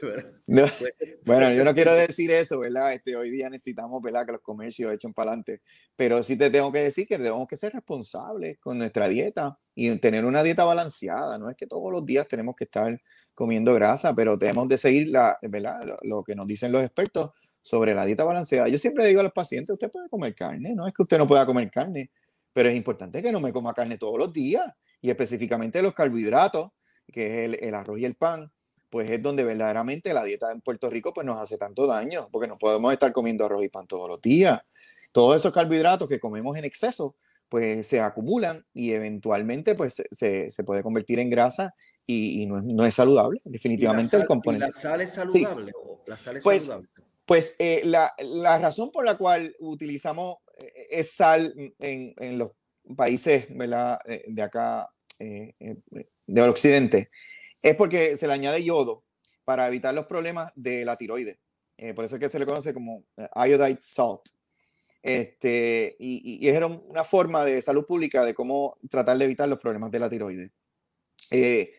bueno, 1.25 1.53
yo 1.53 1.64
no 1.64 1.75
quiero 1.75 1.95
decir 1.95 2.31
eso, 2.31 2.61
¿verdad? 2.61 2.93
Este, 2.93 3.17
hoy 3.17 3.31
día 3.31 3.49
necesitamos, 3.49 4.03
¿verdad? 4.03 4.27
Que 4.27 4.33
los 4.33 4.41
comercios 4.41 4.93
echen 4.93 5.12
para 5.12 5.31
adelante. 5.31 5.62
Pero 5.97 6.23
sí 6.23 6.37
te 6.37 6.51
tengo 6.51 6.71
que 6.73 6.81
decir 6.81 7.07
que 7.07 7.17
tenemos 7.17 7.47
que 7.49 7.57
ser 7.57 7.73
responsables 7.73 8.59
con 8.59 8.79
nuestra 8.79 9.09
dieta 9.09 9.59
y 9.75 9.95
tener 9.99 10.25
una 10.25 10.43
dieta 10.43 10.64
balanceada. 10.64 11.39
No 11.39 11.51
es 11.51 11.57
que 11.57 11.67
todos 11.67 11.91
los 11.93 12.05
días 12.05 12.29
tenemos 12.29 12.55
que 12.55 12.64
estar 12.64 13.01
comiendo 13.35 13.75
grasa, 13.75 14.14
pero 14.14 14.39
tenemos 14.39 14.69
de 14.69 14.79
seguir 14.79 15.09
la, 15.09 15.39
¿verdad? 15.43 15.85
Lo, 15.85 15.97
lo 16.03 16.23
que 16.23 16.35
nos 16.35 16.47
dicen 16.47 16.73
los 16.73 16.83
expertos 16.83 17.31
sobre 17.62 17.95
la 17.95 18.05
dieta 18.05 18.25
balanceada. 18.25 18.69
Yo 18.69 18.79
siempre 18.79 19.07
digo 19.07 19.21
a 19.21 19.25
los 19.25 19.33
pacientes, 19.33 19.71
usted 19.71 19.91
puede 19.91 20.09
comer 20.09 20.35
carne, 20.35 20.75
no 20.75 20.87
es 20.87 20.95
que 20.95 21.03
usted 21.03 21.19
no 21.19 21.27
pueda 21.27 21.45
comer 21.45 21.69
carne, 21.71 22.11
pero 22.53 22.69
es 22.69 22.77
importante 22.77 23.21
que 23.21 23.33
no 23.33 23.41
me 23.41 23.53
coma 23.53 23.75
carne 23.75 23.99
todos 23.99 24.19
los 24.19 24.33
días 24.33 24.64
y 25.01 25.11
específicamente 25.11 25.83
los 25.83 25.93
carbohidratos, 25.93 26.71
que 27.12 27.27
es 27.27 27.49
el, 27.49 27.55
el 27.61 27.75
arroz 27.75 27.99
y 27.99 28.05
el 28.05 28.14
pan 28.14 28.53
pues 28.91 29.11
es 29.11 29.22
donde 29.22 29.45
verdaderamente 29.45 30.14
la 30.14 30.24
dieta 30.24 30.53
en 30.53 30.61
Puerto 30.61 30.91
Rico 30.91 31.12
pues 31.12 31.26
nos 31.26 31.39
hace 31.39 31.59
tanto 31.59 31.87
daño, 31.87 32.28
porque 32.30 32.49
no 32.49 32.57
podemos 32.57 32.93
estar 32.93 33.12
comiendo 33.12 33.45
arroz 33.45 33.64
y 33.64 33.68
pan 33.68 33.87
todos 33.87 34.09
los 34.09 34.20
días. 34.20 34.61
Todos 35.12 35.37
esos 35.37 35.53
carbohidratos 35.53 36.09
que 36.09 36.20
comemos 36.20 36.57
en 36.57 36.64
exceso, 36.64 37.16
pues 37.49 37.87
se 37.87 38.01
acumulan 38.01 38.64
y 38.74 38.93
eventualmente 38.93 39.74
pues 39.74 40.03
se, 40.11 40.51
se 40.51 40.64
puede 40.64 40.82
convertir 40.82 41.18
en 41.18 41.30
grasa 41.30 41.74
y, 42.07 42.43
y 42.43 42.47
no, 42.47 42.59
es, 42.59 42.64
no, 42.64 42.84
es, 42.84 42.95
saludable, 42.95 43.41
definitivamente 43.45 44.12
sal, 44.12 44.20
el 44.20 44.26
componente. 44.26 44.66
¿La 44.66 44.72
sal 44.72 45.01
es 45.01 45.14
saludable? 45.14 45.72
Sí. 45.72 45.78
O 45.82 46.01
la 46.07 46.16
sal 46.16 46.37
es 46.37 46.45
pues, 46.45 46.64
saludable? 46.64 46.89
Pues 47.24 47.57
eh, 47.59 47.82
la, 47.84 48.12
la, 48.18 48.59
razón 48.59 48.93
por 48.93 49.05
la 49.05 49.16
cual 49.16 49.57
utilizamos 49.59 50.37
eh, 50.59 50.87
es 50.91 51.12
sal 51.12 51.53
en, 51.78 52.14
en 52.16 52.39
los 52.39 52.53
países 52.95 53.47
¿verdad? 53.51 53.99
Eh, 54.07 54.24
de 54.28 54.43
acá, 54.43 54.89
eh, 55.18 55.55
del 56.26 56.49
occidente, 56.49 57.11
es 57.63 57.77
porque 57.77 58.17
se 58.17 58.27
le 58.27 58.33
añade 58.33 58.63
yodo 58.63 59.05
para 59.45 59.69
evitar 59.69 59.95
los 59.95 60.07
problemas 60.07 60.53
de 60.57 60.85
la 60.85 60.97
tiroides. 60.97 61.39
Eh, 61.79 61.95
por 61.95 62.05
eso 62.05 62.17
es 62.17 62.21
que 62.21 62.29
se 62.29 62.39
le 62.39 62.47
conoce 62.47 62.73
como 62.73 63.05
eh, 63.17 63.29
iodide 63.49 63.79
salt. 63.81 64.23
Este, 65.03 65.95
y, 66.01 66.45
y, 66.45 66.49
era 66.49 66.67
una 66.67 67.05
forma 67.05 67.45
de 67.45 67.63
salud 67.63 67.87
pública 67.87 68.25
de 68.25 68.35
cómo 68.35 68.77
tratar 68.91 69.17
de 69.17 69.25
evitar 69.25 69.49
los 69.49 69.61
problemas 69.61 69.91
de 69.93 70.01
la 70.01 70.11
tiroides. 70.11 70.51
Eh, 71.31 71.73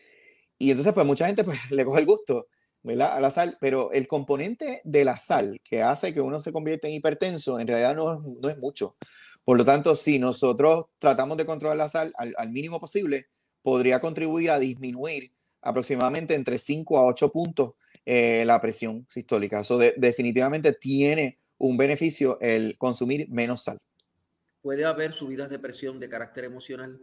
y 0.56 0.70
entonces, 0.70 0.94
pues 0.94 1.04
mucha 1.04 1.26
gente 1.26 1.44
pues, 1.44 1.58
le 1.70 1.84
coge 1.84 2.00
el 2.00 2.06
gusto 2.06 2.48
¿verdad? 2.82 3.12
a 3.16 3.20
la 3.20 3.30
sal, 3.30 3.58
pero 3.60 3.92
el 3.92 4.08
componente 4.08 4.80
de 4.84 5.04
la 5.04 5.18
sal 5.18 5.60
que 5.62 5.82
hace 5.82 6.14
que 6.14 6.22
uno 6.22 6.40
se 6.40 6.52
convierta 6.52 6.88
en 6.88 6.94
hipertenso, 6.94 7.60
en 7.60 7.66
realidad 7.66 7.94
no, 7.94 8.48
es 8.48 8.58
mucho. 8.58 8.96
Por 9.44 9.58
lo 9.58 9.64
tanto, 9.64 9.94
si 9.94 10.18
nosotros 10.18 10.86
tratamos 10.98 11.36
de 11.36 11.46
controlar 11.46 11.76
la 11.76 11.88
sal 11.88 12.12
al, 12.16 12.34
al 12.36 12.50
mínimo 12.50 12.80
posible, 12.80 13.26
podría 13.62 14.00
contribuir 14.00 14.50
a 14.50 14.58
disminuir 14.58 15.32
aproximadamente 15.60 16.34
entre 16.34 16.58
5 16.58 16.98
a 16.98 17.06
8 17.06 17.32
puntos 17.32 17.74
eh, 18.04 18.44
la 18.46 18.60
presión 18.60 19.06
sistólica. 19.08 19.60
Eso 19.60 19.78
de, 19.78 19.94
definitivamente 19.96 20.72
tiene 20.72 21.38
un 21.58 21.76
beneficio 21.76 22.38
el 22.40 22.76
consumir 22.78 23.28
menos 23.28 23.64
sal. 23.64 23.78
¿Puede 24.62 24.84
haber 24.84 25.12
subidas 25.12 25.50
de 25.50 25.58
presión 25.58 26.00
de 26.00 26.08
carácter 26.08 26.44
emocional? 26.44 27.00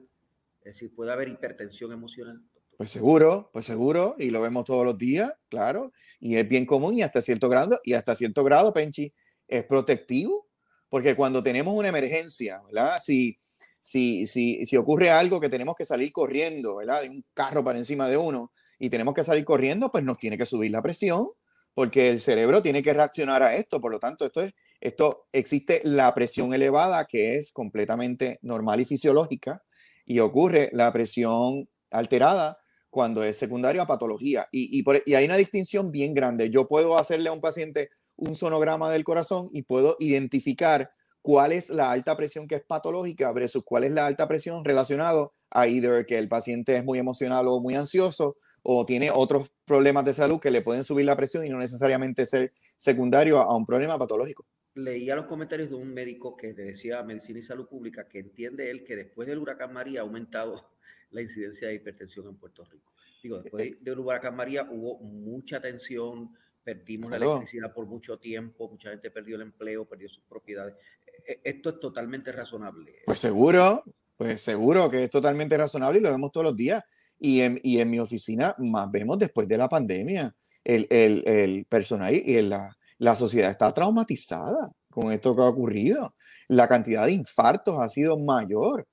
Es 0.61 0.73
decir, 0.73 0.93
¿puede 0.95 1.11
haber 1.11 1.29
hipertensión 1.29 1.91
emocional? 1.91 2.41
Pues 2.77 2.89
seguro, 2.89 3.49
pues 3.53 3.65
seguro, 3.65 4.15
y 4.17 4.31
lo 4.31 4.41
vemos 4.41 4.65
todos 4.65 4.83
los 4.83 4.97
días, 4.97 5.31
claro, 5.47 5.93
y 6.19 6.35
es 6.35 6.47
bien 6.47 6.65
común 6.65 6.95
y 6.95 7.03
hasta 7.03 7.21
cierto 7.21 7.47
grado, 7.47 7.79
y 7.83 7.93
hasta 7.93 8.15
cierto 8.15 8.43
grado, 8.43 8.73
Penchi, 8.73 9.13
es 9.47 9.63
protectivo, 9.63 10.49
porque 10.89 11.15
cuando 11.15 11.41
tenemos 11.41 11.73
una 11.73 11.87
emergencia, 11.87 12.61
¿verdad? 12.65 12.97
Si, 13.01 13.37
si, 13.85 14.25
si, 14.25 14.65
si 14.65 14.77
ocurre 14.77 15.11
algo 15.11 15.39
que 15.39 15.47
tenemos 15.47 15.75
que 15.75 15.85
salir 15.85 16.11
corriendo, 16.11 16.77
¿verdad? 16.77 17.03
Un 17.07 17.23
carro 17.35 17.63
para 17.63 17.77
encima 17.77 18.09
de 18.09 18.17
uno 18.17 18.51
y 18.79 18.89
tenemos 18.89 19.13
que 19.13 19.23
salir 19.23 19.45
corriendo, 19.45 19.91
pues 19.91 20.03
nos 20.03 20.17
tiene 20.17 20.39
que 20.39 20.47
subir 20.47 20.71
la 20.71 20.81
presión, 20.81 21.27
porque 21.75 22.09
el 22.09 22.19
cerebro 22.19 22.63
tiene 22.63 22.81
que 22.81 22.95
reaccionar 22.95 23.43
a 23.43 23.55
esto. 23.55 23.79
Por 23.79 23.91
lo 23.91 23.99
tanto, 23.99 24.25
esto 24.25 24.41
es, 24.41 24.53
esto 24.81 25.27
existe 25.31 25.81
la 25.83 26.11
presión 26.15 26.51
elevada 26.55 27.05
que 27.05 27.35
es 27.35 27.51
completamente 27.51 28.39
normal 28.41 28.81
y 28.81 28.85
fisiológica 28.85 29.61
y 30.03 30.17
ocurre 30.17 30.71
la 30.73 30.91
presión 30.91 31.69
alterada 31.91 32.57
cuando 32.89 33.23
es 33.23 33.37
secundario 33.37 33.83
a 33.83 33.85
patología. 33.85 34.47
Y, 34.51 34.81
y, 34.81 35.13
hay 35.13 35.25
una 35.25 35.37
distinción 35.37 35.91
bien 35.91 36.15
grande. 36.15 36.49
Yo 36.49 36.67
puedo 36.67 36.97
hacerle 36.97 37.29
a 37.29 37.33
un 37.33 37.41
paciente 37.41 37.89
un 38.15 38.33
sonograma 38.33 38.89
del 38.89 39.03
corazón 39.03 39.47
y 39.51 39.61
puedo 39.61 39.95
identificar 39.99 40.89
cuál 41.25 41.53
es 41.53 41.71
la 41.71 41.89
alta 41.89 42.15
presión 42.15 42.47
que 42.47 42.53
es 42.53 42.63
patológica 42.63 43.31
versus 43.31 43.63
cuál 43.63 43.83
es 43.83 43.91
la 43.91 44.05
alta 44.05 44.27
presión 44.27 44.63
relacionado 44.63 45.33
a 45.49 45.67
either 45.67 46.05
que 46.05 46.19
el 46.19 46.27
paciente 46.27 46.77
es 46.77 46.85
muy 46.85 46.99
emocional 46.99 47.47
o 47.47 47.59
muy 47.59 47.73
ansioso 47.73 48.35
o 48.61 48.85
tiene 48.85 49.09
otros 49.09 49.49
problemas 49.65 50.05
de 50.05 50.13
salud 50.13 50.39
que 50.39 50.51
le 50.51 50.61
pueden 50.61 50.83
subir 50.83 51.07
la 51.07 51.17
presión 51.17 51.43
y 51.43 51.49
no 51.49 51.57
necesariamente 51.57 52.27
ser 52.27 52.53
secundario 52.75 53.39
a 53.39 53.57
un 53.57 53.65
problema 53.65 53.97
patológico 53.97 54.45
leía 54.75 55.15
los 55.15 55.25
comentarios 55.25 55.71
de 55.71 55.75
un 55.75 55.91
médico 55.91 56.37
que 56.37 56.53
decía 56.53 57.01
Medicina 57.01 57.39
y 57.39 57.41
Salud 57.41 57.67
Pública 57.67 58.07
que 58.07 58.19
entiende 58.19 58.69
él 58.69 58.83
que 58.83 58.95
después 58.95 59.27
del 59.27 59.39
huracán 59.39 59.73
María 59.73 60.01
ha 60.01 60.03
aumentado 60.03 60.69
la 61.09 61.23
incidencia 61.23 61.69
de 61.69 61.73
hipertensión 61.73 62.27
en 62.27 62.37
Puerto 62.37 62.63
Rico. 62.65 62.93
Digo, 63.23 63.39
después 63.39 63.65
eh, 63.65 63.77
del 63.81 63.97
huracán 63.97 64.35
María 64.35 64.67
hubo 64.69 64.99
mucha 64.99 65.59
tensión, 65.59 66.35
perdimos 66.63 67.09
la 67.09 67.17
electricidad 67.17 67.73
por 67.73 67.87
mucho 67.87 68.19
tiempo, 68.19 68.69
mucha 68.69 68.91
gente 68.91 69.09
perdió 69.09 69.37
el 69.37 69.43
empleo, 69.43 69.85
perdió 69.85 70.07
sus 70.09 70.23
propiedades. 70.25 70.79
E, 71.25 71.41
esto 71.43 71.69
es 71.69 71.79
totalmente 71.79 72.31
razonable. 72.31 73.03
Pues 73.05 73.19
seguro, 73.19 73.83
pues 74.17 74.41
seguro 74.41 74.89
que 74.89 75.03
es 75.03 75.09
totalmente 75.09 75.57
razonable 75.57 75.99
y 75.99 76.01
lo 76.01 76.11
vemos 76.11 76.31
todos 76.31 76.45
los 76.45 76.55
días. 76.55 76.83
Y 77.17 77.41
en, 77.41 77.59
y 77.63 77.79
en 77.79 77.89
mi 77.89 77.99
oficina 77.99 78.55
más 78.57 78.91
vemos 78.91 79.17
después 79.17 79.47
de 79.47 79.57
la 79.57 79.69
pandemia 79.69 80.35
el, 80.65 80.87
el, 80.89 81.23
el 81.25 81.65
personal 81.65 82.13
y 82.13 82.41
la, 82.41 82.75
la 82.97 83.15
sociedad 83.15 83.51
está 83.51 83.73
traumatizada 83.73 84.71
con 84.89 85.11
esto 85.11 85.35
que 85.35 85.41
ha 85.41 85.47
ocurrido. 85.47 86.15
La 86.47 86.67
cantidad 86.67 87.05
de 87.05 87.11
infartos 87.11 87.79
ha 87.79 87.89
sido 87.89 88.17
mayor. 88.17 88.87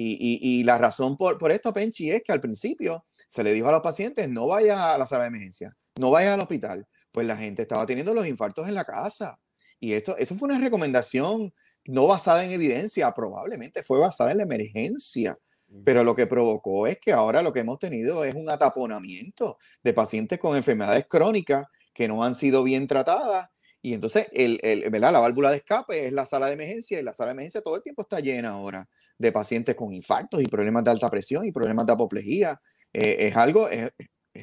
Y, 0.00 0.62
la 0.62 0.78
razón 0.78 1.16
por, 1.16 1.38
por, 1.38 1.50
esto, 1.50 1.72
Penchi, 1.72 2.12
es 2.12 2.22
que 2.22 2.30
al 2.30 2.40
principio 2.40 3.04
se 3.26 3.42
le 3.42 3.52
dijo 3.52 3.68
a 3.68 3.72
los 3.72 3.80
pacientes, 3.80 4.28
no 4.28 4.46
vaya 4.46 4.94
a 4.94 4.98
la 4.98 5.06
sala 5.06 5.24
de 5.24 5.28
emergencia, 5.28 5.74
no 5.98 6.12
vaya 6.12 6.34
al 6.34 6.40
hospital. 6.40 6.86
Pues 7.10 7.26
la 7.26 7.36
gente 7.36 7.62
estaba 7.62 7.84
teniendo 7.84 8.14
los 8.14 8.26
infartos 8.28 8.68
en 8.68 8.74
la 8.74 8.84
casa. 8.84 9.36
Y 9.80 9.92
esto, 9.92 10.16
eso 10.16 10.34
fue 10.34 10.48
una 10.48 10.58
recomendación 10.58 11.52
no 11.86 12.06
basada 12.06 12.44
en 12.44 12.50
evidencia, 12.50 13.12
probablemente 13.12 13.82
fue 13.82 13.98
basada 13.98 14.32
en 14.32 14.38
la 14.38 14.42
emergencia. 14.44 15.38
Pero 15.84 16.02
lo 16.02 16.14
que 16.14 16.26
provocó 16.26 16.86
es 16.86 16.98
que 16.98 17.12
ahora 17.12 17.42
lo 17.42 17.52
que 17.52 17.60
hemos 17.60 17.78
tenido 17.78 18.24
es 18.24 18.34
un 18.34 18.48
ataponamiento 18.48 19.58
de 19.82 19.92
pacientes 19.92 20.38
con 20.38 20.56
enfermedades 20.56 21.06
crónicas 21.06 21.64
que 21.92 22.08
no 22.08 22.24
han 22.24 22.34
sido 22.34 22.62
bien 22.62 22.86
tratadas. 22.86 23.48
Y 23.82 23.92
entonces, 23.92 24.28
el, 24.32 24.58
el, 24.62 24.88
¿verdad? 24.90 25.12
la 25.12 25.20
válvula 25.20 25.50
de 25.50 25.58
escape 25.58 26.06
es 26.06 26.12
la 26.12 26.26
sala 26.26 26.46
de 26.46 26.54
emergencia 26.54 26.98
y 26.98 27.02
la 27.02 27.12
sala 27.12 27.28
de 27.28 27.32
emergencia 27.34 27.60
todo 27.60 27.76
el 27.76 27.82
tiempo 27.82 28.02
está 28.02 28.18
llena 28.20 28.50
ahora 28.50 28.88
de 29.18 29.32
pacientes 29.32 29.74
con 29.74 29.92
infartos 29.92 30.42
y 30.42 30.46
problemas 30.46 30.84
de 30.84 30.90
alta 30.90 31.08
presión 31.08 31.44
y 31.44 31.52
problemas 31.52 31.86
de 31.86 31.92
apoplejía. 31.92 32.60
Eh, 32.92 33.28
es 33.28 33.36
algo, 33.36 33.68
es, 33.68 33.90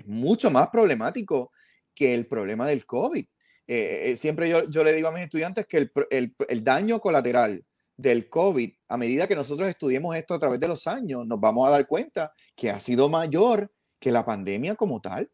mucho 0.06 0.52
más 0.52 0.68
problemático 0.68 1.52
que 1.94 2.14
el 2.14 2.28
problema 2.28 2.68
del 2.68 2.86
COVID. 2.86 3.26
Eh, 3.68 4.12
eh, 4.12 4.16
siempre 4.16 4.48
yo, 4.50 4.70
yo, 4.70 4.84
le 4.84 4.94
digo 4.94 5.08
a 5.08 5.12
mis 5.12 5.24
estudiantes 5.24 5.66
que 5.66 5.78
el, 5.78 5.92
el, 6.12 6.36
el, 6.48 6.64
daño 6.64 7.00
colateral 7.00 7.66
del 7.98 8.30
COVID, 8.30 8.72
a 8.90 8.98
medida 8.98 9.28
que 9.28 9.36
nosotros 9.36 9.68
estudiemos 9.68 10.16
esto 10.16 10.36
a 10.36 10.40
través 10.40 10.60
de 10.60 10.68
los 10.68 10.86
años, 10.86 11.26
nos 11.26 11.40
vamos 11.40 11.68
a 11.68 11.72
dar 11.72 11.88
cuenta 11.88 12.32
que 12.56 12.70
ha 12.70 12.80
sido 12.80 13.10
mayor 13.10 13.72
que 14.00 14.12
la 14.12 14.24
pandemia 14.24 14.76
como 14.76 15.02
tal 15.02 15.32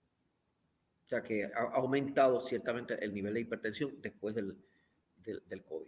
sea 1.12 1.22
que 1.22 1.46
ha 1.46 1.76
aumentado 1.76 2.48
ciertamente 2.48 2.98
el 3.04 3.14
nivel 3.14 3.34
de 3.34 3.42
hipertensión 3.42 3.96
después 4.02 4.34
del, 4.34 4.58
del, 5.18 5.64
COVID. 5.64 5.88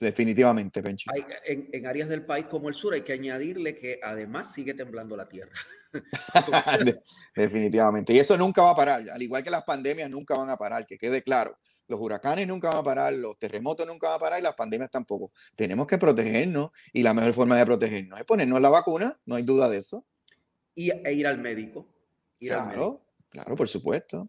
Definitivamente, 0.00 0.82
Pencho. 0.82 1.08
en, 1.44 1.68
en, 1.72 1.86
áreas 1.86 2.08
del 2.08 2.24
país 2.26 2.46
como 2.46 2.68
el 2.68 2.74
sur 2.74 2.92
hay 2.92 3.02
que 3.02 3.12
añadirle 3.12 3.76
que 3.76 4.00
además 4.02 4.52
sigue 4.52 4.74
temblando 4.74 5.16
la 5.16 5.28
tierra. 5.28 5.52
Definitivamente. 7.36 8.12
Y 8.12 8.18
eso 8.18 8.36
nunca 8.36 8.62
va 8.62 8.72
a 8.72 8.76
parar. 8.76 9.08
Al 9.08 9.22
igual 9.22 9.44
que 9.44 9.50
las 9.50 9.62
pandemias 9.62 10.10
nunca 10.10 10.36
van 10.36 10.50
a 10.50 10.56
parar, 10.56 10.84
que 10.84 10.98
quede 10.98 11.22
claro. 11.22 11.56
Los 11.88 12.00
huracanes 12.00 12.46
nunca 12.46 12.68
van 12.68 12.78
a 12.78 12.82
parar, 12.82 13.12
los 13.14 13.38
terremotos 13.38 13.86
nunca 13.86 14.08
van 14.08 14.16
a 14.16 14.18
parar 14.18 14.40
y 14.40 14.42
las 14.42 14.54
pandemias 14.54 14.90
tampoco. 14.90 15.32
Tenemos 15.54 15.86
que 15.86 15.98
protegernos 15.98 16.70
y 16.92 17.02
la 17.02 17.14
mejor 17.14 17.32
forma 17.32 17.58
de 17.58 17.64
protegernos 17.64 18.18
es 18.18 18.24
ponernos 18.24 18.60
la 18.60 18.68
vacuna, 18.68 19.18
no 19.24 19.36
hay 19.36 19.42
duda 19.42 19.68
de 19.68 19.78
eso. 19.78 20.04
Y, 20.74 20.90
e 20.90 21.12
ir 21.12 21.26
al 21.26 21.38
médico. 21.38 21.88
claro, 22.38 23.02
claro, 23.28 23.56
por 23.56 23.68
supuesto. 23.68 24.28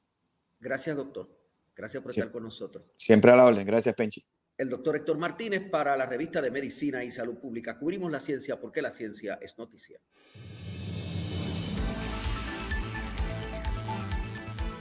Gracias, 0.59 0.95
doctor. 0.95 1.29
Gracias 1.75 2.01
por 2.01 2.09
estar 2.09 2.31
con 2.31 2.43
nosotros. 2.43 2.83
Siempre 2.97 3.31
a 3.31 3.35
la 3.35 3.45
orden. 3.45 3.65
Gracias, 3.65 3.93
Penchi. 3.93 4.25
El 4.57 4.69
doctor 4.69 4.95
Héctor 4.95 5.19
Martínez 5.19 5.69
para 5.69 5.95
la 5.95 6.07
revista 6.07 6.41
de 6.41 6.49
Medicina 6.49 7.03
y 7.03 7.11
Salud 7.11 7.37
Pública. 7.37 7.77
Cubrimos 7.77 8.11
la 8.11 8.19
ciencia 8.19 8.59
porque 8.59 8.81
la 8.81 8.89
ciencia 8.89 9.37
es 9.39 9.55
noticia. 9.57 9.99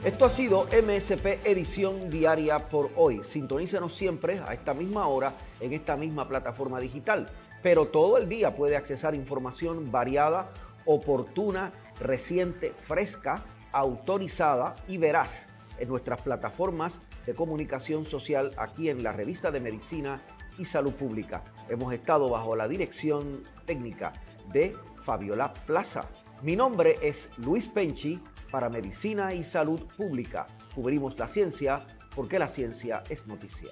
Esto 0.06 0.24
ha 0.24 0.30
sido 0.30 0.66
MSP 0.66 1.44
Edición 1.44 2.10
Diaria 2.10 2.68
por 2.68 2.92
hoy. 2.94 3.24
Sintonícenos 3.24 3.92
siempre 3.92 4.38
a 4.38 4.54
esta 4.54 4.72
misma 4.72 5.08
hora 5.08 5.34
en 5.58 5.72
esta 5.72 5.96
misma 5.96 6.28
plataforma 6.28 6.78
digital. 6.78 7.28
Pero 7.60 7.88
todo 7.88 8.16
el 8.16 8.28
día 8.28 8.54
puede 8.54 8.76
accesar 8.76 9.16
información 9.16 9.90
variada, 9.90 10.52
oportuna, 10.84 11.72
reciente, 11.98 12.72
fresca, 12.72 13.42
autorizada 13.72 14.76
y 14.86 14.96
veraz 14.96 15.48
en 15.76 15.88
nuestras 15.88 16.22
plataformas 16.22 17.00
de 17.26 17.34
comunicación 17.34 18.06
social 18.06 18.52
aquí 18.58 18.88
en 18.90 19.02
la 19.02 19.12
revista 19.12 19.50
de 19.50 19.58
Medicina 19.58 20.22
y 20.56 20.66
Salud 20.66 20.92
Pública. 20.92 21.42
Hemos 21.68 21.92
estado 21.92 22.30
bajo 22.30 22.54
la 22.54 22.68
dirección 22.68 23.42
técnica 23.64 24.12
de 24.52 24.76
Fabiola 25.04 25.52
Plaza. 25.66 26.04
Mi 26.42 26.54
nombre 26.54 26.96
es 27.02 27.28
Luis 27.38 27.66
Penchi 27.66 28.20
para 28.50 28.68
Medicina 28.68 29.34
y 29.34 29.42
Salud 29.42 29.80
Pública. 29.96 30.46
Cubrimos 30.74 31.18
la 31.18 31.28
ciencia 31.28 31.84
porque 32.14 32.38
la 32.38 32.48
ciencia 32.48 33.02
es 33.08 33.26
noticia. 33.26 33.70